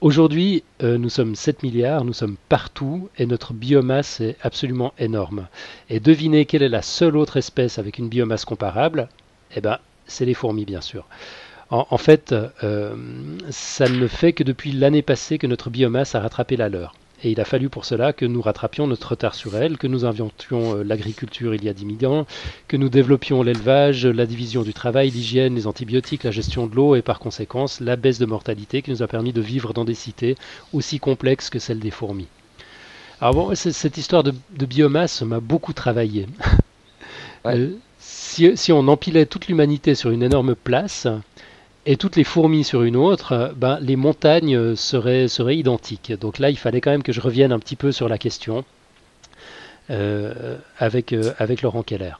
Aujourd'hui, 0.00 0.64
nous 0.80 1.08
sommes 1.08 1.36
7 1.36 1.62
milliards, 1.62 2.04
nous 2.04 2.12
sommes 2.12 2.34
partout 2.48 3.08
et 3.18 3.26
notre 3.26 3.52
biomasse 3.52 4.20
est 4.20 4.36
absolument 4.42 4.92
énorme. 4.98 5.46
Et 5.90 6.00
devinez 6.00 6.44
quelle 6.44 6.64
est 6.64 6.68
la 6.68 6.82
seule 6.82 7.16
autre 7.16 7.36
espèce 7.36 7.78
avec 7.78 7.98
une 7.98 8.08
biomasse 8.08 8.44
comparable? 8.44 9.08
Eh 9.54 9.60
ben, 9.60 9.78
c'est 10.08 10.24
les 10.24 10.34
fourmis, 10.34 10.64
bien 10.64 10.80
sûr. 10.80 11.06
En, 11.72 11.86
en 11.88 11.98
fait, 11.98 12.34
euh, 12.62 12.94
ça 13.48 13.88
ne 13.88 14.06
fait 14.06 14.34
que 14.34 14.44
depuis 14.44 14.72
l'année 14.72 15.00
passée 15.00 15.38
que 15.38 15.46
notre 15.46 15.70
biomasse 15.70 16.14
a 16.14 16.20
rattrapé 16.20 16.56
la 16.56 16.68
leur. 16.68 16.94
Et 17.24 17.30
il 17.30 17.40
a 17.40 17.46
fallu 17.46 17.70
pour 17.70 17.86
cela 17.86 18.12
que 18.12 18.26
nous 18.26 18.42
rattrapions 18.42 18.86
notre 18.86 19.10
retard 19.12 19.34
sur 19.34 19.56
elle, 19.56 19.78
que 19.78 19.86
nous 19.86 20.04
inventions 20.04 20.76
euh, 20.76 20.82
l'agriculture 20.82 21.54
il 21.54 21.64
y 21.64 21.70
a 21.70 21.72
10 21.72 21.96
000 22.00 22.12
ans, 22.12 22.26
que 22.68 22.76
nous 22.76 22.90
développions 22.90 23.42
l'élevage, 23.42 24.04
la 24.04 24.26
division 24.26 24.62
du 24.62 24.74
travail, 24.74 25.08
l'hygiène, 25.10 25.54
les 25.54 25.66
antibiotiques, 25.66 26.24
la 26.24 26.30
gestion 26.30 26.66
de 26.66 26.74
l'eau 26.74 26.94
et 26.94 27.00
par 27.00 27.18
conséquence 27.18 27.80
la 27.80 27.96
baisse 27.96 28.18
de 28.18 28.26
mortalité 28.26 28.82
qui 28.82 28.90
nous 28.90 29.02
a 29.02 29.06
permis 29.06 29.32
de 29.32 29.40
vivre 29.40 29.72
dans 29.72 29.86
des 29.86 29.94
cités 29.94 30.36
aussi 30.74 30.98
complexes 30.98 31.48
que 31.48 31.58
celles 31.58 31.80
des 31.80 31.90
fourmis. 31.90 32.28
Alors 33.22 33.34
bon, 33.34 33.54
cette 33.54 33.96
histoire 33.96 34.24
de, 34.24 34.34
de 34.58 34.66
biomasse 34.66 35.22
m'a 35.22 35.40
beaucoup 35.40 35.72
travaillé. 35.72 36.26
Ouais. 37.44 37.56
Euh, 37.56 37.70
si, 37.98 38.56
si 38.56 38.72
on 38.72 38.86
empilait 38.88 39.26
toute 39.26 39.48
l'humanité 39.48 39.94
sur 39.94 40.10
une 40.10 40.22
énorme 40.22 40.54
place 40.54 41.06
et 41.84 41.96
toutes 41.96 42.16
les 42.16 42.24
fourmis 42.24 42.64
sur 42.64 42.82
une 42.82 42.96
autre, 42.96 43.32
euh, 43.32 43.48
ben, 43.56 43.78
les 43.80 43.96
montagnes 43.96 44.76
seraient, 44.76 45.26
identiques. 45.56 46.12
Donc 46.20 46.38
là, 46.38 46.50
il 46.50 46.58
fallait 46.58 46.80
quand 46.80 46.90
même 46.90 47.02
que 47.02 47.12
je 47.12 47.20
revienne 47.20 47.52
un 47.52 47.58
petit 47.58 47.76
peu 47.76 47.92
sur 47.92 48.08
la 48.08 48.18
question 48.18 48.64
euh, 49.90 50.56
avec, 50.78 51.12
euh, 51.12 51.32
avec 51.38 51.60
Laurent 51.60 51.82
Keller. 51.82 52.12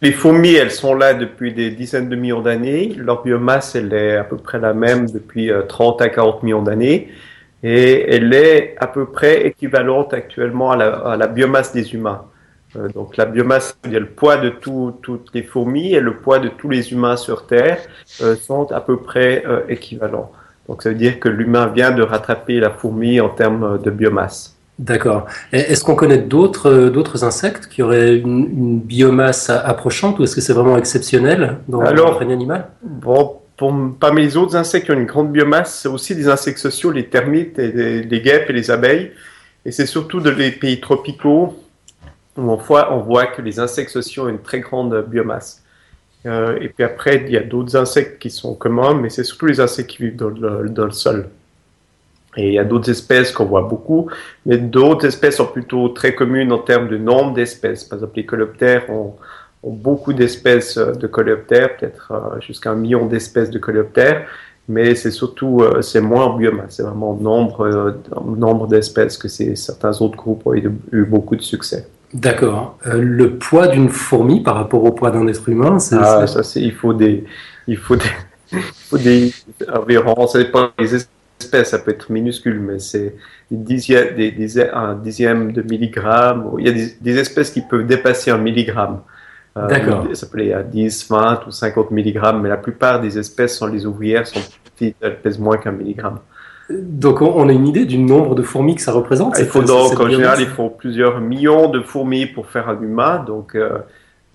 Les 0.00 0.10
fourmis, 0.10 0.54
elles 0.54 0.70
sont 0.70 0.94
là 0.94 1.12
depuis 1.12 1.52
des 1.52 1.70
dizaines 1.70 2.08
de 2.08 2.16
millions 2.16 2.40
d'années. 2.40 2.94
Leur 2.96 3.22
biomasse, 3.22 3.74
elle 3.74 3.92
est 3.92 4.16
à 4.16 4.24
peu 4.24 4.38
près 4.38 4.58
la 4.58 4.72
même 4.72 5.10
depuis 5.10 5.50
euh, 5.50 5.62
30 5.62 6.00
à 6.00 6.08
40 6.08 6.42
millions 6.42 6.62
d'années. 6.62 7.12
Et 7.62 8.06
elle 8.08 8.32
est 8.32 8.74
à 8.78 8.86
peu 8.86 9.04
près 9.04 9.46
équivalente 9.46 10.14
actuellement 10.14 10.70
à 10.70 11.16
la 11.16 11.26
biomasse 11.26 11.74
des 11.74 11.92
humains. 11.92 12.24
Euh, 12.76 12.88
donc 12.88 13.16
la 13.16 13.26
biomasse, 13.26 13.76
c'est-à-dire 13.82 14.00
le 14.00 14.06
poids 14.06 14.36
de 14.36 14.50
tout- 14.50 14.94
toutes 15.02 15.30
les 15.34 15.42
fourmis 15.42 15.92
et 15.92 16.00
le 16.00 16.14
poids 16.14 16.38
de 16.38 16.48
tous 16.48 16.68
les 16.68 16.92
humains 16.92 17.16
sur 17.16 17.46
Terre 17.46 17.78
euh, 18.22 18.36
sont 18.36 18.70
à 18.70 18.80
peu 18.80 18.96
près 18.98 19.42
euh, 19.46 19.60
équivalents. 19.68 20.30
Donc 20.68 20.82
ça 20.82 20.90
veut 20.90 20.94
dire 20.94 21.18
que 21.18 21.28
l'humain 21.28 21.66
vient 21.66 21.90
de 21.90 22.02
rattraper 22.02 22.60
la 22.60 22.70
fourmi 22.70 23.20
en 23.20 23.28
termes 23.28 23.80
de 23.82 23.90
biomasse. 23.90 24.54
D'accord. 24.78 25.26
Est-ce 25.52 25.82
qu'on 25.84 25.96
connaît 25.96 26.18
d'autres 26.18 26.70
euh, 26.70 26.90
d'autres 26.90 27.24
insectes 27.24 27.66
qui 27.66 27.82
auraient 27.82 28.16
une, 28.16 28.48
une 28.60 28.78
biomasse 28.78 29.50
a- 29.50 29.60
approchante 29.60 30.18
ou 30.18 30.22
est-ce 30.22 30.36
que 30.36 30.40
c'est 30.40 30.54
vraiment 30.54 30.78
exceptionnel 30.78 31.58
dans 31.68 31.82
le 31.82 32.02
règne 32.02 32.32
animal? 32.32 32.68
Bon, 32.82 33.40
pour, 33.56 33.74
parmi 33.98 34.22
les 34.22 34.36
autres 34.36 34.56
insectes 34.56 34.86
qui 34.86 34.92
ont 34.92 34.98
une 34.98 35.06
grande 35.06 35.32
biomasse, 35.32 35.80
c'est 35.80 35.88
aussi 35.88 36.14
des 36.14 36.28
insectes 36.28 36.58
sociaux, 36.58 36.92
les 36.92 37.06
termites, 37.06 37.58
et 37.58 37.72
les, 37.72 38.02
les 38.04 38.20
guêpes 38.22 38.48
et 38.48 38.54
les 38.54 38.70
abeilles. 38.70 39.10
Et 39.66 39.72
c'est 39.72 39.86
surtout 39.86 40.20
dans 40.20 40.34
les 40.34 40.52
pays 40.52 40.80
tropicaux 40.80 41.54
où 42.40 42.50
on 42.50 42.56
voit, 42.56 42.92
on 42.92 43.00
voit 43.00 43.26
que 43.26 43.42
les 43.42 43.60
insectes 43.60 43.90
sociaux 43.90 44.24
ont 44.24 44.28
une 44.28 44.42
très 44.42 44.60
grande 44.60 45.04
biomasse. 45.08 45.62
Euh, 46.26 46.58
et 46.60 46.68
puis 46.68 46.84
après, 46.84 47.22
il 47.26 47.32
y 47.32 47.36
a 47.36 47.42
d'autres 47.42 47.76
insectes 47.76 48.20
qui 48.20 48.30
sont 48.30 48.54
communs, 48.54 48.94
mais 48.94 49.10
c'est 49.10 49.24
surtout 49.24 49.46
les 49.46 49.60
insectes 49.60 49.90
qui 49.90 50.02
vivent 50.02 50.16
dans 50.16 50.28
le, 50.28 50.90
sol. 50.90 51.28
Et 52.36 52.48
il 52.48 52.54
y 52.54 52.58
a 52.58 52.64
d'autres 52.64 52.90
espèces 52.90 53.32
qu'on 53.32 53.46
voit 53.46 53.62
beaucoup, 53.62 54.08
mais 54.46 54.58
d'autres 54.58 55.06
espèces 55.06 55.36
sont 55.36 55.46
plutôt 55.46 55.88
très 55.88 56.14
communes 56.14 56.52
en 56.52 56.58
termes 56.58 56.88
de 56.88 56.98
nombre 56.98 57.34
d'espèces. 57.34 57.84
Par 57.84 57.98
exemple, 57.98 58.12
les 58.16 58.26
coléoptères 58.26 58.88
ont, 58.90 59.14
beaucoup 59.62 60.14
d'espèces 60.14 60.78
euh, 60.78 60.92
de 60.92 61.06
coléoptères, 61.06 61.76
peut-être 61.76 62.12
euh, 62.12 62.40
jusqu'à 62.40 62.70
un 62.70 62.76
million 62.76 63.06
d'espèces 63.06 63.50
de 63.50 63.58
coléoptères, 63.58 64.26
mais 64.68 64.94
c'est 64.94 65.10
surtout, 65.10 65.64
c'est 65.80 66.00
moins 66.00 66.26
en 66.26 66.36
biomasse, 66.36 66.76
c'est 66.76 66.82
vraiment 66.84 67.10
en 67.10 67.16
nombre, 67.16 67.98
nombre 68.24 68.68
d'espèces 68.68 69.18
que 69.18 69.26
certains 69.26 70.00
autres 70.00 70.16
groupes 70.16 70.46
ont 70.46 70.54
eu 70.54 71.04
beaucoup 71.04 71.34
de 71.34 71.42
succès. 71.42 71.88
D'accord. 72.12 72.78
Euh, 72.86 73.00
le 73.00 73.36
poids 73.38 73.68
d'une 73.68 73.88
fourmi 73.88 74.42
par 74.42 74.56
rapport 74.56 74.84
au 74.84 74.92
poids 74.92 75.10
d'un 75.10 75.26
être 75.28 75.48
humain, 75.48 75.78
c'est 75.78 75.96
Ah, 76.00 76.26
ça, 76.26 76.42
c'est, 76.42 76.60
il 76.60 76.72
faut 76.72 76.92
des, 76.92 77.24
il 77.68 77.76
faut 77.76 77.96
des, 77.96 78.04
il 78.52 78.58
faut 78.62 78.98
des 78.98 79.32
environ, 79.72 80.26
ça 80.26 80.38
dépend 80.38 80.70
des 80.76 80.94
espèces, 80.94 81.70
ça 81.70 81.78
peut 81.78 81.92
être 81.92 82.10
minuscule, 82.10 82.58
mais 82.60 82.80
c'est 82.80 83.14
des 83.50 84.60
un 84.72 84.94
dixième 84.94 85.52
de 85.52 85.62
milligramme. 85.62 86.50
Il 86.58 86.66
y 86.66 86.68
a 86.68 86.72
des, 86.72 86.94
des 87.00 87.18
espèces 87.18 87.50
qui 87.50 87.60
peuvent 87.60 87.86
dépasser 87.86 88.30
un 88.30 88.38
milligramme. 88.38 89.00
Euh, 89.56 89.66
D'accord. 89.66 90.06
Ça 90.14 90.26
peut 90.26 90.38
aller 90.38 90.52
à 90.52 90.62
10, 90.62 91.08
20 91.08 91.46
ou 91.46 91.50
50 91.50 91.90
milligrammes, 91.90 92.42
mais 92.42 92.48
la 92.48 92.56
plupart 92.56 93.00
des 93.00 93.18
espèces 93.18 93.56
sont 93.56 93.66
les 93.66 93.86
ouvrières, 93.86 94.26
sont 94.26 94.40
petites, 94.64 94.96
elles 95.00 95.20
pèsent 95.20 95.38
moins 95.38 95.58
qu'un 95.58 95.72
milligramme. 95.72 96.18
Donc 96.70 97.20
on 97.22 97.48
a 97.48 97.52
une 97.52 97.66
idée 97.66 97.84
du 97.84 97.98
nombre 97.98 98.34
de 98.34 98.42
fourmis 98.42 98.76
que 98.76 98.82
ça 98.82 98.92
représente 98.92 99.34
Il 99.36 99.40
cette- 99.44 99.48
faut 99.50 99.62
donc, 99.62 99.98
en 99.98 100.08
général, 100.08 100.38
il 100.40 100.46
faut 100.46 100.70
plusieurs 100.70 101.20
millions 101.20 101.68
de 101.68 101.80
fourmis 101.80 102.26
pour 102.26 102.46
faire 102.46 102.68
un 102.68 102.80
humain. 102.80 103.24
Donc, 103.26 103.54
euh, 103.54 103.78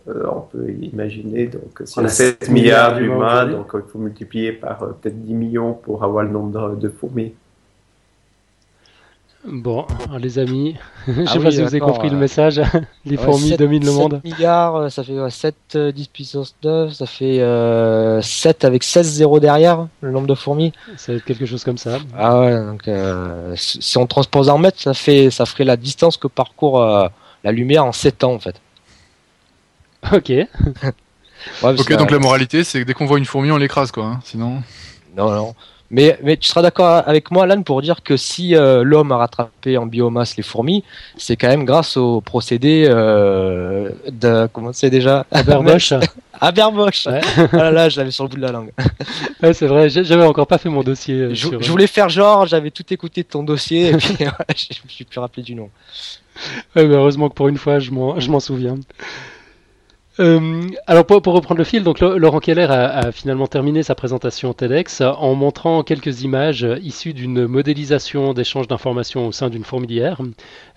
euh, 0.07 0.23
on 0.31 0.41
peut 0.41 0.69
imaginer, 0.81 1.47
donc, 1.47 1.81
si 1.85 1.97
On 1.97 2.01
on 2.01 2.05
a 2.05 2.07
a 2.07 2.09
7 2.11 2.43
7 2.43 2.51
milliards 2.51 2.95
d'humains 2.95 3.45
donc 3.47 3.67
il 3.73 3.81
faut 3.91 3.99
multiplier 3.99 4.51
par 4.51 4.83
euh, 4.83 4.87
peut-être 5.01 5.19
10 5.21 5.33
millions 5.33 5.73
pour 5.73 6.03
avoir 6.03 6.23
le 6.23 6.29
nombre 6.29 6.75
de 6.75 6.89
fourmis. 6.89 7.33
Bon, 9.47 9.85
alors, 10.05 10.17
les 10.17 10.39
amis, 10.39 10.75
je 11.07 11.13
sais 11.13 11.23
Ah 11.27 11.33
pas 11.35 11.39
oui, 11.39 11.51
si 11.51 11.61
vous 11.61 11.67
avez 11.67 11.79
compris 11.79 12.09
le 12.09 12.15
euh, 12.15 12.19
message. 12.19 12.59
les 13.05 13.15
Ouais, 13.17 13.23
fourmis 13.23 13.49
7 13.49 13.59
dominent 13.59 13.85
le 13.85 13.91
7 13.91 13.99
monde. 13.99 14.21
milliards, 14.23 14.75
euh, 14.75 14.89
ça 14.89 15.03
fait 15.03 15.19
ouais, 15.19 15.29
7 15.29 15.55
euh, 15.75 15.91
10 15.91 16.07
puissance 16.07 16.55
9, 16.63 16.91
ça 16.93 17.05
fait 17.05 17.41
euh, 17.41 18.21
7 18.23 18.65
avec 18.65 18.83
16 18.83 19.05
zéros 19.07 19.39
derrière, 19.39 19.87
le 20.01 20.09
nombre 20.11 20.25
de 20.27 20.33
fourmis. 20.33 20.73
Ça 20.97 21.11
va 21.11 21.17
être 21.19 21.25
quelque 21.25 21.45
chose 21.45 21.63
comme 21.63 21.77
ça. 21.77 21.99
Ah 22.17 22.39
ouais, 22.39 22.55
donc 22.65 22.87
euh, 22.87 23.53
si 23.55 23.97
on 23.99 24.07
transpose 24.07 24.49
en 24.49 24.57
mètres, 24.57 24.81
ça 24.81 24.95
fait 24.95 25.29
ça 25.29 25.45
ferait 25.45 25.63
la 25.65 25.77
distance 25.77 26.17
que 26.17 26.27
parcourt 26.27 26.81
euh, 26.81 27.07
la 27.43 27.51
lumière 27.51 27.85
en 27.85 27.91
7 27.91 28.23
ans 28.23 28.33
en 28.33 28.39
fait. 28.39 28.55
Ok. 30.11 30.29
Ouais, 30.29 30.47
Ok, 31.61 31.91
donc 31.91 32.11
euh, 32.11 32.15
la 32.15 32.19
moralité, 32.19 32.63
c'est 32.63 32.79
que 32.81 32.85
dès 32.85 32.93
qu'on 32.93 33.05
voit 33.05 33.17
une 33.19 33.25
fourmi, 33.25 33.51
on 33.51 33.57
l'écrase, 33.57 33.91
quoi. 33.91 34.05
hein, 34.05 34.19
Sinon. 34.23 34.63
Non, 35.15 35.29
non. 35.31 35.55
Mais, 35.91 36.17
mais 36.23 36.35
tu 36.35 36.47
seras 36.49 36.63
d'accord 36.63 37.03
avec 37.05 37.29
moi, 37.29 37.43
Alan, 37.43 37.61
pour 37.61 37.81
dire 37.81 38.01
que 38.03 38.17
si 38.17 38.55
euh, 38.55 38.83
l'homme 38.83 39.11
a 39.11 39.17
rattrapé 39.17 39.77
en 39.77 39.85
biomasse 39.85 40.35
les 40.35 40.41
fourmis, 40.43 40.83
c'est 41.15 41.35
quand 41.35 41.47
même 41.47 41.63
grâce 41.63 41.95
au 41.95 42.21
procédé 42.21 42.87
euh, 42.89 43.91
de. 44.11 44.47
Comment 44.51 44.73
c'est 44.73 44.89
déjà? 44.89 45.25
Abermoche. 45.31 45.93
Abermoche 46.41 47.05
Ouais. 47.05 47.21
Ah 47.53 47.57
là 47.57 47.71
là, 47.71 47.89
je 47.89 47.97
l'avais 47.97 48.11
sur 48.11 48.23
le 48.25 48.29
bout 48.29 48.37
de 48.37 48.41
la 48.41 48.51
langue. 48.51 48.71
Ouais, 49.43 49.53
c'est 49.53 49.67
vrai, 49.67 49.89
j'avais 49.89 50.23
encore 50.25 50.47
pas 50.47 50.57
fait 50.57 50.69
mon 50.69 50.81
dossier. 50.81 51.15
euh, 51.15 51.29
Je, 51.35 51.47
sur- 51.47 51.61
je 51.61 51.69
voulais 51.69 51.87
faire 51.87 52.09
genre, 52.09 52.45
j'avais 52.47 52.71
tout 52.71 52.85
écouté 52.91 53.21
de 53.21 53.27
ton 53.27 53.43
dossier, 53.43 53.89
et 53.89 53.97
puis 53.97 54.15
je 54.19 54.79
me 54.83 54.89
suis 54.89 55.05
plus 55.05 55.19
rappelé 55.19 55.43
du 55.43 55.53
nom. 55.55 55.69
Ouais, 56.75 56.85
mais 56.87 56.95
heureusement 56.95 57.29
que 57.29 57.35
pour 57.35 57.47
une 57.47 57.57
fois, 57.57 57.79
je 57.79 57.91
m'en 57.91 58.39
souviens. 58.39 58.75
Euh, 60.19 60.69
alors 60.87 61.05
pour, 61.05 61.21
reprendre 61.33 61.57
le 61.57 61.65
fil, 61.65 61.83
donc 61.83 61.99
Laurent 61.99 62.39
Keller 62.39 62.67
a, 62.69 63.11
finalement 63.11 63.47
terminé 63.47 63.83
sa 63.83 63.95
présentation 63.95 64.53
TEDx 64.53 65.01
en 65.01 65.35
montrant 65.35 65.83
quelques 65.83 66.21
images 66.21 66.65
issues 66.81 67.13
d'une 67.13 67.47
modélisation 67.47 68.33
d'échange 68.33 68.67
d'informations 68.67 69.27
au 69.27 69.31
sein 69.33 69.49
d'une 69.49 69.65
fourmilière. 69.65 70.21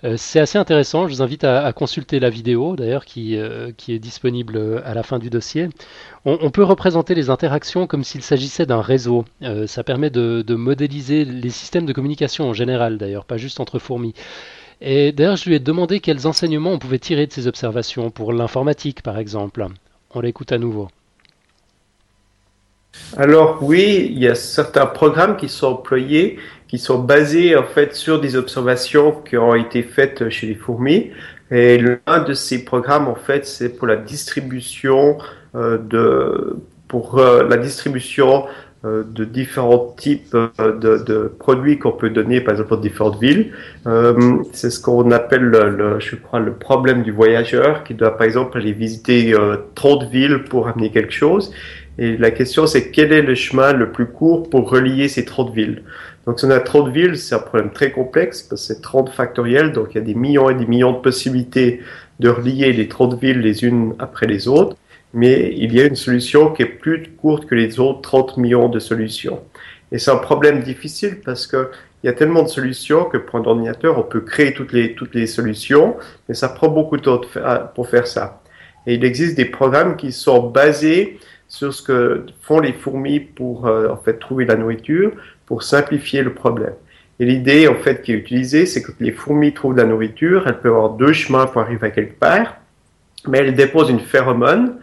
Euh, 0.03 0.15
C'est 0.17 0.41
assez 0.41 0.57
intéressant, 0.57 1.07
je 1.07 1.13
vous 1.13 1.21
invite 1.21 1.45
à, 1.45 1.71
consulter 1.71 2.19
la 2.19 2.29
vidéo 2.29 2.75
d'ailleurs 2.75 3.05
qui, 3.05 3.37
euh, 3.37 3.71
qui 3.77 3.93
est 3.93 3.99
disponible 3.99 4.81
à 4.83 4.93
la 4.93 5.03
fin 5.03 5.19
du 5.19 5.29
dossier. 5.29 5.69
On, 6.25 6.51
peut 6.51 6.63
représenter 6.63 7.15
les 7.15 7.29
interactions 7.29 7.87
comme 7.87 8.03
s'il 8.03 8.21
s'agissait 8.21 8.65
d'un 8.65 8.81
réseau. 8.81 9.23
Ça 9.67 9.83
permet 9.83 10.09
de 10.09 10.55
modéliser 10.55 11.23
les 11.23 11.49
systèmes 11.49 11.85
de 11.85 11.93
communication 11.93 12.49
en 12.49 12.53
général 12.53 12.97
d'ailleurs, 12.97 13.23
pas 13.23 13.37
juste 13.37 13.61
entre 13.61 13.79
fourmis. 13.79 14.13
Et 14.81 15.11
d'ailleurs, 15.11 15.35
je 15.35 15.49
lui 15.49 15.55
ai 15.55 15.59
demandé 15.59 15.99
quels 15.99 16.25
enseignements 16.25 16.71
on 16.71 16.79
pouvait 16.79 16.99
tirer 16.99 17.27
de 17.27 17.33
ces 17.33 17.47
observations 17.47 18.11
pour 18.11 18.31
l'informatique, 18.31 19.01
par 19.01 19.17
exemple. 19.17 19.65
On 20.11 20.21
l'écoute 20.21 20.51
à 20.51 20.57
nouveau. 20.57 20.87
Alors 23.17 23.59
oui, 23.61 24.09
il 24.11 24.19
y 24.19 24.27
a 24.27 24.35
certains 24.35 24.85
programmes 24.85 25.37
qui 25.37 25.49
sont 25.49 25.67
employés, 25.67 26.39
qui 26.67 26.77
sont 26.77 26.99
basés 26.99 27.55
en 27.55 27.63
fait 27.63 27.95
sur 27.95 28.19
des 28.19 28.35
observations 28.35 29.11
qui 29.11 29.37
ont 29.37 29.55
été 29.55 29.83
faites 29.83 30.29
chez 30.29 30.47
les 30.47 30.55
fourmis. 30.55 31.11
Et 31.51 31.77
l'un 31.79 32.23
de 32.23 32.33
ces 32.33 32.63
programmes 32.65 33.07
en 33.07 33.15
fait, 33.15 33.45
c'est 33.45 33.69
pour 33.77 33.87
la 33.87 33.95
distribution 33.95 35.17
euh, 35.55 35.77
de 35.77 36.57
pour 36.87 37.19
euh, 37.19 37.47
la 37.47 37.57
distribution 37.57 38.45
de 38.83 39.25
différents 39.25 39.93
types 39.97 40.33
euh, 40.33 40.47
de, 40.57 41.03
de 41.03 41.31
produits 41.37 41.77
qu'on 41.79 41.91
peut 41.91 42.09
donner, 42.09 42.39
par 42.39 42.53
exemple, 42.53 42.69
dans 42.71 42.81
différentes 42.81 43.19
villes. 43.19 43.51
Euh, 43.87 44.37
c'est 44.53 44.69
ce 44.69 44.79
qu'on 44.79 45.11
appelle, 45.11 45.41
le, 45.41 45.69
le, 45.69 45.99
je 45.99 46.15
crois, 46.15 46.39
le 46.39 46.53
problème 46.53 47.03
du 47.03 47.11
voyageur 47.11 47.83
qui 47.83 47.93
doit, 47.93 48.15
par 48.15 48.25
exemple, 48.25 48.57
aller 48.57 48.71
visiter 48.71 49.33
euh, 49.33 49.57
trop 49.75 49.97
de 49.97 50.05
villes 50.05 50.45
pour 50.49 50.69
amener 50.69 50.91
quelque 50.91 51.11
chose. 51.11 51.51
Et 51.97 52.15
la 52.15 52.31
question, 52.31 52.67
c'est 52.67 52.91
quel 52.91 53.11
est 53.11 53.21
le 53.21 53.35
chemin 53.35 53.73
le 53.73 53.91
plus 53.91 54.05
court 54.05 54.49
pour 54.49 54.69
relier 54.69 55.09
ces 55.09 55.25
30 55.25 55.53
villes? 55.53 55.83
Donc, 56.25 56.39
si 56.39 56.45
on 56.45 56.49
a 56.51 56.61
trop 56.61 56.83
de 56.83 56.91
villes, 56.91 57.17
c'est 57.17 57.35
un 57.35 57.39
problème 57.39 57.71
très 57.71 57.91
complexe 57.91 58.43
parce 58.43 58.61
que 58.61 58.75
c'est 58.75 58.81
30 58.81 59.09
factoriel, 59.09 59.73
donc 59.73 59.87
il 59.91 59.95
y 59.95 60.01
a 60.01 60.05
des 60.05 60.15
millions 60.15 60.49
et 60.49 60.55
des 60.55 60.65
millions 60.65 60.93
de 60.93 60.99
possibilités 60.99 61.81
de 62.21 62.29
relier 62.29 62.71
les 62.71 62.87
30 62.87 63.19
villes 63.19 63.39
les 63.39 63.65
unes 63.65 63.93
après 63.99 64.25
les 64.25 64.47
autres 64.47 64.77
mais 65.13 65.53
il 65.55 65.73
y 65.73 65.81
a 65.81 65.85
une 65.85 65.95
solution 65.95 66.51
qui 66.51 66.63
est 66.63 66.65
plus 66.65 67.03
courte 67.17 67.45
que 67.45 67.55
les 67.55 67.79
autres 67.79 68.01
30 68.01 68.37
millions 68.37 68.69
de 68.69 68.79
solutions. 68.79 69.41
Et 69.91 69.97
c'est 69.97 70.11
un 70.11 70.17
problème 70.17 70.61
difficile 70.61 71.19
parce 71.23 71.47
que 71.47 71.71
il 72.03 72.07
y 72.07 72.09
a 72.09 72.13
tellement 72.13 72.43
de 72.43 72.47
solutions 72.47 73.05
que 73.05 73.17
pour 73.17 73.39
un 73.39 73.43
ordinateur, 73.43 73.97
on 73.97 74.03
peut 74.03 74.21
créer 74.21 74.53
toutes 74.53 74.71
les, 74.71 74.95
toutes 74.95 75.13
les 75.15 75.27
solutions, 75.27 75.97
mais 76.29 76.35
ça 76.35 76.47
prend 76.47 76.69
beaucoup 76.69 76.95
de 76.95 77.01
temps 77.01 77.19
pour 77.75 77.89
faire 77.89 78.07
ça. 78.07 78.41
Et 78.87 78.93
il 78.93 79.03
existe 79.03 79.35
des 79.35 79.45
programmes 79.45 79.97
qui 79.97 80.13
sont 80.13 80.47
basés 80.47 81.19
sur 81.49 81.73
ce 81.73 81.81
que 81.81 82.25
font 82.41 82.59
les 82.59 82.71
fourmis 82.71 83.19
pour 83.19 83.67
euh, 83.67 83.89
en 83.89 83.97
fait 83.97 84.17
trouver 84.17 84.45
la 84.45 84.55
nourriture, 84.55 85.11
pour 85.45 85.63
simplifier 85.63 86.21
le 86.21 86.33
problème. 86.33 86.73
Et 87.19 87.25
l'idée 87.25 87.67
en 87.67 87.75
fait 87.75 88.01
qui 88.01 88.13
est 88.13 88.15
utilisée, 88.15 88.65
c'est 88.65 88.81
que 88.81 88.91
les 89.01 89.11
fourmis 89.11 89.53
trouvent 89.53 89.75
la 89.75 89.83
nourriture, 89.83 90.47
elles 90.47 90.59
peuvent 90.59 90.75
avoir 90.75 90.91
deux 90.91 91.11
chemins 91.11 91.47
pour 91.47 91.61
arriver 91.61 91.87
à 91.87 91.89
quelque 91.89 92.17
part, 92.17 92.55
mais 93.27 93.39
elles 93.39 93.55
déposent 93.55 93.89
une 93.89 93.99
phéromone 93.99 94.77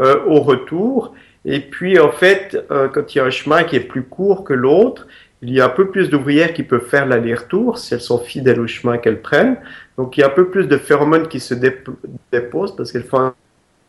euh, 0.00 0.24
au 0.26 0.40
retour. 0.40 1.14
Et 1.44 1.60
puis, 1.60 1.98
en 1.98 2.10
fait, 2.10 2.56
euh, 2.70 2.88
quand 2.88 3.14
il 3.14 3.18
y 3.18 3.20
a 3.20 3.24
un 3.24 3.30
chemin 3.30 3.64
qui 3.64 3.76
est 3.76 3.80
plus 3.80 4.02
court 4.02 4.44
que 4.44 4.52
l'autre, 4.52 5.06
il 5.42 5.50
y 5.50 5.60
a 5.60 5.66
un 5.66 5.70
peu 5.70 5.90
plus 5.90 6.10
d'ouvrières 6.10 6.52
qui 6.52 6.62
peuvent 6.62 6.86
faire 6.86 7.06
l'aller-retour 7.06 7.78
si 7.78 7.94
elles 7.94 8.00
sont 8.00 8.18
fidèles 8.18 8.60
au 8.60 8.66
chemin 8.66 8.98
qu'elles 8.98 9.20
prennent. 9.20 9.56
Donc, 9.96 10.16
il 10.16 10.20
y 10.20 10.24
a 10.24 10.26
un 10.26 10.30
peu 10.30 10.48
plus 10.48 10.66
de 10.66 10.76
phéromones 10.76 11.28
qui 11.28 11.40
se 11.40 11.54
déposent 12.32 12.74
parce 12.74 12.90
qu'elles 12.90 13.04
font 13.04 13.32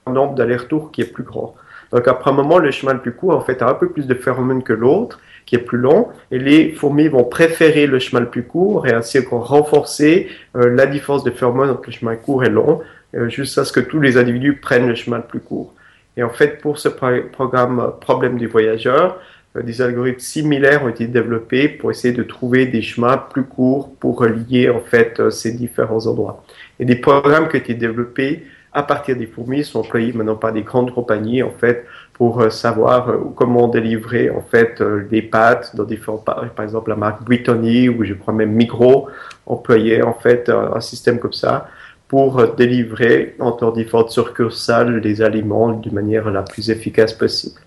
un 0.05 0.11
nombre 0.11 0.35
d'aller-retour 0.35 0.91
qui 0.91 1.01
est 1.01 1.11
plus 1.11 1.23
grand. 1.23 1.55
Donc, 1.91 2.07
après 2.07 2.31
un 2.31 2.33
moment, 2.33 2.59
le 2.59 2.71
chemin 2.71 2.93
le 2.93 2.99
plus 2.99 3.13
court, 3.13 3.35
en 3.35 3.41
fait, 3.41 3.61
a 3.61 3.69
un 3.69 3.73
peu 3.73 3.89
plus 3.89 4.07
de 4.07 4.13
phéromones 4.13 4.63
que 4.63 4.73
l'autre, 4.73 5.19
qui 5.45 5.55
est 5.55 5.59
plus 5.59 5.77
long, 5.77 6.09
et 6.29 6.39
les 6.39 6.71
fourmis 6.71 7.07
vont 7.07 7.23
préférer 7.23 7.87
le 7.87 7.99
chemin 7.99 8.19
le 8.19 8.29
plus 8.29 8.43
court, 8.43 8.85
et 8.85 8.91
ainsi 8.91 9.19
vont 9.19 9.39
renforcer 9.39 10.27
euh, 10.57 10.69
la 10.69 10.85
différence 10.85 11.23
de 11.23 11.31
phéromones 11.31 11.69
entre 11.69 11.83
le 11.87 11.91
chemin 11.93 12.15
court 12.17 12.43
et 12.43 12.49
long, 12.49 12.81
euh, 13.15 13.29
jusqu'à 13.29 13.63
ce 13.63 13.71
que 13.71 13.79
tous 13.79 14.01
les 14.01 14.17
individus 14.17 14.57
prennent 14.57 14.87
le 14.87 14.95
chemin 14.95 15.17
le 15.17 15.23
plus 15.23 15.39
court. 15.39 15.73
Et 16.17 16.23
en 16.23 16.29
fait, 16.29 16.59
pour 16.61 16.79
ce 16.79 16.89
programme 16.89 17.93
Problème 18.01 18.37
du 18.37 18.47
voyageur, 18.47 19.19
euh, 19.55 19.61
des 19.61 19.81
algorithmes 19.81 20.19
similaires 20.19 20.83
ont 20.83 20.89
été 20.89 21.07
développés 21.07 21.69
pour 21.69 21.91
essayer 21.91 22.13
de 22.13 22.23
trouver 22.23 22.65
des 22.65 22.81
chemins 22.81 23.17
plus 23.17 23.43
courts 23.43 23.91
pour 23.99 24.19
relier 24.19 24.69
en 24.69 24.79
fait 24.79 25.19
euh, 25.19 25.29
ces 25.29 25.53
différents 25.53 26.05
endroits. 26.07 26.43
Et 26.79 26.85
des 26.85 26.95
programmes 26.95 27.47
qui 27.47 27.55
ont 27.55 27.59
été 27.59 27.73
développés 27.75 28.43
à 28.73 28.83
partir 28.83 29.15
des 29.15 29.25
fourmis 29.25 29.63
sont 29.63 29.79
employés 29.79 30.13
maintenant 30.13 30.35
par 30.35 30.51
des 30.53 30.61
grandes 30.61 30.93
compagnies 30.93 31.41
en 31.41 31.51
fait 31.51 31.85
pour 32.13 32.41
euh, 32.41 32.49
savoir 32.49 33.11
comment 33.35 33.67
délivrer 33.67 34.29
en 34.29 34.41
fait 34.41 34.81
des 35.09 35.21
pâtes 35.21 35.75
dans 35.75 35.83
différents 35.83 36.17
par 36.17 36.61
exemple 36.61 36.89
la 36.89 36.95
marque 36.95 37.23
Brittany 37.23 37.89
ou 37.89 38.03
je 38.03 38.13
crois 38.13 38.33
même 38.33 38.51
Migros 38.51 39.07
employait 39.45 40.01
en 40.01 40.13
fait 40.13 40.49
un 40.49 40.81
système 40.81 41.19
comme 41.19 41.33
ça 41.33 41.69
pour 42.07 42.55
délivrer 42.55 43.35
entre 43.39 43.73
différentes 43.73 44.11
succursales 44.11 44.97
les 44.99 45.21
aliments 45.21 45.73
de 45.73 45.89
manière 45.89 46.29
la 46.31 46.43
plus 46.43 46.69
efficace 46.69 47.13
possible. 47.13 47.59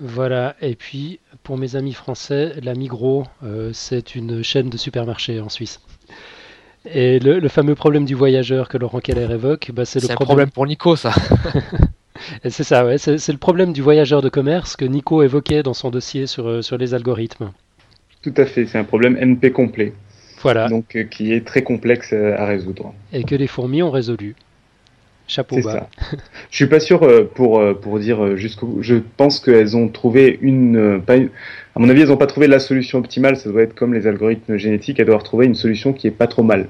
Voilà, 0.00 0.56
et 0.60 0.74
puis 0.74 1.20
pour 1.42 1.56
mes 1.56 1.74
amis 1.74 1.94
français, 1.94 2.52
la 2.62 2.74
Migros, 2.74 3.24
euh, 3.42 3.70
c'est 3.72 4.14
une 4.14 4.42
chaîne 4.42 4.68
de 4.68 4.76
supermarchés 4.76 5.40
en 5.40 5.48
Suisse. 5.48 5.80
Et 6.84 7.18
le, 7.18 7.40
le, 7.40 7.48
fameux 7.48 7.74
problème 7.74 8.04
du 8.04 8.14
voyageur 8.14 8.68
que 8.68 8.78
Laurent 8.78 9.00
Keller 9.00 9.32
évoque, 9.32 9.70
bah, 9.72 9.84
c'est 9.84 10.00
le 10.00 10.06
problème... 10.08 10.26
problème... 10.26 10.50
pour 10.50 10.66
Nico, 10.66 10.96
ça. 10.96 11.12
c'est 12.44 12.62
ça, 12.62 12.84
ouais, 12.84 12.98
c'est 12.98 13.28
le 13.28 13.38
problème 13.38 13.72
du 13.72 13.82
voyageur 13.82 14.22
de 14.22 14.28
commerce 14.28 14.76
que 14.76 14.84
Nico 14.84 15.22
évoquait 15.22 15.62
dans 15.62 15.74
son 15.74 15.90
dossier 15.90 16.26
sur, 16.26 16.46
euh, 16.46 16.62
sur 16.62 16.76
les 16.78 16.94
algorithmes. 16.94 17.50
Tout 18.22 18.34
à 18.36 18.44
fait, 18.44 18.66
c'est 18.66 18.78
un 18.78 18.84
problème 18.84 19.16
NP 19.16 19.52
complet. 19.52 19.94
Voilà. 20.46 20.68
Donc, 20.68 20.94
euh, 20.94 21.02
qui 21.02 21.32
est 21.32 21.44
très 21.44 21.62
complexe 21.62 22.10
euh, 22.12 22.36
à 22.38 22.46
résoudre. 22.46 22.94
Et 23.12 23.24
que 23.24 23.34
les 23.34 23.48
fourmis 23.48 23.82
ont 23.82 23.90
résolu. 23.90 24.36
Chapeau 25.26 25.56
bas. 25.60 25.72
Ça. 25.72 25.88
Je 26.52 26.56
suis 26.56 26.68
pas 26.68 26.78
sûr 26.78 27.02
euh, 27.02 27.24
pour 27.24 27.60
pour 27.80 27.98
dire 27.98 28.36
jusqu'où. 28.36 28.78
Je 28.80 28.94
pense 29.16 29.40
qu'elles 29.40 29.76
ont 29.76 29.88
trouvé 29.88 30.38
une, 30.40 31.02
pas 31.04 31.16
une, 31.16 31.30
À 31.74 31.80
mon 31.80 31.88
avis, 31.88 32.02
elles 32.02 32.08
n'ont 32.10 32.16
pas 32.16 32.28
trouvé 32.28 32.46
la 32.46 32.60
solution 32.60 33.00
optimale. 33.00 33.36
Ça 33.36 33.50
doit 33.50 33.62
être 33.62 33.74
comme 33.74 33.92
les 33.92 34.06
algorithmes 34.06 34.56
génétiques. 34.56 35.00
Elles 35.00 35.06
doivent 35.06 35.24
trouver 35.24 35.46
une 35.46 35.56
solution 35.56 35.92
qui 35.92 36.06
est 36.06 36.12
pas 36.12 36.28
trop 36.28 36.44
mal. 36.44 36.68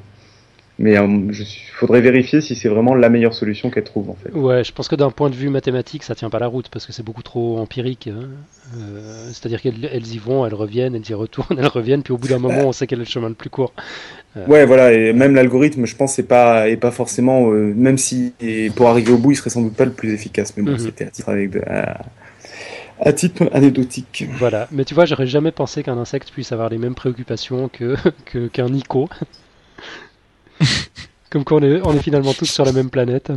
Mais 0.78 0.92
il 0.94 1.46
faudrait 1.72 2.02
vérifier 2.02 2.42
si 2.42 2.54
c'est 2.54 2.68
vraiment 2.68 2.94
la 2.94 3.08
meilleure 3.08 3.32
solution 3.32 3.70
qu'elle 3.70 3.84
trouve 3.84 4.10
en 4.10 4.14
fait. 4.14 4.30
Ouais, 4.32 4.62
je 4.62 4.72
pense 4.72 4.88
que 4.88 4.94
d'un 4.94 5.10
point 5.10 5.30
de 5.30 5.34
vue 5.34 5.48
mathématique, 5.48 6.02
ça 6.02 6.14
tient 6.14 6.28
pas 6.28 6.38
la 6.38 6.48
route 6.48 6.68
parce 6.68 6.84
que 6.84 6.92
c'est 6.92 7.02
beaucoup 7.02 7.22
trop 7.22 7.58
empirique. 7.58 8.08
Hein. 8.08 8.28
Euh, 8.76 9.28
C'est-à-dire 9.28 9.62
qu'elles 9.62 10.06
y 10.06 10.18
vont, 10.18 10.44
elles 10.44 10.52
reviennent, 10.54 10.94
elles 10.94 11.08
y 11.08 11.14
retournent, 11.14 11.58
elles 11.58 11.66
reviennent, 11.66 12.02
puis 12.02 12.12
au 12.12 12.18
bout 12.18 12.28
d'un 12.28 12.38
moment, 12.38 12.68
on 12.68 12.72
sait 12.72 12.86
quel 12.86 12.98
est 12.98 13.04
le 13.04 13.08
chemin 13.08 13.30
le 13.30 13.34
plus 13.34 13.48
court. 13.48 13.72
Euh... 14.36 14.46
Ouais, 14.46 14.66
voilà, 14.66 14.92
et 14.92 15.14
même 15.14 15.34
l'algorithme, 15.34 15.86
je 15.86 15.96
pense, 15.96 16.12
c'est 16.12 16.28
pas, 16.28 16.68
est 16.68 16.76
pas 16.76 16.90
forcément, 16.90 17.50
euh, 17.50 17.72
même 17.74 17.96
si 17.96 18.34
pour 18.74 18.88
arriver 18.88 19.12
au 19.12 19.18
bout, 19.18 19.30
il 19.30 19.36
serait 19.36 19.50
sans 19.50 19.62
doute 19.62 19.76
pas 19.76 19.86
le 19.86 19.92
plus 19.92 20.12
efficace. 20.12 20.54
Mais 20.58 20.62
bon, 20.62 20.72
mm 20.72 20.74
-hmm. 20.74 20.78
c'était 20.80 21.04
à 21.06 21.10
titre 21.10 21.28
avec 21.30 21.50
de, 21.52 21.60
à, 21.66 22.04
à 23.00 23.12
titre 23.14 23.48
anecdotique. 23.52 24.26
Voilà, 24.38 24.68
mais 24.72 24.84
tu 24.84 24.94
vois, 24.94 25.06
j'aurais 25.06 25.26
jamais 25.26 25.52
pensé 25.52 25.82
qu'un 25.82 25.96
insecte 25.96 26.30
puisse 26.32 26.52
avoir 26.52 26.68
les 26.68 26.78
mêmes 26.78 26.94
préoccupations 26.94 27.68
que 27.68 27.96
qu'un 28.26 28.66
qu 28.66 28.72
Nico. 28.72 29.08
Comme 31.30 31.44
quoi 31.44 31.58
on 31.58 31.62
est, 31.94 31.98
finalement 31.98 32.32
tous 32.32 32.46
sur 32.46 32.64
la 32.64 32.72
même 32.72 32.90
planète. 32.90 33.32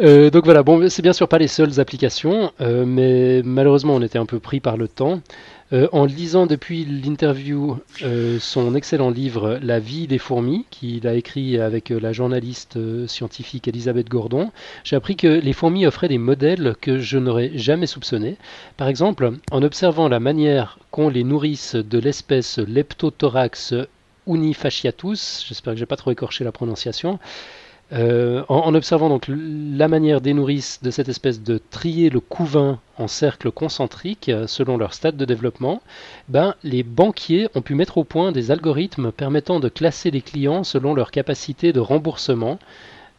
Euh, 0.00 0.30
donc 0.30 0.44
voilà, 0.44 0.62
bon, 0.62 0.88
c'est 0.88 1.02
bien 1.02 1.12
sûr 1.12 1.28
pas 1.28 1.38
les 1.38 1.48
seules 1.48 1.80
applications, 1.80 2.52
euh, 2.60 2.84
mais 2.86 3.42
malheureusement 3.44 3.96
on 3.96 4.02
était 4.02 4.18
un 4.18 4.26
peu 4.26 4.38
pris 4.38 4.60
par 4.60 4.76
le 4.76 4.86
temps. 4.86 5.20
Euh, 5.72 5.86
en 5.92 6.06
lisant 6.06 6.46
depuis 6.46 6.86
l'interview 6.86 7.76
son 8.38 8.74
excellent 8.74 9.10
livre 9.10 9.58
La 9.60 9.80
vie 9.80 10.06
des 10.06 10.16
fourmis, 10.16 10.64
qu'il 10.70 11.06
a 11.06 11.14
écrit 11.14 11.58
avec 11.58 11.90
la 11.90 12.12
journaliste 12.12 12.78
scientifique 13.06 13.68
Elisabeth 13.68 14.08
Gordon, 14.08 14.50
j'ai 14.84 14.96
appris 14.96 15.16
que 15.16 15.26
les 15.26 15.52
fourmis 15.52 15.86
offraient 15.86 16.08
des 16.08 16.16
modèles 16.16 16.74
que 16.80 16.98
je 16.98 17.18
n'aurais 17.18 17.50
jamais 17.54 17.86
soupçonnés. 17.86 18.36
Par 18.76 18.88
exemple, 18.88 19.32
en 19.50 19.62
observant 19.62 20.08
la 20.08 20.20
manière 20.20 20.78
qu'ont 20.90 21.10
les 21.10 21.24
nourrices 21.24 21.74
de 21.74 21.98
l'espèce 21.98 22.58
Leptothorax 22.58 23.74
unifasciatus, 24.28 25.44
j'espère 25.48 25.74
que 25.74 25.78
j'ai 25.78 25.86
pas 25.86 25.96
trop 25.96 26.10
écorché 26.10 26.44
la 26.44 26.52
prononciation, 26.52 27.18
euh, 27.90 28.44
en, 28.50 28.74
observant 28.74 29.08
donc 29.08 29.26
la 29.28 29.88
manière 29.88 30.20
des 30.20 30.34
nourrices 30.34 30.82
de 30.82 30.90
cette 30.90 31.08
espèce 31.08 31.42
de 31.42 31.58
trier 31.70 32.10
le 32.10 32.20
couvain 32.20 32.80
en 32.98 33.08
cercle 33.08 33.50
concentrique 33.50 34.30
selon 34.46 34.76
leur 34.76 34.92
stade 34.92 35.16
de 35.16 35.24
développement, 35.24 35.80
ben, 36.28 36.54
les 36.62 36.82
banquiers 36.82 37.48
ont 37.54 37.62
pu 37.62 37.74
mettre 37.74 37.96
au 37.96 38.04
point 38.04 38.30
des 38.30 38.50
algorithmes 38.50 39.10
permettant 39.10 39.58
de 39.58 39.70
classer 39.70 40.10
les 40.10 40.20
clients 40.20 40.64
selon 40.64 40.92
leur 40.92 41.10
capacité 41.10 41.72
de 41.72 41.80
remboursement. 41.80 42.58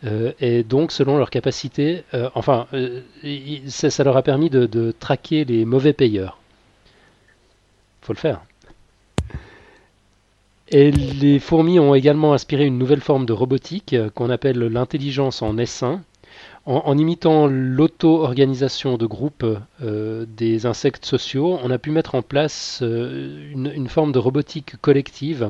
Euh, 0.06 0.32
et 0.40 0.64
donc 0.64 0.92
selon 0.92 1.18
leur 1.18 1.30
capacité, 1.30 2.04
euh, 2.14 2.30
enfin, 2.36 2.68
ça, 3.68 3.90
ça, 3.90 4.04
leur 4.04 4.16
a 4.16 4.22
permis 4.22 4.50
de, 4.50 4.66
de 4.66 4.94
traquer 4.98 5.44
les 5.46 5.66
mauvais 5.66 5.94
payeurs. 5.94 6.38
Faut 8.02 8.14
le 8.14 8.20
faire. 8.20 8.42
Et 10.72 10.92
les 10.92 11.40
fourmis 11.40 11.80
ont 11.80 11.96
également 11.96 12.34
inspiré 12.34 12.66
une 12.66 12.78
nouvelle 12.78 13.02
forme 13.02 13.26
de 13.26 13.34
robotique 13.34 13.94
euh, 13.94 14.12
qu'on 14.12 14.30
appelle 14.30 14.60
l'intelligence 14.60 15.42
en 15.42 15.58
essaim. 15.58 16.04
En, 16.66 16.96
imitant 17.00 17.48
l'auto-organisation 17.48 18.98
de 18.98 19.08
groupes 19.08 19.46
euh, 19.82 20.26
des 20.28 20.68
insectes 20.68 21.04
sociaux, 21.06 21.58
on 21.64 21.72
a 21.72 21.80
pu 21.80 21.90
mettre 21.90 22.14
en 22.14 22.22
place 22.22 22.82
euh, 22.84 23.50
une, 23.52 23.88
forme 23.88 24.12
de 24.12 24.20
robotique 24.20 24.76
collective. 24.80 25.50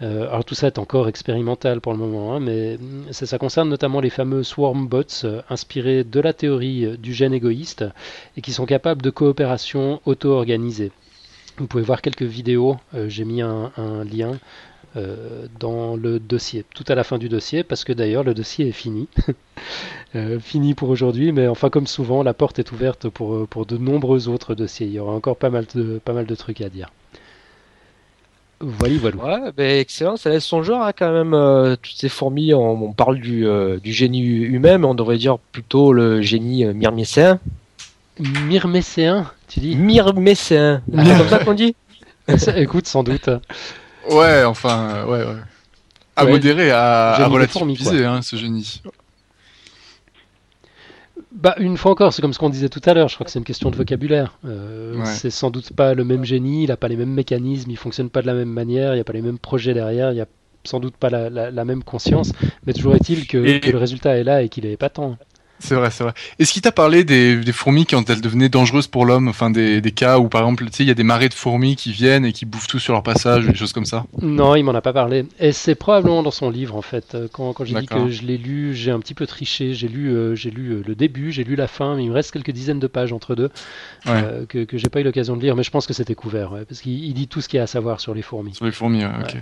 Alors 0.00 0.46
tout 0.46 0.54
ça 0.54 0.68
est 0.68 0.78
encore 0.78 1.08
expérimental 1.08 1.82
pour 1.82 1.92
le 1.92 1.98
moment, 1.98 2.34
hein, 2.34 2.40
mais 2.40 2.78
ça, 3.10 3.26
ça, 3.26 3.36
concerne 3.36 3.68
notamment 3.68 4.00
les 4.00 4.08
fameux 4.08 4.42
swarm 4.42 4.88
bots 4.88 5.26
inspirés 5.50 6.04
de 6.04 6.20
la 6.20 6.32
théorie 6.32 6.96
du 6.96 7.12
gène 7.12 7.34
égoïste 7.34 7.84
et 8.34 8.40
qui 8.40 8.52
sont 8.52 8.64
capables 8.64 9.02
de 9.02 9.10
coopération 9.10 10.00
auto-organisée. 10.06 10.90
Vous 11.60 11.66
pouvez 11.66 11.84
voir 11.84 12.00
quelques 12.00 12.22
vidéos, 12.22 12.78
euh, 12.94 13.10
j'ai 13.10 13.26
mis 13.26 13.42
un, 13.42 13.70
lien 14.10 14.38
euh, 14.96 15.46
dans 15.58 15.94
le 15.94 16.18
dossier, 16.18 16.64
tout 16.74 16.84
à 16.88 16.94
la 16.94 17.04
fin 17.04 17.18
du 17.18 17.28
dossier, 17.28 17.64
parce 17.64 17.84
que 17.84 17.92
d'ailleurs 17.92 18.24
le 18.24 18.32
dossier 18.32 18.68
est 18.68 18.72
fini. 18.72 19.08
Euh, 20.16 20.40
fini 20.40 20.74
pour 20.74 20.88
aujourd'hui, 20.88 21.30
mais 21.30 21.46
enfin 21.46 21.70
comme 21.70 21.86
souvent, 21.86 22.24
la 22.24 22.34
porte 22.34 22.58
est 22.58 22.72
ouverte 22.72 23.08
pour, 23.08 23.46
pour 23.46 23.64
de 23.64 23.76
nombreux 23.76 24.26
autres 24.26 24.56
dossiers. 24.56 24.88
Il 24.88 24.92
y 24.92 24.98
aura 24.98 25.12
encore 25.12 25.36
pas 25.36 25.50
mal 25.50 25.66
de, 25.72 26.00
pas 26.04 26.12
mal 26.12 26.26
de 26.26 26.34
trucs 26.34 26.60
à 26.62 26.68
dire. 26.68 26.90
Voilà, 28.58 28.94
voilà. 28.98 29.16
Ouais, 29.16 29.52
ben, 29.56 29.78
excellent, 29.78 30.16
ça 30.16 30.30
laisse 30.30 30.44
son 30.44 30.64
genre 30.64 30.82
hein, 30.82 30.92
quand 30.92 31.12
même. 31.12 31.76
toutes 31.76 31.94
ces 31.94 32.08
fourmis, 32.08 32.52
on, 32.54 32.92
parle 32.92 33.20
du, 33.20 33.46
du 33.80 33.92
génie 33.92 34.22
humain, 34.22 34.78
mais 34.78 34.86
on 34.86 34.96
devrait 34.96 35.18
dire 35.18 35.38
plutôt 35.38 35.92
le 35.92 36.20
génie 36.22 36.64
myrmécéen. 36.64 37.38
Myrmécéen, 38.20 39.30
tu 39.48 39.60
dis 39.60 39.76
Myrmécéen, 39.76 40.82
Ah. 40.96 41.04
c'est 41.04 41.16
comme 41.18 41.28
ça 41.28 41.38
qu'on 41.44 41.54
dit 41.54 41.74
Écoute, 42.56 42.86
sans 42.86 43.02
doute. 43.02 43.28
Ouais, 44.10 44.44
enfin, 44.44 44.88
euh, 44.90 45.04
ouais, 45.06 45.24
ouais. 45.24 45.40
À 46.16 46.24
Ouais. 46.24 46.30
modérer, 46.32 46.70
à, 46.70 47.14
à 47.14 47.26
relativiser, 47.28 48.04
hein, 48.04 48.20
ce 48.22 48.36
génie. 48.36 48.82
Bah, 51.32 51.54
une 51.58 51.76
fois 51.76 51.92
encore, 51.92 52.12
c'est 52.12 52.22
comme 52.22 52.32
ce 52.32 52.38
qu'on 52.38 52.50
disait 52.50 52.68
tout 52.68 52.80
à 52.84 52.92
l'heure, 52.94 53.08
je 53.08 53.14
crois 53.14 53.24
que 53.24 53.30
c'est 53.30 53.38
une 53.38 53.44
question 53.44 53.70
de 53.70 53.76
vocabulaire. 53.76 54.36
Euh, 54.44 54.96
Ouais. 54.98 55.04
C'est 55.06 55.30
sans 55.30 55.50
doute 55.50 55.72
pas 55.72 55.94
le 55.94 56.04
même 56.04 56.24
génie, 56.24 56.64
il 56.64 56.68
n'a 56.68 56.76
pas 56.76 56.88
les 56.88 56.96
mêmes 56.96 57.12
mécanismes, 57.12 57.70
il 57.70 57.76
fonctionne 57.76 58.10
pas 58.10 58.20
de 58.22 58.26
la 58.26 58.34
même 58.34 58.48
manière, 58.50 58.92
il 58.92 58.96
n'y 58.96 59.00
a 59.00 59.04
pas 59.04 59.12
les 59.12 59.22
mêmes 59.22 59.38
projets 59.38 59.72
derrière, 59.72 60.10
il 60.10 60.16
n'y 60.16 60.20
a 60.20 60.26
sans 60.64 60.80
doute 60.80 60.94
pas 60.96 61.08
la, 61.08 61.30
la- 61.30 61.50
la 61.50 61.64
même 61.64 61.82
conscience, 61.84 62.32
mais 62.66 62.72
toujours 62.74 62.94
est-il 62.96 63.26
que, 63.26 63.38
Et- 63.38 63.60
que 63.60 63.70
le 63.70 63.78
résultat 63.78 64.16
est 64.18 64.24
là 64.24 64.42
et 64.42 64.48
qu'il 64.50 64.66
est 64.66 64.72
épatant. 64.72 65.16
C'est 65.62 65.74
vrai, 65.74 65.90
c'est 65.90 66.02
vrai. 66.04 66.14
Est-ce 66.38 66.52
qu'il 66.52 66.62
t'a 66.62 66.72
parlé 66.72 67.04
des, 67.04 67.36
des 67.36 67.52
fourmis 67.52 67.86
quand 67.86 68.08
elles 68.10 68.20
devenaient 68.20 68.48
dangereuses 68.48 68.86
pour 68.86 69.04
l'homme 69.04 69.28
Enfin, 69.28 69.50
des, 69.50 69.80
des 69.80 69.92
cas 69.92 70.18
où, 70.18 70.28
par 70.28 70.40
exemple, 70.42 70.64
tu 70.66 70.72
sais, 70.78 70.82
il 70.84 70.88
y 70.88 70.90
a 70.90 70.94
des 70.94 71.02
marées 71.04 71.28
de 71.28 71.34
fourmis 71.34 71.76
qui 71.76 71.92
viennent 71.92 72.24
et 72.24 72.32
qui 72.32 72.46
bouffent 72.46 72.66
tout 72.66 72.78
sur 72.78 72.92
leur 72.94 73.02
passage, 73.02 73.46
des 73.46 73.54
choses 73.54 73.72
comme 73.72 73.84
ça? 73.84 74.06
Non, 74.20 74.56
il 74.56 74.62
m'en 74.64 74.74
a 74.74 74.80
pas 74.80 74.92
parlé. 74.92 75.26
Et 75.38 75.52
c'est 75.52 75.74
probablement 75.74 76.22
dans 76.22 76.30
son 76.30 76.50
livre 76.50 76.74
en 76.76 76.82
fait. 76.82 77.14
Euh, 77.14 77.28
Quand, 77.30 77.52
quand 77.52 77.64
j'ai 77.64 77.78
dit 77.78 77.86
que 77.86 78.08
je 78.10 78.22
l'ai 78.22 78.38
lu, 78.38 78.74
j'ai 78.74 78.90
un 78.90 78.98
petit 79.00 79.14
peu 79.14 79.26
triché. 79.26 79.74
J'ai 79.74 79.88
lu, 79.88 80.08
euh, 80.10 80.34
j'ai 80.34 80.50
lu 80.50 80.70
euh, 80.70 80.82
le 80.86 80.94
début, 80.94 81.30
j'ai 81.30 81.44
lu 81.44 81.54
la 81.56 81.68
fin, 81.68 81.94
mais 81.94 82.04
il 82.04 82.08
me 82.08 82.14
reste 82.14 82.32
quelques 82.32 82.50
dizaines 82.52 82.80
de 82.80 82.86
pages 82.86 83.12
entre 83.12 83.34
deux 83.34 83.50
Ouais. 84.06 84.12
euh, 84.24 84.46
que, 84.46 84.64
que 84.64 84.78
j'ai 84.78 84.88
pas 84.88 85.00
eu 85.00 85.04
l'occasion 85.04 85.36
de 85.36 85.42
lire. 85.42 85.56
Mais 85.56 85.62
je 85.62 85.70
pense 85.70 85.86
que 85.86 85.92
c'était 85.92 86.14
couvert, 86.14 86.52
ouais, 86.52 86.64
parce 86.64 86.80
qu'il 86.80 87.04
il 87.04 87.12
dit 87.14 87.28
tout 87.28 87.40
ce 87.40 87.48
qu'il 87.48 87.58
y 87.58 87.60
a 87.60 87.64
à 87.64 87.66
savoir 87.66 88.00
sur 88.00 88.14
les 88.14 88.22
fourmis. 88.22 88.54
Sur 88.54 88.64
les 88.64 88.72
fourmis, 88.72 89.04
ouais, 89.04 89.10
ok. 89.22 89.36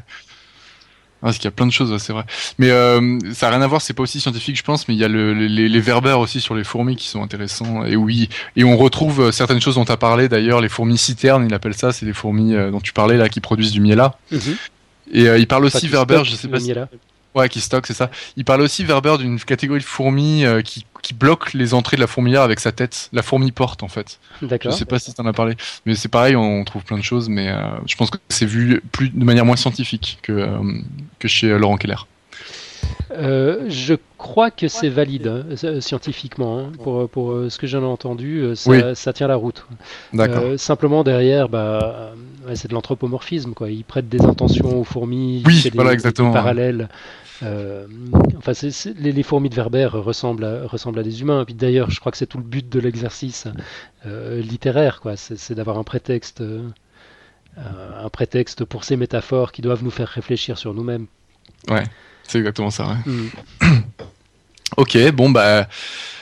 Ah, 1.21 1.27
parce 1.27 1.39
qu'il 1.39 1.47
y 1.47 1.49
a 1.49 1.51
plein 1.51 1.66
de 1.66 1.73
choses, 1.73 1.91
ouais, 1.91 1.99
c'est 1.99 2.12
vrai. 2.12 2.25
Mais 2.59 2.71
euh, 2.71 3.19
ça 3.33 3.47
n'a 3.47 3.57
rien 3.57 3.64
à 3.64 3.66
voir, 3.66 3.83
c'est 3.83 3.93
pas 3.93 4.05
aussi 4.05 4.21
scientifique, 4.21 4.57
je 4.57 4.62
pense, 4.62 4.87
mais 4.87 4.95
il 4.95 5.01
y 5.01 5.05
a 5.05 5.09
le, 5.09 5.35
les, 5.35 5.69
les 5.69 5.81
verbeurs 5.81 6.21
aussi 6.21 6.41
sur 6.41 6.55
les 6.55 6.62
fourmis 6.62 6.95
qui 6.95 7.09
sont 7.09 7.23
intéressants. 7.23 7.85
Et 7.85 7.97
oui, 7.97 8.29
et 8.55 8.62
on 8.62 8.77
retrouve 8.77 9.21
euh, 9.23 9.33
certaines 9.33 9.61
choses 9.61 9.75
dont 9.75 9.85
tu 9.85 9.91
as 9.91 9.97
parlé 9.97 10.29
d'ailleurs, 10.29 10.61
les 10.61 10.69
fourmis 10.69 10.97
citernes, 10.97 11.45
il 11.45 11.55
appelle 11.55 11.75
ça, 11.75 11.91
c'est 11.91 12.07
les 12.07 12.12
fourmis 12.12 12.55
euh, 12.55 12.71
dont 12.71 12.81
tu 12.81 12.93
parlais 12.93 13.16
là, 13.16 13.29
qui 13.29 13.41
produisent 13.41 13.73
du 13.73 13.81
miel 13.81 13.99
là. 13.99 14.14
Et 15.12 15.29
euh, 15.29 15.39
il 15.39 15.49
parle 15.49 15.64
aussi 15.64 15.89
stocke 15.89 16.25
je 16.25 16.37
sais 16.37 16.49
pas 16.49 16.61
si... 16.61 16.66
miel 16.69 16.77
là. 16.77 16.89
Ouais, 17.35 17.49
qui 17.49 17.61
stocke, 17.61 17.87
c'est 17.87 17.95
ça. 17.95 18.11
Il 18.37 18.45
parle 18.45 18.62
aussi 18.62 18.85
Werber 18.85 19.16
d'une 19.19 19.39
catégorie 19.39 19.81
de 19.81 19.85
fourmis 19.85 20.45
euh, 20.45 20.62
qui, 20.62 20.85
qui 21.09 21.14
bloque 21.14 21.54
les 21.54 21.72
entrées 21.72 21.96
de 21.96 22.02
la 22.02 22.06
fourmilière 22.06 22.42
avec 22.42 22.61
sa 22.61 22.70
tête. 22.70 23.09
La 23.14 23.22
fourmi 23.22 23.50
porte 23.50 23.82
en 23.82 23.88
fait. 23.88 24.18
Je 24.42 24.46
D'accord. 24.46 24.74
sais 24.74 24.84
pas 24.84 24.98
si 24.98 25.14
t'en 25.14 25.24
as 25.24 25.32
parlé, 25.32 25.56
mais 25.86 25.94
c'est 25.94 26.09
pareil, 26.11 26.36
on 26.36 26.62
trouve 26.64 26.84
plein 26.84 26.98
de 26.98 27.02
choses, 27.02 27.30
mais 27.30 27.48
euh, 27.48 27.56
je 27.86 27.96
pense 27.96 28.11
que 28.11 28.18
c'est 28.28 28.44
vu 28.44 28.82
plus 28.92 29.09
de 29.09 29.24
manière 29.24 29.46
moins 29.46 29.56
scientifique 29.56 30.18
que 30.22 30.32
euh, 30.32 30.48
que 31.18 31.26
chez 31.26 31.50
euh, 31.50 31.59
Laurent 31.59 31.78
Keller. 31.78 31.96
Euh, 33.11 33.64
je 33.68 33.94
crois 34.18 34.50
que 34.50 34.68
c'est 34.68 34.88
valide 34.90 35.26
hein, 35.28 35.80
scientifiquement. 35.80 36.59
hein, 36.59 36.72
pour 36.82 37.09
pour 37.09 37.32
euh, 37.32 37.48
ce 37.48 37.59
que 37.59 37.66
j'en 37.66 37.80
ai 37.80 37.86
entendu, 37.86 38.40
euh, 38.40 38.54
ça, 38.54 38.70
Oui. 38.70 38.82
ça 38.94 39.12
tient 39.14 39.28
la 39.28 39.36
route. 39.36 39.64
Euh, 40.14 40.59
simplement 40.59 41.02
derrière, 41.04 41.48
bah, 41.48 42.12
ouais, 42.46 42.54
c'est 42.54 42.68
de 42.68 42.74
l'anthropomorphisme, 42.74 43.52
quoi. 43.54 43.70
Ils 43.70 43.84
prêtent 43.84 44.09
des 44.11 44.22
intentions 44.22 44.78
aux 44.78 44.84
fourmis, 44.84 45.42
Oui, 45.46 45.62
des, 45.62 45.70
voilà, 45.70 45.90
des 45.90 45.94
exactement, 45.94 46.28
ouais. 46.28 46.34
parallèles. 46.34 46.88
Euh, 47.43 47.86
enfin, 48.36 48.53
les, 48.99 49.12
les 49.12 49.22
fourmis 49.22 49.49
de 49.49 49.55
Werber 49.55 49.89
ressemblent 49.93 50.45
à, 50.45 50.66
ressemblent 50.66 50.99
à 50.99 51.03
des 51.03 51.20
humains. 51.20 51.43
Et 51.43 51.45
puis 51.45 51.55
d'ailleurs, 51.55 51.91
je 51.91 52.01
crois 52.01 52.11
que 52.12 52.18
c'est 52.18 52.26
tout 52.26 52.39
le 52.39 52.45
but 52.45 52.68
de 52.68 52.80
l'exercice 52.80 53.47
euh, 54.07 54.41
littéraire, 54.41 55.01
quoi. 55.01 55.16
C'est 55.16 55.39
c'est 55.39 55.55
d'avoir 55.55 55.78
un 55.78 55.84
prétexte, 55.84 56.41
euh, 56.41 56.68
un 57.57 58.09
prétexte 58.09 58.64
pour 58.64 58.84
ces 58.84 58.97
métaphores 58.97 59.53
qui 59.53 59.62
doivent 59.62 59.84
nous 59.84 59.91
faire 59.91 60.09
réfléchir 60.09 60.59
sur 60.59 60.74
nous-mêmes. 60.74 61.07
C'est 62.26 62.39
exactement 62.39 62.70
ça. 62.70 62.97
Ouais. 63.07 63.12
Hmm. 63.12 63.28
Ok, 64.76 64.97
bon 65.12 65.30
bah, 65.30 65.66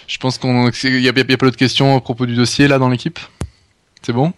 je 0.06 0.16
pense 0.18 0.38
qu'on, 0.38 0.70
il 0.70 1.00
y 1.00 1.08
a, 1.08 1.12
y 1.12 1.32
a 1.32 1.36
pas 1.36 1.46
d'autres 1.46 1.56
questions 1.56 1.96
à 1.96 2.00
propos 2.00 2.24
du 2.24 2.36
dossier 2.36 2.68
là 2.68 2.78
dans 2.78 2.88
l'équipe? 2.88 3.18
C'est 4.02 4.12
bon? 4.12 4.32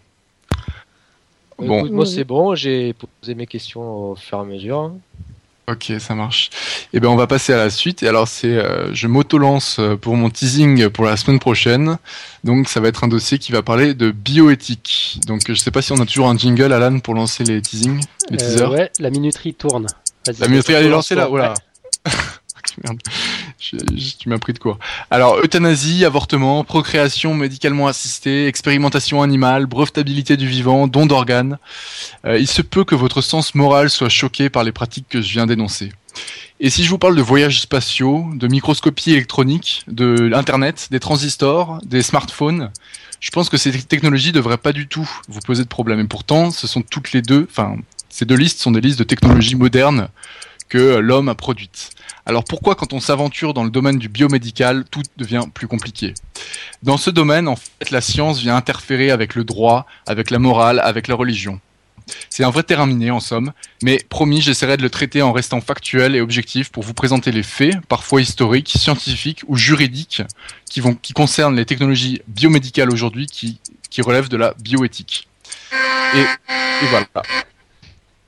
Bon. 1.58 1.80
Écoute, 1.80 1.92
moi 1.92 2.06
c'est 2.06 2.24
bon, 2.24 2.54
j'ai 2.54 2.94
posé 2.94 3.34
mes 3.34 3.46
questions 3.46 4.10
au 4.10 4.16
fur 4.16 4.38
et 4.38 4.40
à 4.40 4.44
mesure. 4.44 4.92
Ok, 5.70 5.92
ça 5.98 6.14
marche. 6.14 6.48
Et 6.94 7.00
ben 7.00 7.08
on 7.08 7.16
va 7.16 7.26
passer 7.26 7.52
à 7.52 7.58
la 7.58 7.68
suite. 7.68 8.02
Et 8.02 8.08
alors 8.08 8.26
c'est, 8.26 8.46
euh, 8.56 8.94
je 8.94 9.06
m'auto-lance 9.06 9.76
euh, 9.80 9.96
pour 9.96 10.16
mon 10.16 10.30
teasing 10.30 10.88
pour 10.88 11.04
la 11.04 11.16
semaine 11.18 11.38
prochaine. 11.38 11.98
Donc 12.42 12.68
ça 12.70 12.80
va 12.80 12.88
être 12.88 13.04
un 13.04 13.08
dossier 13.08 13.38
qui 13.38 13.52
va 13.52 13.62
parler 13.62 13.92
de 13.92 14.10
bioéthique. 14.10 15.20
Donc 15.26 15.42
je 15.46 15.54
sais 15.54 15.70
pas 15.70 15.82
si 15.82 15.92
on 15.92 16.00
a 16.00 16.06
toujours 16.06 16.28
un 16.30 16.38
jingle 16.38 16.72
Alan 16.72 17.00
pour 17.00 17.14
lancer 17.14 17.44
les 17.44 17.60
teasings, 17.60 18.00
les 18.30 18.42
Euh, 18.42 18.46
teasers. 18.46 18.70
ouais, 18.70 18.90
la 18.98 19.10
minuterie 19.10 19.52
tourne. 19.52 19.86
La 20.38 20.48
minuterie 20.48 20.72
elle 20.74 20.86
est 20.86 20.90
lancée 20.90 21.14
là. 21.14 21.28
Ouais. 21.28 21.40
Voilà. 21.40 21.54
Merde. 22.84 22.98
Tu 23.58 24.28
m'as 24.28 24.38
pris 24.38 24.52
de 24.52 24.58
court. 24.58 24.78
Alors, 25.10 25.38
euthanasie, 25.40 26.04
avortement, 26.04 26.62
procréation 26.62 27.34
médicalement 27.34 27.88
assistée, 27.88 28.46
expérimentation 28.46 29.20
animale, 29.20 29.66
brevetabilité 29.66 30.36
du 30.36 30.46
vivant, 30.46 30.86
don 30.86 31.06
d'organes. 31.06 31.58
Euh, 32.24 32.38
il 32.38 32.46
se 32.46 32.62
peut 32.62 32.84
que 32.84 32.94
votre 32.94 33.20
sens 33.20 33.56
moral 33.56 33.90
soit 33.90 34.08
choqué 34.08 34.48
par 34.48 34.62
les 34.62 34.70
pratiques 34.70 35.08
que 35.08 35.20
je 35.20 35.32
viens 35.32 35.46
d'énoncer. 35.46 35.92
Et 36.60 36.70
si 36.70 36.84
je 36.84 36.90
vous 36.90 36.98
parle 36.98 37.16
de 37.16 37.22
voyages 37.22 37.60
spatiaux, 37.60 38.26
de 38.34 38.46
microscopie 38.46 39.12
électronique, 39.12 39.84
de 39.88 40.30
Internet, 40.34 40.88
des 40.90 41.00
transistors, 41.00 41.80
des 41.84 42.02
smartphones, 42.02 42.70
je 43.20 43.30
pense 43.30 43.48
que 43.48 43.56
ces 43.56 43.72
technologies 43.82 44.32
devraient 44.32 44.56
pas 44.56 44.72
du 44.72 44.86
tout 44.86 45.08
vous 45.28 45.40
poser 45.40 45.64
de 45.64 45.68
problème. 45.68 46.00
Et 46.00 46.04
pourtant, 46.04 46.50
ce 46.50 46.66
sont 46.66 46.82
toutes 46.82 47.12
les 47.12 47.22
deux, 47.22 47.46
enfin, 47.50 47.76
ces 48.08 48.24
deux 48.24 48.36
listes 48.36 48.60
sont 48.60 48.70
des 48.70 48.80
listes 48.80 48.98
de 48.98 49.04
technologies 49.04 49.56
modernes 49.56 50.08
que 50.68 50.96
l'homme 50.98 51.28
a 51.28 51.34
produites. 51.34 51.90
Alors 52.28 52.44
pourquoi 52.44 52.74
quand 52.74 52.92
on 52.92 53.00
s'aventure 53.00 53.54
dans 53.54 53.64
le 53.64 53.70
domaine 53.70 53.98
du 53.98 54.10
biomédical, 54.10 54.84
tout 54.90 55.02
devient 55.16 55.44
plus 55.52 55.66
compliqué? 55.66 56.12
Dans 56.82 56.98
ce 56.98 57.08
domaine, 57.08 57.48
en 57.48 57.56
fait, 57.56 57.90
la 57.90 58.02
science 58.02 58.38
vient 58.38 58.54
interférer 58.54 59.10
avec 59.10 59.34
le 59.34 59.44
droit, 59.44 59.86
avec 60.06 60.30
la 60.30 60.38
morale, 60.38 60.78
avec 60.84 61.08
la 61.08 61.14
religion. 61.14 61.58
C'est 62.28 62.44
un 62.44 62.50
vrai 62.50 62.64
terrain 62.64 62.84
miné 62.84 63.10
en 63.10 63.20
somme, 63.20 63.52
mais 63.82 64.04
promis, 64.10 64.42
j'essaierai 64.42 64.76
de 64.76 64.82
le 64.82 64.90
traiter 64.90 65.22
en 65.22 65.32
restant 65.32 65.62
factuel 65.62 66.14
et 66.16 66.20
objectif 66.20 66.70
pour 66.70 66.82
vous 66.82 66.92
présenter 66.92 67.32
les 67.32 67.42
faits, 67.42 67.74
parfois 67.88 68.20
historiques, 68.20 68.74
scientifiques 68.76 69.42
ou 69.46 69.56
juridiques, 69.56 70.22
qui, 70.70 70.80
vont, 70.80 70.94
qui 70.94 71.14
concernent 71.14 71.56
les 71.56 71.64
technologies 71.64 72.20
biomédicales 72.28 72.92
aujourd'hui, 72.92 73.26
qui, 73.26 73.58
qui 73.88 74.02
relèvent 74.02 74.28
de 74.28 74.36
la 74.36 74.52
bioéthique. 74.60 75.28
Et, 76.14 76.20
et 76.20 76.86
voilà. 76.90 77.06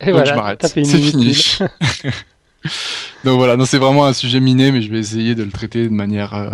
Et 0.00 0.06
Donc 0.06 0.14
voilà, 0.14 0.24
je 0.24 0.34
m'arrête. 0.34 0.66
C'est 0.66 0.84
fini. 0.84 1.58
Donc 3.24 3.38
voilà, 3.38 3.56
non, 3.56 3.64
c'est 3.64 3.78
vraiment 3.78 4.06
un 4.06 4.12
sujet 4.12 4.40
miné, 4.40 4.72
mais 4.72 4.82
je 4.82 4.90
vais 4.90 4.98
essayer 4.98 5.34
de 5.34 5.42
le 5.42 5.50
traiter 5.50 5.84
de 5.84 5.92
manière 5.92 6.34
euh, 6.34 6.50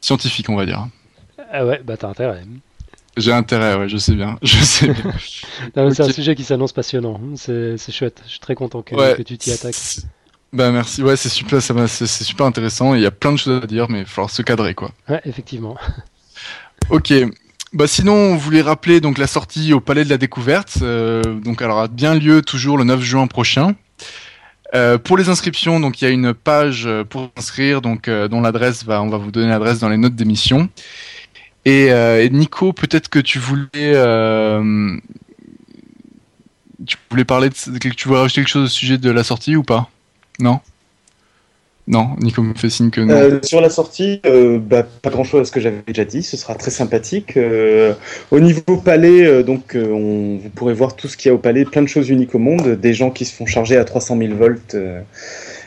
scientifique, 0.00 0.48
on 0.48 0.56
va 0.56 0.66
dire. 0.66 0.86
Ah 1.52 1.66
ouais, 1.66 1.80
bah 1.84 1.96
t'as 1.96 2.08
intérêt. 2.08 2.42
J'ai 3.16 3.32
intérêt, 3.32 3.76
ouais, 3.76 3.88
je 3.88 3.98
sais 3.98 4.14
bien, 4.14 4.38
je 4.42 4.56
sais 4.56 4.88
bien. 4.88 5.12
C'est 5.90 6.00
un 6.00 6.12
sujet 6.12 6.34
qui 6.34 6.44
s'annonce 6.44 6.72
passionnant. 6.72 7.20
C'est 7.36 7.76
chouette. 7.90 8.22
Je 8.24 8.30
suis 8.30 8.40
très 8.40 8.54
content 8.54 8.82
que, 8.82 8.94
Ouais, 8.94 9.14
que 9.16 9.22
tu 9.22 9.36
t'y 9.36 9.52
attaques. 9.52 9.76
Bah 10.52 10.70
merci, 10.70 11.02
ouais, 11.02 11.16
c'est 11.16 11.30
super, 11.30 11.62
c'est 11.62 12.06
super 12.06 12.44
intéressant. 12.44 12.94
Il 12.94 13.00
y 13.00 13.06
a 13.06 13.10
plein 13.10 13.32
de 13.32 13.38
choses 13.38 13.62
à 13.62 13.66
dire, 13.66 13.88
mais 13.88 14.00
il 14.00 14.04
va 14.04 14.08
falloir 14.08 14.30
se 14.30 14.42
cadrer, 14.42 14.74
quoi. 14.74 14.90
Ouais, 15.08 15.20
effectivement. 15.24 15.76
Ok. 16.90 17.12
Bah 17.72 17.86
sinon, 17.86 18.12
on 18.12 18.36
voulait 18.36 18.60
rappeler 18.60 19.00
donc 19.00 19.16
la 19.16 19.26
sortie 19.26 19.72
au 19.72 19.80
Palais 19.80 20.04
de 20.04 20.10
la 20.10 20.18
Découverte. 20.18 20.78
euh, 20.82 21.22
donc 21.22 21.62
elle 21.62 21.70
aura 21.70 21.86
bien 21.88 22.14
lieu 22.14 22.42
toujours 22.42 22.76
le 22.76 22.84
9 22.84 23.00
juin 23.00 23.26
prochain. 23.28 23.74
Euh, 24.74 24.96
pour 24.96 25.18
les 25.18 25.28
inscriptions, 25.28 25.80
donc 25.80 26.00
il 26.00 26.04
y 26.06 26.08
a 26.08 26.10
une 26.10 26.32
page 26.32 26.86
euh, 26.86 27.04
pour 27.04 27.30
s'inscrire, 27.36 27.82
donc 27.82 28.08
euh, 28.08 28.26
dont 28.28 28.40
l'adresse 28.40 28.84
va, 28.84 29.02
on 29.02 29.08
va 29.10 29.18
vous 29.18 29.30
donner 29.30 29.48
l'adresse 29.48 29.78
dans 29.80 29.90
les 29.90 29.98
notes 29.98 30.14
d'émission. 30.14 30.68
Et, 31.64 31.86
et 31.86 32.30
Nico, 32.30 32.72
peut-être 32.72 33.08
que 33.08 33.20
tu 33.20 33.38
voulais, 33.38 33.68
tu 36.84 36.96
voulais 37.08 37.24
parler 37.24 37.50
de- 37.50 37.54
tu 37.94 38.08
voulais 38.08 38.20
rajouter 38.20 38.40
quelque 38.40 38.50
chose 38.50 38.64
au 38.64 38.68
sujet 38.68 38.98
de 38.98 39.10
la 39.10 39.22
sortie 39.22 39.54
ou 39.54 39.62
pas? 39.62 39.88
Non? 40.40 40.60
Non, 41.88 42.10
Nico 42.20 42.42
me 42.42 42.54
fait 42.54 42.70
signe 42.70 42.90
que 42.90 43.00
non. 43.00 43.12
Euh, 43.12 43.40
sur 43.42 43.60
la 43.60 43.68
sortie, 43.68 44.20
euh, 44.24 44.60
bah, 44.60 44.86
pas 45.02 45.10
grand 45.10 45.24
chose 45.24 45.40
à 45.40 45.44
ce 45.44 45.50
que 45.50 45.58
j'avais 45.58 45.82
déjà 45.84 46.04
dit. 46.04 46.22
Ce 46.22 46.36
sera 46.36 46.54
très 46.54 46.70
sympathique. 46.70 47.36
Euh, 47.36 47.94
au 48.30 48.38
niveau 48.38 48.76
palais, 48.76 49.42
donc, 49.42 49.76
on, 49.76 50.38
vous 50.40 50.48
pourrez 50.50 50.74
voir 50.74 50.94
tout 50.94 51.08
ce 51.08 51.16
qu'il 51.16 51.28
y 51.28 51.32
a 51.32 51.34
au 51.34 51.38
palais, 51.38 51.64
plein 51.64 51.82
de 51.82 51.88
choses 51.88 52.08
uniques 52.08 52.36
au 52.36 52.38
monde, 52.38 52.78
des 52.80 52.94
gens 52.94 53.10
qui 53.10 53.24
se 53.24 53.34
font 53.34 53.46
charger 53.46 53.76
à 53.76 53.84
300 53.84 54.16
000 54.16 54.34
volts 54.34 54.76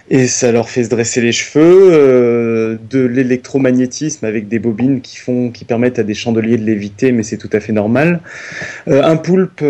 et 0.07 0.28
ça 0.28 0.51
leur 0.51 0.70
fait 0.70 0.84
se 0.84 0.89
dresser 0.89 1.20
les 1.20 1.32
cheveux, 1.32 2.80
de 2.89 2.99
l'électromagnétisme 2.99 4.24
avec 4.26 4.47
des 4.47 4.59
bobines 4.59 5.01
qui 5.01 5.18
font, 5.18 5.49
qui 5.49 5.66
permettent 5.66 5.99
à 5.99 6.03
des 6.03 6.13
chandeliers 6.13 6.57
de 6.57 6.63
léviter, 6.63 7.11
mais 7.11 7.24
c'est 7.24 7.38
tout 7.38 7.49
à 7.51 7.59
fait 7.59 7.74
normal. 7.74 8.22
Un 8.88 9.18
poulpe 9.18 9.63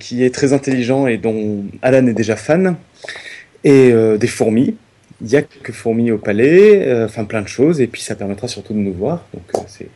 qui 0.00 0.24
est 0.24 0.34
très 0.34 0.52
intelligent 0.54 1.06
et 1.06 1.18
dont 1.18 1.64
Alan 1.82 2.06
est 2.06 2.14
déjà 2.14 2.34
fan, 2.34 2.76
et 3.62 3.92
des 4.18 4.26
fourmis. 4.26 4.74
Il 5.20 5.28
y 5.28 5.36
a 5.36 5.42
que 5.42 5.72
fourmis 5.72 6.10
au 6.10 6.18
palais, 6.18 6.86
euh, 6.86 7.06
enfin 7.06 7.24
plein 7.24 7.42
de 7.42 7.48
choses, 7.48 7.80
et 7.80 7.86
puis 7.86 8.00
ça 8.00 8.14
permettra 8.14 8.46
surtout 8.46 8.72
de 8.72 8.78
nous 8.78 8.92
voir. 8.92 9.24
Donc 9.34 9.44
euh, 9.54 9.58
c'est 9.66 9.88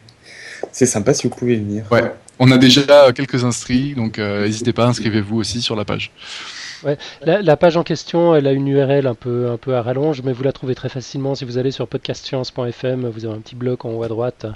c'est 0.70 0.86
sympa 0.86 1.14
si 1.14 1.28
vous 1.28 1.34
pouvez 1.34 1.56
venir. 1.56 1.84
Ouais. 1.90 2.02
On 2.38 2.50
a 2.50 2.58
déjà 2.58 3.12
quelques 3.12 3.44
inscrits, 3.44 3.94
donc 3.94 4.18
euh, 4.18 4.44
n'hésitez 4.44 4.72
pas, 4.72 4.86
inscrivez-vous 4.86 5.36
aussi 5.36 5.60
sur 5.60 5.76
la 5.76 5.84
page. 5.84 6.10
La, 7.20 7.40
la 7.42 7.56
page 7.56 7.76
en 7.76 7.84
question, 7.84 8.34
elle 8.34 8.48
a 8.48 8.52
une 8.52 8.66
URL 8.66 9.06
un 9.06 9.14
peu, 9.14 9.48
un 9.48 9.56
peu 9.56 9.76
à 9.76 9.82
rallonge, 9.82 10.22
mais 10.24 10.32
vous 10.32 10.42
la 10.42 10.52
trouvez 10.52 10.74
très 10.74 10.88
facilement 10.88 11.36
si 11.36 11.44
vous 11.44 11.58
allez 11.58 11.70
sur 11.70 11.86
podcastscience.fm. 11.86 13.08
Vous 13.08 13.24
avez 13.24 13.34
un 13.34 13.40
petit 13.40 13.54
bloc 13.54 13.84
en 13.84 13.90
haut 13.90 14.02
à 14.02 14.08
droite 14.08 14.46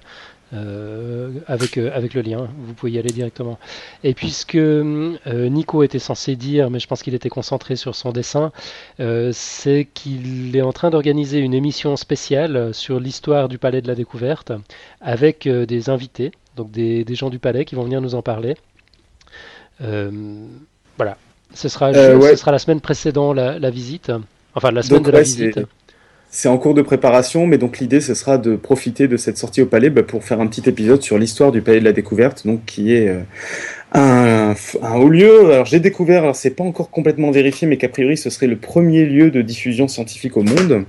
euh, 0.54 1.30
avec, 1.46 1.76
euh, 1.76 1.90
avec 1.94 2.14
le 2.14 2.22
lien. 2.22 2.48
Vous 2.58 2.74
pouvez 2.74 2.92
y 2.92 2.98
aller 2.98 3.10
directement. 3.10 3.58
Et 4.04 4.14
puisque 4.14 4.54
euh, 4.54 5.16
Nico 5.26 5.82
était 5.82 5.98
censé 5.98 6.36
dire, 6.36 6.70
mais 6.70 6.78
je 6.78 6.86
pense 6.86 7.02
qu'il 7.02 7.14
était 7.14 7.28
concentré 7.28 7.76
sur 7.76 7.94
son 7.94 8.12
dessin, 8.12 8.52
euh, 9.00 9.30
c'est 9.32 9.86
qu'il 9.92 10.56
est 10.56 10.62
en 10.62 10.72
train 10.72 10.90
d'organiser 10.90 11.38
une 11.40 11.54
émission 11.54 11.96
spéciale 11.96 12.72
sur 12.72 13.00
l'histoire 13.00 13.48
du 13.48 13.58
Palais 13.58 13.82
de 13.82 13.88
la 13.88 13.94
Découverte 13.94 14.52
avec 15.00 15.48
des 15.48 15.90
invités, 15.90 16.32
donc 16.56 16.70
des, 16.70 17.04
des 17.04 17.14
gens 17.14 17.30
du 17.30 17.38
Palais 17.38 17.64
qui 17.64 17.74
vont 17.74 17.82
venir 17.84 18.00
nous 18.00 18.14
en 18.14 18.22
parler. 18.22 18.56
Voilà. 19.80 21.16
Ce 21.54 21.68
sera, 21.68 21.92
je- 21.92 22.14
ouais. 22.16 22.30
ce 22.30 22.36
sera 22.36 22.52
la 22.52 22.58
semaine 22.58 22.80
précédant 22.80 23.32
la, 23.32 23.58
la 23.58 23.70
visite. 23.70 24.12
Enfin, 24.54 24.70
la 24.70 24.82
semaine 24.82 24.98
Donc, 25.00 25.06
de 25.06 25.12
la 25.12 25.18
ouais, 25.18 25.24
visite. 25.24 25.60
C'est- 26.30 26.48
en 26.48 26.58
cours 26.58 26.74
de 26.74 26.82
préparation, 26.82 27.46
mais 27.46 27.58
donc 27.58 27.78
l'idée 27.78 28.00
ce 28.00 28.14
sera 28.14 28.38
de 28.38 28.56
profiter 28.56 29.08
de 29.08 29.16
cette 29.16 29.38
sortie 29.38 29.62
au 29.62 29.66
palais 29.66 29.90
bah, 29.90 30.02
pour 30.02 30.24
faire 30.24 30.40
un 30.40 30.46
petit 30.46 30.68
épisode 30.68 31.02
sur 31.02 31.18
l'histoire 31.18 31.52
du 31.52 31.62
palais 31.62 31.80
de 31.80 31.84
la 31.84 31.92
découverte, 31.92 32.46
donc 32.46 32.64
qui 32.66 32.92
est 32.94 33.08
euh, 33.08 33.20
un, 33.92 34.54
un 34.82 34.94
haut 34.96 35.08
lieu. 35.08 35.52
Alors 35.52 35.66
j'ai 35.66 35.80
découvert, 35.80 36.22
alors 36.22 36.36
c'est 36.36 36.50
pas 36.50 36.64
encore 36.64 36.90
complètement 36.90 37.30
vérifié, 37.30 37.66
mais 37.68 37.76
qu'a 37.76 37.88
priori 37.88 38.16
ce 38.16 38.30
serait 38.30 38.46
le 38.48 38.56
premier 38.56 39.04
lieu 39.04 39.30
de 39.30 39.42
diffusion 39.42 39.88
scientifique 39.88 40.36
au 40.36 40.42
monde. 40.42 40.84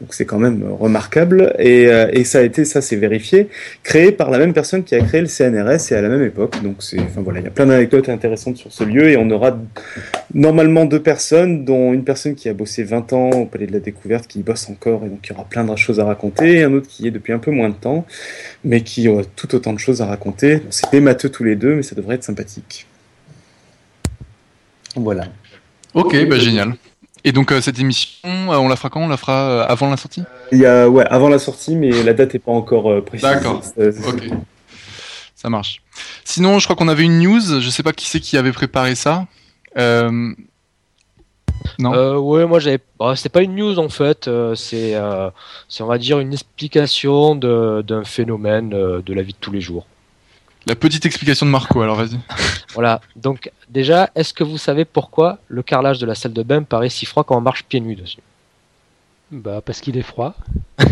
Donc 0.00 0.12
c'est 0.12 0.26
quand 0.26 0.38
même 0.38 0.62
remarquable 0.78 1.54
et, 1.58 1.86
euh, 1.86 2.10
et 2.12 2.24
ça 2.24 2.40
a 2.40 2.42
été, 2.42 2.66
ça 2.66 2.82
c'est 2.82 2.96
vérifié, 2.96 3.48
créé 3.82 4.12
par 4.12 4.30
la 4.30 4.36
même 4.36 4.52
personne 4.52 4.84
qui 4.84 4.94
a 4.94 5.00
créé 5.00 5.22
le 5.22 5.26
CNRS 5.26 5.90
et 5.90 5.94
à 5.94 6.02
la 6.02 6.10
même 6.10 6.22
époque. 6.22 6.62
Donc 6.62 6.76
c'est, 6.80 7.00
enfin 7.00 7.22
voilà, 7.22 7.40
il 7.40 7.44
y 7.44 7.48
a 7.48 7.50
plein 7.50 7.64
d'anecdotes 7.64 8.10
intéressantes 8.10 8.58
sur 8.58 8.70
ce 8.70 8.84
lieu 8.84 9.08
et 9.08 9.16
on 9.16 9.30
aura 9.30 9.56
normalement 10.34 10.84
deux 10.84 11.00
personnes, 11.00 11.64
dont 11.64 11.94
une 11.94 12.04
personne 12.04 12.34
qui 12.34 12.50
a 12.50 12.52
bossé 12.52 12.84
20 12.84 13.12
ans 13.14 13.30
au 13.30 13.46
Palais 13.46 13.66
de 13.66 13.72
la 13.72 13.80
Découverte, 13.80 14.26
qui 14.26 14.40
bosse 14.40 14.68
encore, 14.68 15.02
et 15.04 15.08
donc 15.08 15.20
il 15.24 15.30
y 15.30 15.34
aura 15.34 15.44
plein 15.44 15.64
de 15.64 15.74
choses 15.76 15.98
à 15.98 16.04
raconter, 16.04 16.56
et 16.56 16.62
un 16.64 16.72
autre 16.74 16.88
qui 16.88 17.04
y 17.04 17.06
est 17.06 17.10
depuis 17.10 17.32
un 17.32 17.38
peu 17.38 17.50
moins 17.50 17.70
de 17.70 17.74
temps, 17.74 18.06
mais 18.64 18.82
qui 18.82 19.08
aura 19.08 19.22
tout 19.34 19.54
autant 19.54 19.72
de 19.72 19.78
choses 19.78 20.02
à 20.02 20.06
raconter. 20.06 20.60
C'est 20.68 20.90
démateux 20.92 21.30
tous 21.30 21.44
les 21.44 21.56
deux, 21.56 21.74
mais 21.74 21.82
ça 21.82 21.94
devrait 21.94 22.16
être 22.16 22.24
sympathique. 22.24 22.86
Voilà. 24.94 25.24
Ok, 25.94 26.16
bah 26.28 26.38
génial. 26.38 26.74
Et 27.26 27.32
donc 27.32 27.50
euh, 27.52 27.60
cette 27.60 27.78
émission, 27.78 28.16
euh, 28.24 28.56
on 28.56 28.68
la 28.68 28.76
fera 28.76 28.88
quand? 28.88 29.02
On 29.02 29.08
la 29.08 29.16
fera 29.18 29.48
euh, 29.50 29.66
avant 29.68 29.90
la 29.90 29.96
sortie? 29.98 30.22
Il 30.52 30.58
y 30.58 30.64
a, 30.66 30.88
ouais, 30.88 31.04
avant 31.10 31.28
la 31.28 31.38
sortie, 31.38 31.74
mais 31.76 31.90
la 32.04 32.14
date 32.14 32.32
n'est 32.34 32.40
pas 32.40 32.52
encore 32.52 32.90
euh, 32.90 33.02
précise. 33.02 33.28
D'accord. 33.28 33.62
Ok. 33.76 34.28
Ça 35.34 35.50
marche. 35.50 35.82
Sinon, 36.24 36.58
je 36.60 36.64
crois 36.66 36.76
qu'on 36.76 36.88
avait 36.88 37.02
une 37.02 37.18
news. 37.18 37.60
Je 37.60 37.68
sais 37.68 37.82
pas 37.82 37.92
qui 37.92 38.06
c'est 38.06 38.20
qui 38.20 38.38
avait 38.38 38.52
préparé 38.52 38.94
ça. 38.94 39.26
Euh, 39.76 40.32
Non? 41.80 41.92
Euh, 41.94 42.16
ouais, 42.16 42.46
moi 42.46 42.60
j'avais. 42.60 42.78
Bah, 42.98 43.14
c'est 43.16 43.28
pas 43.28 43.42
une 43.42 43.56
news 43.56 43.78
en 43.80 43.88
fait, 43.88 44.28
euh, 44.28 44.54
c'est, 44.54 44.94
euh, 44.94 45.28
c'est 45.68 45.82
on 45.82 45.86
va 45.88 45.98
dire 45.98 46.20
une 46.20 46.32
explication 46.32 47.34
de- 47.34 47.82
d'un 47.86 48.04
phénomène 48.04 48.72
euh, 48.72 49.02
de 49.04 49.12
la 49.12 49.22
vie 49.22 49.32
de 49.32 49.38
tous 49.40 49.50
les 49.50 49.60
jours. 49.60 49.84
La 50.66 50.74
petite 50.74 51.06
explication 51.06 51.46
de 51.46 51.50
Marco. 51.50 51.80
Alors 51.80 51.96
vas-y. 51.96 52.18
Voilà. 52.74 53.00
Donc 53.14 53.50
déjà, 53.70 54.10
est-ce 54.14 54.34
que 54.34 54.44
vous 54.44 54.58
savez 54.58 54.84
pourquoi 54.84 55.38
le 55.48 55.62
carrelage 55.62 55.98
de 55.98 56.04
la 56.04 56.14
salle 56.14 56.34
de 56.34 56.42
bain 56.42 56.62
paraît 56.62 56.90
si 56.90 57.06
froid 57.06 57.24
quand 57.24 57.36
on 57.36 57.40
marche 57.40 57.64
pieds 57.64 57.80
nus 57.80 57.96
dessus? 57.96 58.20
Bah, 59.30 59.62
parce 59.64 59.80
qu'il 59.80 59.96
est 59.96 60.02
froid. 60.02 60.34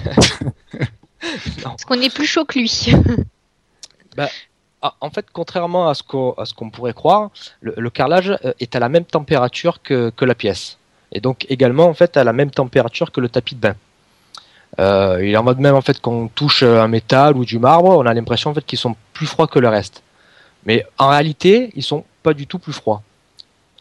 Parce 1.63 1.85
qu'on 1.87 2.01
est 2.01 2.15
plus 2.15 2.27
chaud 2.27 2.45
que 2.45 2.59
lui. 2.59 2.93
Ah, 4.87 4.95
en 5.01 5.09
fait, 5.09 5.25
contrairement 5.33 5.89
à 5.89 5.95
ce 5.95 6.03
qu'on, 6.03 6.33
à 6.33 6.45
ce 6.45 6.53
qu'on 6.53 6.69
pourrait 6.69 6.93
croire, 6.93 7.31
le, 7.63 7.73
le 7.75 7.89
carrelage 7.89 8.37
euh, 8.45 8.53
est 8.61 8.77
à 8.77 8.79
la 8.81 8.91
même 8.91 9.07
température 9.07 9.81
que, 9.83 10.11
que 10.15 10.27
la 10.27 10.35
pièce. 10.35 10.77
Et 11.11 11.21
donc 11.21 11.47
également 11.49 11.87
en 11.87 11.95
fait 11.95 12.19
à 12.19 12.25
la 12.25 12.35
même 12.35 12.51
température 12.51 13.11
que 13.11 13.23
le 13.23 13.31
tapis 13.31 13.55
de 13.55 13.61
bain. 13.61 13.77
Euh, 14.81 15.21
il 15.23 15.31
est 15.31 15.37
en 15.37 15.45
mode 15.45 15.61
même 15.61 15.75
en 15.75 15.81
fait 15.81 16.01
qu'on 16.01 16.29
touche 16.29 16.63
euh, 16.63 16.83
un 16.83 16.89
métal 16.89 17.37
ou 17.37 17.45
du 17.45 17.59
marbre, 17.59 17.91
on 17.91 18.07
a 18.07 18.15
l'impression 18.15 18.53
qu'ils 18.55 18.79
sont 18.79 18.97
plus 19.13 19.27
froids 19.27 19.47
que 19.47 19.59
le 19.59 19.69
reste. 19.69 20.03
Mais 20.67 20.85
en 20.99 21.09
réalité, 21.09 21.71
ils 21.77 21.83
sont 21.83 22.05
pas 22.23 22.35
du 22.35 22.47
tout 22.47 22.59
plus 22.59 22.73
froids. 22.73 23.03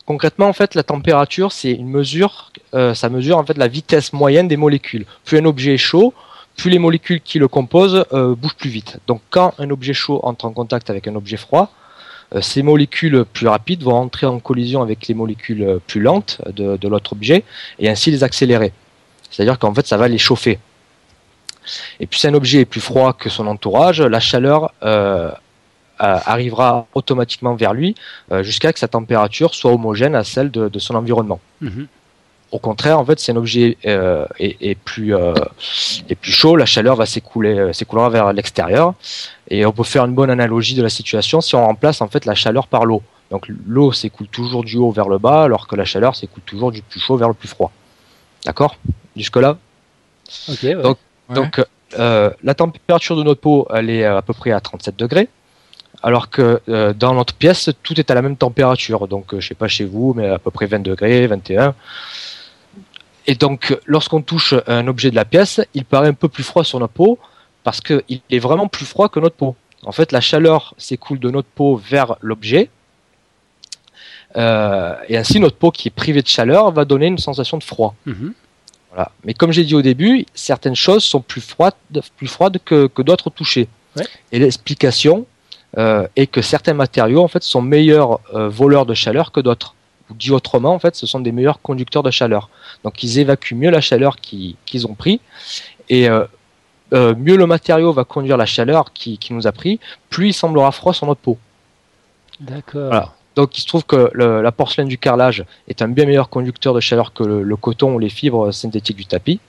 Concrètement, 0.06 0.48
en 0.48 0.54
fait, 0.54 0.76
la 0.76 0.84
température, 0.84 1.52
c'est 1.52 1.72
une 1.72 1.88
mesure, 1.88 2.52
euh, 2.74 2.94
ça 2.94 3.10
mesure 3.10 3.38
en 3.38 3.46
fait 3.46 3.58
la 3.58 3.70
vitesse 3.70 4.12
moyenne 4.12 4.48
des 4.48 4.58
molécules. 4.58 5.06
Plus 5.24 5.38
un 5.38 5.46
objet 5.46 5.76
est 5.76 5.78
chaud, 5.78 6.14
plus 6.58 6.70
les 6.70 6.80
molécules 6.80 7.22
qui 7.22 7.40
le 7.40 7.48
composent 7.48 8.06
bougent 8.12 8.56
plus 8.56 8.70
vite. 8.70 9.00
Donc, 9.08 9.22
quand 9.32 9.56
un 9.58 9.72
objet 9.72 9.94
chaud 9.94 10.20
entre 10.22 10.46
en 10.46 10.52
contact 10.52 10.92
avec 10.92 11.08
un 11.08 11.16
objet 11.16 11.38
froid, 11.38 11.72
ces 12.42 12.62
molécules 12.62 13.26
plus 13.26 13.48
rapides 13.48 13.82
vont 13.82 13.96
entrer 13.96 14.28
en 14.28 14.40
collision 14.40 14.84
avec 14.84 15.08
les 15.08 15.16
molécules 15.16 15.80
plus 15.88 16.00
lentes 16.00 16.42
de, 16.54 16.78
de 16.78 16.88
l'autre 16.88 17.14
objet 17.14 17.44
et 17.80 17.90
ainsi 17.90 18.12
les 18.12 18.24
accélérer. 18.24 18.72
C'est-à-dire 19.32 19.58
qu'en 19.58 19.74
fait, 19.74 19.88
ça 19.88 19.98
va 19.98 20.08
les 20.08 20.20
chauffer. 20.20 20.60
Et 22.00 22.08
puis, 22.08 22.20
si 22.20 22.28
un 22.28 22.34
objet 22.34 22.62
est 22.62 22.66
plus 22.66 22.82
froid 22.82 23.14
que 23.14 23.30
son 23.30 23.48
entourage, 23.48 24.02
la 24.02 24.20
chaleur 24.20 24.72
euh, 24.84 25.32
arrivera 26.00 26.88
automatiquement 26.94 27.56
vers 27.56 27.74
lui 27.74 27.96
euh, 28.32 28.44
jusqu'à 28.44 28.74
que 28.74 28.80
sa 28.80 28.88
température 28.88 29.54
soit 29.56 29.72
homogène 29.72 30.16
à 30.16 30.24
celle 30.24 30.52
de, 30.52 30.70
de 30.70 30.80
son 30.80 30.96
environnement. 30.96 31.40
Mhm. 31.62 31.88
Au 32.52 32.60
contraire, 32.60 33.00
en 33.00 33.06
fait, 33.06 33.20
si 33.20 33.32
un 33.32 33.36
objet 33.36 33.78
euh, 33.88 34.28
est, 34.38 34.58
est 34.62 34.76
plus, 34.76 35.16
euh, 35.16 35.34
est 36.08 36.16
plus 36.16 36.32
chaud, 36.32 36.56
la 36.56 36.68
chaleur 36.68 36.96
va 36.96 37.08
s'écouler, 37.08 37.74
s'écoulera 37.74 38.10
vers 38.10 38.32
l'extérieur. 38.32 38.94
Et 39.50 39.66
on 39.66 39.72
peut 39.72 39.84
faire 39.84 40.06
une 40.06 40.14
bonne 40.14 40.30
analogie 40.30 40.76
de 40.76 40.84
la 40.84 40.90
situation 40.90 41.42
si 41.42 41.56
on 41.56 41.66
remplace 41.66 42.00
en 42.02 42.08
fait 42.08 42.26
la 42.26 42.36
chaleur 42.36 42.68
par 42.68 42.86
l'eau. 42.86 43.02
Donc 43.32 43.48
l'eau 43.66 43.92
s'écoule 43.92 44.28
toujours 44.28 44.64
du 44.64 44.78
haut 44.78 44.92
vers 44.92 45.10
le 45.10 45.18
bas, 45.18 45.44
alors 45.44 45.66
que 45.68 45.76
la 45.76 45.86
chaleur 45.86 46.16
s'écoule 46.16 46.44
toujours 46.46 46.72
du 46.72 46.84
plus 46.84 47.00
chaud 47.00 47.18
vers 47.18 47.28
le 47.28 47.34
plus 47.34 47.48
froid. 47.48 47.72
D'accord? 48.46 48.78
Jusque 49.16 49.38
là. 49.38 49.58
Ok, 50.50 50.60
ouais. 50.62 50.76
Donc, 50.76 50.98
Ouais. 51.34 51.46
Donc 51.46 51.66
euh, 52.00 52.32
la 52.44 52.54
température 52.54 53.16
de 53.16 53.24
notre 53.24 53.42
peau, 53.42 53.68
elle 53.74 53.90
est 53.90 54.06
à 54.06 54.22
peu 54.22 54.34
près 54.34 54.52
à 54.52 54.60
37 54.60 54.98
degrés. 54.98 55.30
Alors 56.02 56.30
que 56.30 56.62
euh, 56.68 56.94
dans 56.94 57.14
notre 57.14 57.34
pièce, 57.34 57.70
tout 57.82 57.98
est 58.00 58.12
à 58.12 58.14
la 58.16 58.22
même 58.22 58.36
température. 58.36 59.08
Donc, 59.08 59.34
euh, 59.34 59.40
je 59.40 59.48
sais 59.48 59.56
pas 59.56 59.68
chez 59.68 59.86
vous, 59.86 60.14
mais 60.14 60.28
à 60.28 60.40
peu 60.40 60.52
près 60.52 60.66
20 60.66 60.80
degrés, 60.80 61.28
21. 61.28 61.76
Et 63.26 63.36
donc, 63.36 63.78
lorsqu'on 63.86 64.22
touche 64.22 64.54
un 64.68 64.88
objet 64.88 65.12
de 65.12 65.16
la 65.16 65.24
pièce, 65.24 65.62
il 65.74 65.86
paraît 65.86 66.10
un 66.10 66.14
peu 66.14 66.28
plus 66.28 66.44
froid 66.44 66.66
sur 66.66 66.80
notre 66.80 66.94
peau 66.94 67.20
parce 67.64 67.80
qu'il 67.80 68.22
est 68.30 68.40
vraiment 68.40 68.68
plus 68.68 68.86
froid 68.86 69.08
que 69.08 69.22
notre 69.22 69.38
peau. 69.38 69.56
En 69.86 69.94
fait, 69.94 70.12
la 70.12 70.20
chaleur 70.20 70.74
s'écoule 70.78 71.20
de 71.20 71.30
notre 71.30 71.48
peau 71.48 71.78
vers 71.78 72.18
l'objet. 72.20 72.70
Euh, 74.36 74.96
et 75.08 75.18
ainsi, 75.18 75.40
notre 75.40 75.56
peau 75.56 75.72
qui 75.72 75.88
est 75.88 75.92
privée 75.92 76.22
de 76.22 76.28
chaleur 76.28 76.72
va 76.72 76.84
donner 76.84 77.08
une 77.08 77.18
sensation 77.18 77.58
de 77.58 77.64
froid. 77.64 77.96
Mhm. 78.06 78.34
Voilà. 78.94 79.12
Mais 79.26 79.34
comme 79.34 79.52
j'ai 79.52 79.64
dit 79.64 79.74
au 79.76 79.82
début, 79.82 80.26
certaines 80.36 80.76
choses 80.76 81.04
sont 81.04 81.22
plus 81.22 81.42
froides, 81.42 81.74
plus 82.18 82.28
froides 82.28 82.60
que, 82.64 82.88
que 82.88 83.02
d'autres 83.02 83.30
touchées. 83.32 83.68
Ouais. 83.98 84.06
Et 84.32 84.40
l'explication 84.40 85.26
euh, 85.78 86.08
est 86.16 86.28
que 86.28 86.42
certains 86.42 86.74
matériaux 86.76 87.22
en 87.24 87.28
fait 87.28 87.42
sont 87.44 87.62
meilleurs 87.62 88.20
euh, 88.36 88.50
voleurs 88.50 88.86
de 88.86 88.94
chaleur 88.94 89.32
que 89.32 89.40
d'autres. 89.40 89.74
Ou 90.10 90.14
dit 90.14 90.32
autrement, 90.32 90.74
en 90.74 90.80
fait, 90.80 90.96
ce 90.96 91.08
sont 91.08 91.20
des 91.22 91.32
meilleurs 91.32 91.62
conducteurs 91.62 92.04
de 92.04 92.12
chaleur. 92.12 92.50
Donc 92.84 93.02
ils 93.04 93.18
évacuent 93.20 93.56
mieux 93.56 93.72
la 93.72 93.82
chaleur 93.82 94.18
qui- 94.18 94.58
qu'ils 94.66 94.86
ont 94.86 94.94
pris 94.94 95.20
et 95.90 96.08
euh, 96.10 96.26
euh, 96.94 97.16
mieux 97.18 97.36
le 97.38 97.48
matériau 97.48 97.92
va 97.94 98.04
conduire 98.04 98.38
la 98.38 98.46
chaleur 98.46 98.94
qui, 98.94 99.18
qui 99.18 99.34
nous 99.34 99.48
a 99.48 99.52
pris, 99.52 99.80
plus 100.12 100.28
il 100.30 100.34
semblera 100.34 100.72
froid 100.72 100.94
sur 100.94 101.08
notre 101.08 101.22
peau. 101.22 101.38
D'accord. 102.40 102.88
Voilà. 102.90 103.14
Donc 103.36 103.58
il 103.58 103.62
se 103.62 103.68
trouve 103.68 103.84
que 103.84 104.10
le- 104.14 104.42
la 104.42 104.52
porcelaine 104.52 104.88
du 104.88 104.98
carrelage 104.98 105.44
est 105.68 105.82
un 105.82 105.88
bien 105.88 106.06
meilleur 106.06 106.30
conducteur 106.30 106.74
de 106.74 106.80
chaleur 106.80 107.14
que 107.14 107.24
le, 107.24 107.44
le 107.44 107.56
coton 107.56 107.96
ou 107.96 108.00
les 108.00 108.10
fibres 108.10 108.52
synthétiques 108.52 108.98
du 108.98 109.06
tapis 109.06 109.40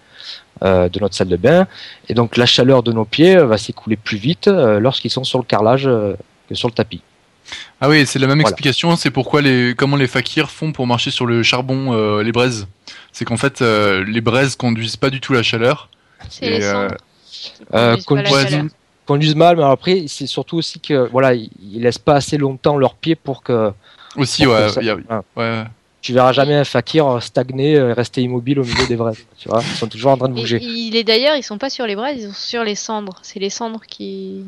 euh, 0.62 0.88
de 0.88 0.98
notre 1.00 1.14
salle 1.14 1.28
de 1.28 1.36
bain. 1.36 1.66
Et 2.08 2.14
donc 2.14 2.36
la 2.36 2.46
chaleur 2.46 2.82
de 2.82 2.92
nos 2.92 3.04
pieds 3.04 3.36
euh, 3.36 3.46
va 3.46 3.58
s'écouler 3.58 3.96
plus 3.96 4.16
vite 4.16 4.48
euh, 4.48 4.80
lorsqu'ils 4.80 5.10
sont 5.10 5.24
sur 5.24 5.38
le 5.38 5.44
carrelage 5.44 5.86
euh, 5.86 6.14
que 6.48 6.54
sur 6.54 6.68
le 6.68 6.74
tapis. 6.74 7.02
Ah 7.80 7.90
oui, 7.90 8.06
c'est 8.06 8.18
la 8.18 8.26
même 8.26 8.38
Voilà. 8.38 8.48
explication. 8.48 8.96
C'est 8.96 9.10
pourquoi 9.10 9.42
les 9.42 9.74
comment 9.76 9.96
les 9.96 10.06
fakirs 10.06 10.50
font 10.50 10.72
pour 10.72 10.86
marcher 10.86 11.10
sur 11.10 11.26
le 11.26 11.42
charbon, 11.42 11.92
euh, 11.92 12.22
les 12.22 12.32
braises. 12.32 12.66
C'est 13.12 13.26
qu'en 13.26 13.36
fait, 13.36 13.60
euh, 13.60 14.02
les 14.08 14.22
braises 14.22 14.56
conduisent 14.56 14.96
pas 14.96 15.10
du 15.10 15.20
tout 15.20 15.34
la 15.34 15.42
chaleur. 15.42 15.90
C'est 16.30 16.48
les 16.48 16.64
euh, 16.64 16.88
cendres. 16.88 16.94
Euh, 17.74 17.96
Conduisent 18.06 18.30
pas 18.32 18.44
la 18.44 18.56
ouais, 18.62 18.68
chaleur. 19.04 19.06
Conduisent 19.06 19.34
mal, 19.36 19.56
mais 19.56 19.62
après 19.64 20.04
c'est 20.08 20.26
surtout 20.26 20.56
aussi 20.56 20.80
que 20.80 21.08
voilà 21.10 21.34
ils, 21.34 21.50
ils 21.72 21.82
laissent 21.82 21.98
pas 21.98 22.14
assez 22.16 22.36
longtemps 22.38 22.76
leurs 22.76 22.94
pieds 22.94 23.14
pour 23.16 23.42
que 23.42 23.72
Aussi, 24.16 24.44
pour 24.44 24.54
ouais. 24.54 24.66
que 24.66 24.72
ça- 24.72 24.80
il 24.80 24.86
y 24.86 24.90
a- 24.90 24.96
ouais. 25.36 25.64
tu 26.00 26.12
verras 26.12 26.32
jamais 26.32 26.54
un 26.54 26.64
fakir 26.64 27.22
stagner, 27.22 27.76
euh, 27.76 27.94
rester 27.94 28.20
immobile 28.22 28.60
au 28.60 28.64
milieu 28.64 28.86
des 28.86 28.96
braises. 28.96 29.24
Tu 29.38 29.48
vois, 29.48 29.60
ils 29.62 29.76
sont 29.76 29.88
toujours 29.88 30.12
en 30.12 30.16
train 30.18 30.28
de 30.28 30.36
Et 30.36 30.40
bouger. 30.40 30.58
il 30.62 30.96
est 30.96 31.04
d'ailleurs, 31.04 31.36
ils 31.36 31.42
sont 31.42 31.58
pas 31.58 31.70
sur 31.70 31.86
les 31.86 31.96
braises, 31.96 32.18
ils 32.22 32.28
sont 32.28 32.34
sur 32.34 32.64
les 32.64 32.74
cendres. 32.74 33.18
C'est 33.22 33.40
les 33.40 33.50
cendres 33.50 33.80
qui. 33.88 34.44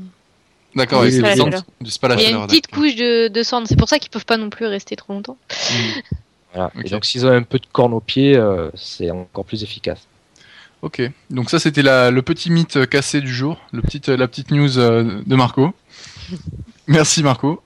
D'accord, 0.74 1.00
Oui, 1.02 1.08
et 1.08 1.10
c'est 1.12 1.16
oui, 1.22 1.22
le 1.22 1.30
oui. 1.30 1.36
centre 1.38 1.64
du 1.80 1.90
spa 1.90 2.08
la 2.08 2.16
Il 2.16 2.22
y 2.22 2.26
a 2.26 2.30
une 2.36 2.46
petite 2.46 2.66
couche 2.66 2.94
de, 2.96 3.28
de 3.28 3.42
cendres. 3.42 3.66
C'est 3.66 3.76
pour 3.78 3.88
ça 3.88 3.98
qu'ils 3.98 4.10
peuvent 4.10 4.26
pas 4.26 4.36
non 4.36 4.50
plus 4.50 4.66
rester 4.66 4.94
trop 4.94 5.14
longtemps. 5.14 5.38
Voilà. 6.52 6.70
Et 6.84 6.88
donc 6.90 7.04
s'ils 7.06 7.24
ont 7.26 7.30
un 7.30 7.42
peu 7.42 7.58
de 7.58 7.66
corne 7.72 7.94
au 7.94 8.00
pied, 8.00 8.36
euh, 8.36 8.70
c'est 8.74 9.10
encore 9.10 9.44
plus 9.46 9.62
efficace. 9.62 10.06
Ok, 10.82 11.02
donc 11.30 11.50
ça 11.50 11.58
c'était 11.58 11.82
le 11.82 12.20
petit 12.20 12.50
mythe 12.50 12.76
euh, 12.76 12.86
cassé 12.86 13.20
du 13.20 13.32
jour, 13.32 13.58
le 13.72 13.82
petit, 13.82 14.02
euh, 14.08 14.16
la 14.16 14.28
petite 14.28 14.50
news 14.50 14.78
euh, 14.78 15.22
de 15.26 15.36
Marco. 15.36 15.72
Merci 16.86 17.22
Marco. 17.22 17.62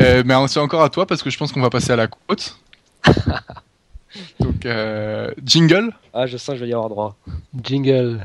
Euh, 0.00 0.22
mais 0.24 0.34
c'est 0.46 0.60
encore 0.60 0.82
à 0.82 0.90
toi 0.90 1.06
parce 1.06 1.22
que 1.22 1.30
je 1.30 1.38
pense 1.38 1.50
qu'on 1.52 1.62
va 1.62 1.70
passer 1.70 1.90
à 1.92 1.96
la 1.96 2.06
côte. 2.06 2.58
donc 4.40 4.66
euh, 4.66 5.32
jingle. 5.44 5.90
Ah, 6.14 6.26
je 6.26 6.36
sens 6.36 6.54
que 6.54 6.58
je 6.60 6.64
vais 6.64 6.70
y 6.70 6.74
avoir 6.74 6.88
droit. 6.90 7.16
Jingle. 7.62 8.22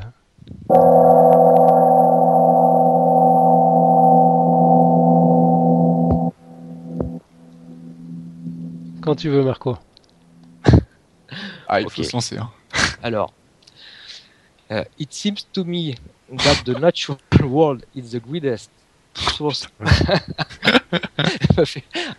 Quand 9.02 9.14
tu 9.14 9.28
veux, 9.28 9.42
Marco. 9.44 9.76
Ah, 11.68 11.80
il 11.80 11.90
faut 11.90 12.02
se 12.02 12.12
lancer. 12.12 12.38
hein. 12.38 12.50
Alors, 13.02 13.32
uh, 14.70 14.84
it 14.98 15.12
seems 15.12 15.46
to 15.52 15.64
me 15.64 15.96
that 16.28 16.62
the 16.64 16.78
natural 16.78 17.18
world 17.42 17.84
is 17.94 18.12
the 18.12 18.20
greatest 18.20 18.70
source. 19.36 19.68
Mais 19.78 19.88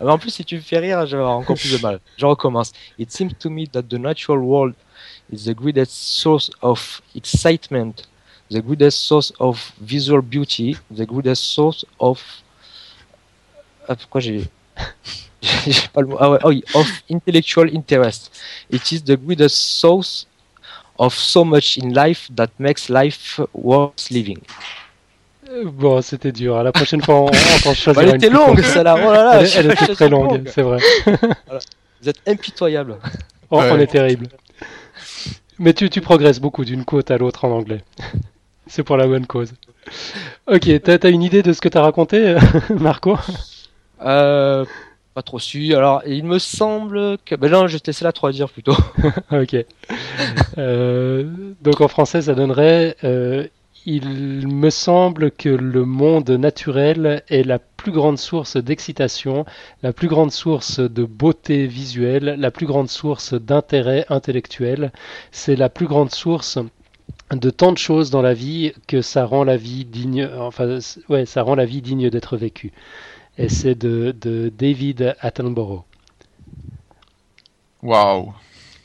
en 0.00 0.18
plus, 0.18 0.30
si 0.30 0.44
tu 0.44 0.56
me 0.56 0.60
fais 0.60 0.78
rire, 0.78 0.98
avoir 0.98 1.38
encore 1.38 1.56
plus 1.56 1.72
de 1.72 1.82
mal. 1.82 2.00
Je 2.16 2.26
recommence. 2.26 2.72
It 2.98 3.10
seems 3.10 3.32
to 3.38 3.50
me 3.50 3.68
that 3.72 3.82
the 3.82 3.98
natural 3.98 4.38
world 4.38 4.74
is 5.30 5.44
the 5.44 5.54
greatest 5.54 5.92
source 5.92 6.50
of 6.62 7.02
excitement, 7.14 8.08
the 8.50 8.60
greatest 8.60 8.98
source 8.98 9.32
of 9.38 9.72
visual 9.80 10.22
beauty, 10.22 10.76
the 10.90 11.04
greatest 11.04 11.42
source 11.42 11.84
of. 11.98 12.22
Ah, 13.88 13.96
pourquoi 13.96 14.20
j'ai. 14.20 14.48
j'ai 15.42 15.88
pas 15.92 16.00
le 16.00 16.08
mot. 16.08 16.16
Ah 16.18 16.30
ouais, 16.30 16.62
oh 16.74 16.78
of 16.78 16.86
intellectual 17.08 17.68
interest. 17.72 18.30
It 18.70 18.90
is 18.92 19.02
the 19.02 19.16
greatest 19.16 19.56
source 19.56 20.26
of 20.98 21.14
so 21.14 21.44
much 21.44 21.78
in 21.78 21.92
life 21.92 22.28
that 22.34 22.48
makes 22.58 22.88
life 22.88 23.40
worth 23.54 24.10
living. 24.10 24.38
Bon, 25.64 26.02
c'était 26.02 26.32
dur. 26.32 26.56
À 26.56 26.62
la 26.62 26.72
prochaine 26.72 27.02
fois, 27.02 27.20
on, 27.22 27.26
on 27.26 27.58
t'en 27.62 27.74
choisira 27.74 28.02
elle 28.02 28.16
était 28.16 28.28
longue, 28.28 28.60
celle-là. 28.62 28.96
Oh 28.98 29.12
là 29.12 29.24
là, 29.24 29.40
Elle, 29.40 29.48
elle 29.56 29.72
était 29.72 29.94
très 29.94 30.08
longue, 30.08 30.42
c'est 30.52 30.62
vrai. 30.62 30.78
Vous 32.02 32.08
êtes 32.08 32.20
impitoyable. 32.26 32.96
Oh, 33.50 33.58
Ouais. 33.58 33.70
On 33.72 33.78
est 33.78 33.86
terrible. 33.86 34.28
Mais 35.58 35.72
tu, 35.72 35.88
tu 35.88 36.00
progresses 36.02 36.38
beaucoup 36.38 36.64
d'une 36.64 36.84
côte 36.84 37.10
à 37.10 37.16
l'autre 37.16 37.44
en 37.46 37.50
anglais. 37.50 37.82
C'est 38.66 38.82
pour 38.82 38.96
la 38.98 39.06
bonne 39.06 39.26
cause. 39.26 39.54
Ok, 40.46 40.68
t'as 40.82 40.98
as 41.02 41.08
une 41.08 41.22
idée 41.22 41.42
de 41.42 41.52
ce 41.54 41.60
que 41.62 41.68
t'as 41.68 41.80
raconté, 41.80 42.36
Marco? 42.78 43.16
Euh, 44.02 44.66
pas 45.18 45.22
trop 45.22 45.40
su. 45.40 45.74
Alors, 45.74 46.00
il 46.06 46.22
me 46.22 46.38
semble 46.38 47.18
que. 47.24 47.34
Ben 47.34 47.50
non, 47.50 47.66
je 47.66 47.72
vais 47.72 47.80
te 47.80 47.88
laisser 47.88 48.04
la 48.04 48.12
3 48.12 48.30
dire 48.30 48.48
plutôt. 48.48 48.76
Ok. 49.32 49.56
Euh, 50.58 51.24
donc 51.60 51.80
en 51.80 51.88
français, 51.88 52.22
ça 52.22 52.34
donnerait 52.34 52.96
euh, 53.02 53.44
Il 53.84 54.46
me 54.46 54.70
semble 54.70 55.32
que 55.32 55.48
le 55.48 55.84
monde 55.84 56.30
naturel 56.30 57.24
est 57.28 57.42
la 57.42 57.58
plus 57.58 57.90
grande 57.90 58.18
source 58.18 58.56
d'excitation, 58.56 59.44
la 59.82 59.92
plus 59.92 60.06
grande 60.06 60.30
source 60.30 60.78
de 60.78 61.04
beauté 61.04 61.66
visuelle, 61.66 62.36
la 62.38 62.52
plus 62.52 62.66
grande 62.66 62.88
source 62.88 63.34
d'intérêt 63.34 64.06
intellectuel. 64.10 64.92
C'est 65.32 65.56
la 65.56 65.68
plus 65.68 65.88
grande 65.88 66.12
source 66.12 66.60
de 67.32 67.50
tant 67.50 67.72
de 67.72 67.78
choses 67.78 68.10
dans 68.10 68.22
la 68.22 68.34
vie 68.34 68.72
que 68.86 69.02
ça 69.02 69.24
rend 69.24 69.42
la 69.42 69.56
vie 69.56 69.84
digne. 69.84 70.28
Enfin, 70.38 70.78
ouais, 71.08 71.26
ça 71.26 71.42
rend 71.42 71.56
la 71.56 71.64
vie 71.64 71.82
digne 71.82 72.08
d'être 72.08 72.36
vécue. 72.36 72.72
Et 73.38 73.48
c'est 73.48 73.76
de, 73.76 74.14
de 74.20 74.52
David 74.56 75.16
Attenborough. 75.20 75.84
Waouh, 77.82 78.34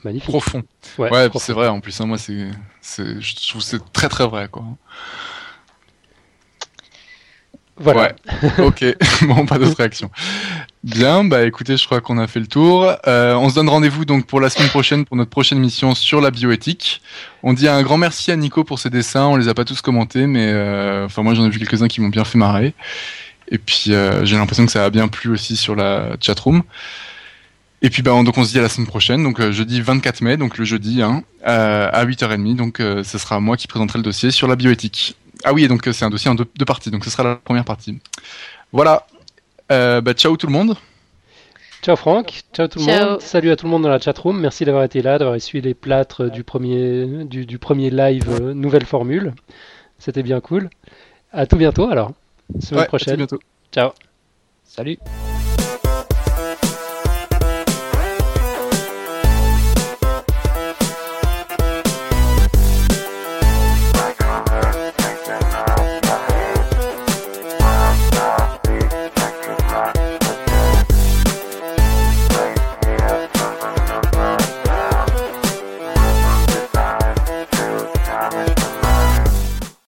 Magnifique. 0.03 0.29
profond. 0.29 0.63
Ouais, 0.99 1.29
c'est 1.39 1.53
vrai. 1.53 1.67
En 1.67 1.79
plus, 1.79 1.99
hein, 1.99 2.05
moi, 2.05 2.19
c'est, 2.19 2.47
c'est, 2.79 3.19
je 3.19 3.49
trouve 3.49 3.61
c'est 3.61 3.81
très 3.91 4.09
très 4.09 4.27
vrai, 4.27 4.47
quoi. 4.51 4.63
Voilà. 7.77 8.13
Ouais. 8.43 8.51
ok. 8.59 8.85
bon, 9.23 9.45
pas 9.47 9.57
d'autres 9.57 9.77
réactions. 9.77 10.11
Bien, 10.83 11.23
bah 11.23 11.43
écoutez, 11.43 11.77
je 11.77 11.85
crois 11.85 12.01
qu'on 12.01 12.17
a 12.17 12.27
fait 12.27 12.39
le 12.39 12.47
tour. 12.47 12.93
Euh, 13.07 13.33
on 13.35 13.49
se 13.49 13.55
donne 13.55 13.69
rendez-vous 13.69 14.05
donc 14.05 14.27
pour 14.27 14.39
la 14.41 14.49
semaine 14.49 14.67
prochaine 14.69 15.05
pour 15.05 15.15
notre 15.15 15.31
prochaine 15.31 15.57
mission 15.57 15.95
sur 15.95 16.21
la 16.21 16.29
bioéthique. 16.29 17.01
On 17.41 17.53
dit 17.53 17.67
un 17.67 17.81
grand 17.81 17.97
merci 17.97 18.31
à 18.31 18.35
Nico 18.35 18.63
pour 18.63 18.79
ses 18.79 18.89
dessins. 18.89 19.25
On 19.25 19.37
les 19.37 19.47
a 19.47 19.53
pas 19.53 19.65
tous 19.65 19.81
commentés, 19.81 20.27
mais 20.27 20.51
euh, 20.51 21.05
enfin 21.05 21.23
moi 21.23 21.33
j'en 21.33 21.45
ai 21.45 21.49
vu 21.49 21.57
quelques-uns 21.57 21.87
qui 21.87 22.01
m'ont 22.01 22.09
bien 22.09 22.25
fait 22.25 22.37
marrer. 22.37 22.73
Et 23.49 23.57
puis 23.57 23.93
euh, 23.93 24.25
j'ai 24.25 24.37
l'impression 24.37 24.65
que 24.65 24.71
ça 24.71 24.85
a 24.85 24.89
bien 24.89 25.07
plu 25.07 25.31
aussi 25.31 25.55
sur 25.55 25.75
la 25.75 26.15
chatroom. 26.19 26.63
Et 27.81 27.89
puis 27.89 28.01
bah 28.01 28.13
on, 28.13 28.23
donc 28.23 28.37
on 28.37 28.45
se 28.45 28.51
dit 28.51 28.59
à 28.59 28.61
la 28.61 28.69
semaine 28.69 28.87
prochaine, 28.87 29.23
donc 29.23 29.41
euh, 29.41 29.51
jeudi 29.51 29.81
24 29.81 30.21
mai, 30.21 30.37
donc 30.37 30.57
le 30.57 30.63
jeudi 30.63 31.01
hein, 31.01 31.23
euh, 31.45 31.89
à 31.91 32.05
8h30. 32.05 32.55
Donc 32.55 32.79
euh, 32.79 33.03
ce 33.03 33.17
sera 33.17 33.39
moi 33.41 33.57
qui 33.57 33.67
présenterai 33.67 33.99
le 33.99 34.03
dossier 34.03 34.31
sur 34.31 34.47
la 34.47 34.55
bioéthique. 34.55 35.17
Ah 35.43 35.51
oui, 35.53 35.65
et 35.65 35.67
donc 35.67 35.81
c'est 35.91 36.05
un 36.05 36.09
dossier 36.09 36.31
en 36.31 36.35
deux, 36.35 36.45
deux 36.57 36.65
parties, 36.65 36.91
donc 36.91 37.03
ce 37.03 37.09
sera 37.09 37.23
la 37.23 37.35
première 37.35 37.65
partie. 37.65 37.99
Voilà. 38.71 39.05
Euh, 39.71 40.01
bah, 40.01 40.13
ciao 40.13 40.35
tout 40.37 40.47
le 40.47 40.53
monde. 40.53 40.77
Ciao 41.81 41.97
Franck, 41.97 42.43
ciao 42.53 42.67
tout 42.69 42.79
le 42.79 42.85
Ciao. 42.85 43.09
monde, 43.11 43.21
salut 43.21 43.51
à 43.51 43.57
tout 43.57 43.65
le 43.65 43.71
monde 43.71 43.83
dans 43.83 43.89
la 43.89 43.99
chatroom, 43.99 44.39
merci 44.39 44.63
d'avoir 44.63 44.85
été 44.85 45.01
là, 45.01 45.17
d'avoir 45.17 45.35
essuyé 45.35 45.61
les 45.61 45.73
plâtres 45.73 46.31
du 46.31 46.45
premier, 46.45 47.25
du, 47.25 47.45
du 47.45 47.59
premier 47.59 47.89
live 47.89 48.23
euh, 48.29 48.53
nouvelle 48.53 48.85
formule. 48.85 49.33
C'était 49.99 50.23
bien 50.23 50.39
cool. 50.39 50.69
À 51.33 51.45
tout 51.45 51.57
bientôt 51.57 51.89
alors, 51.89 52.13
semaine 52.61 52.79
Ouais, 52.79 52.81
à 52.81 52.85
tout 52.85 52.87
prochaine. 52.89 53.15
bientôt. 53.17 53.39
Ciao. 53.71 53.91
Salut. 54.63 54.97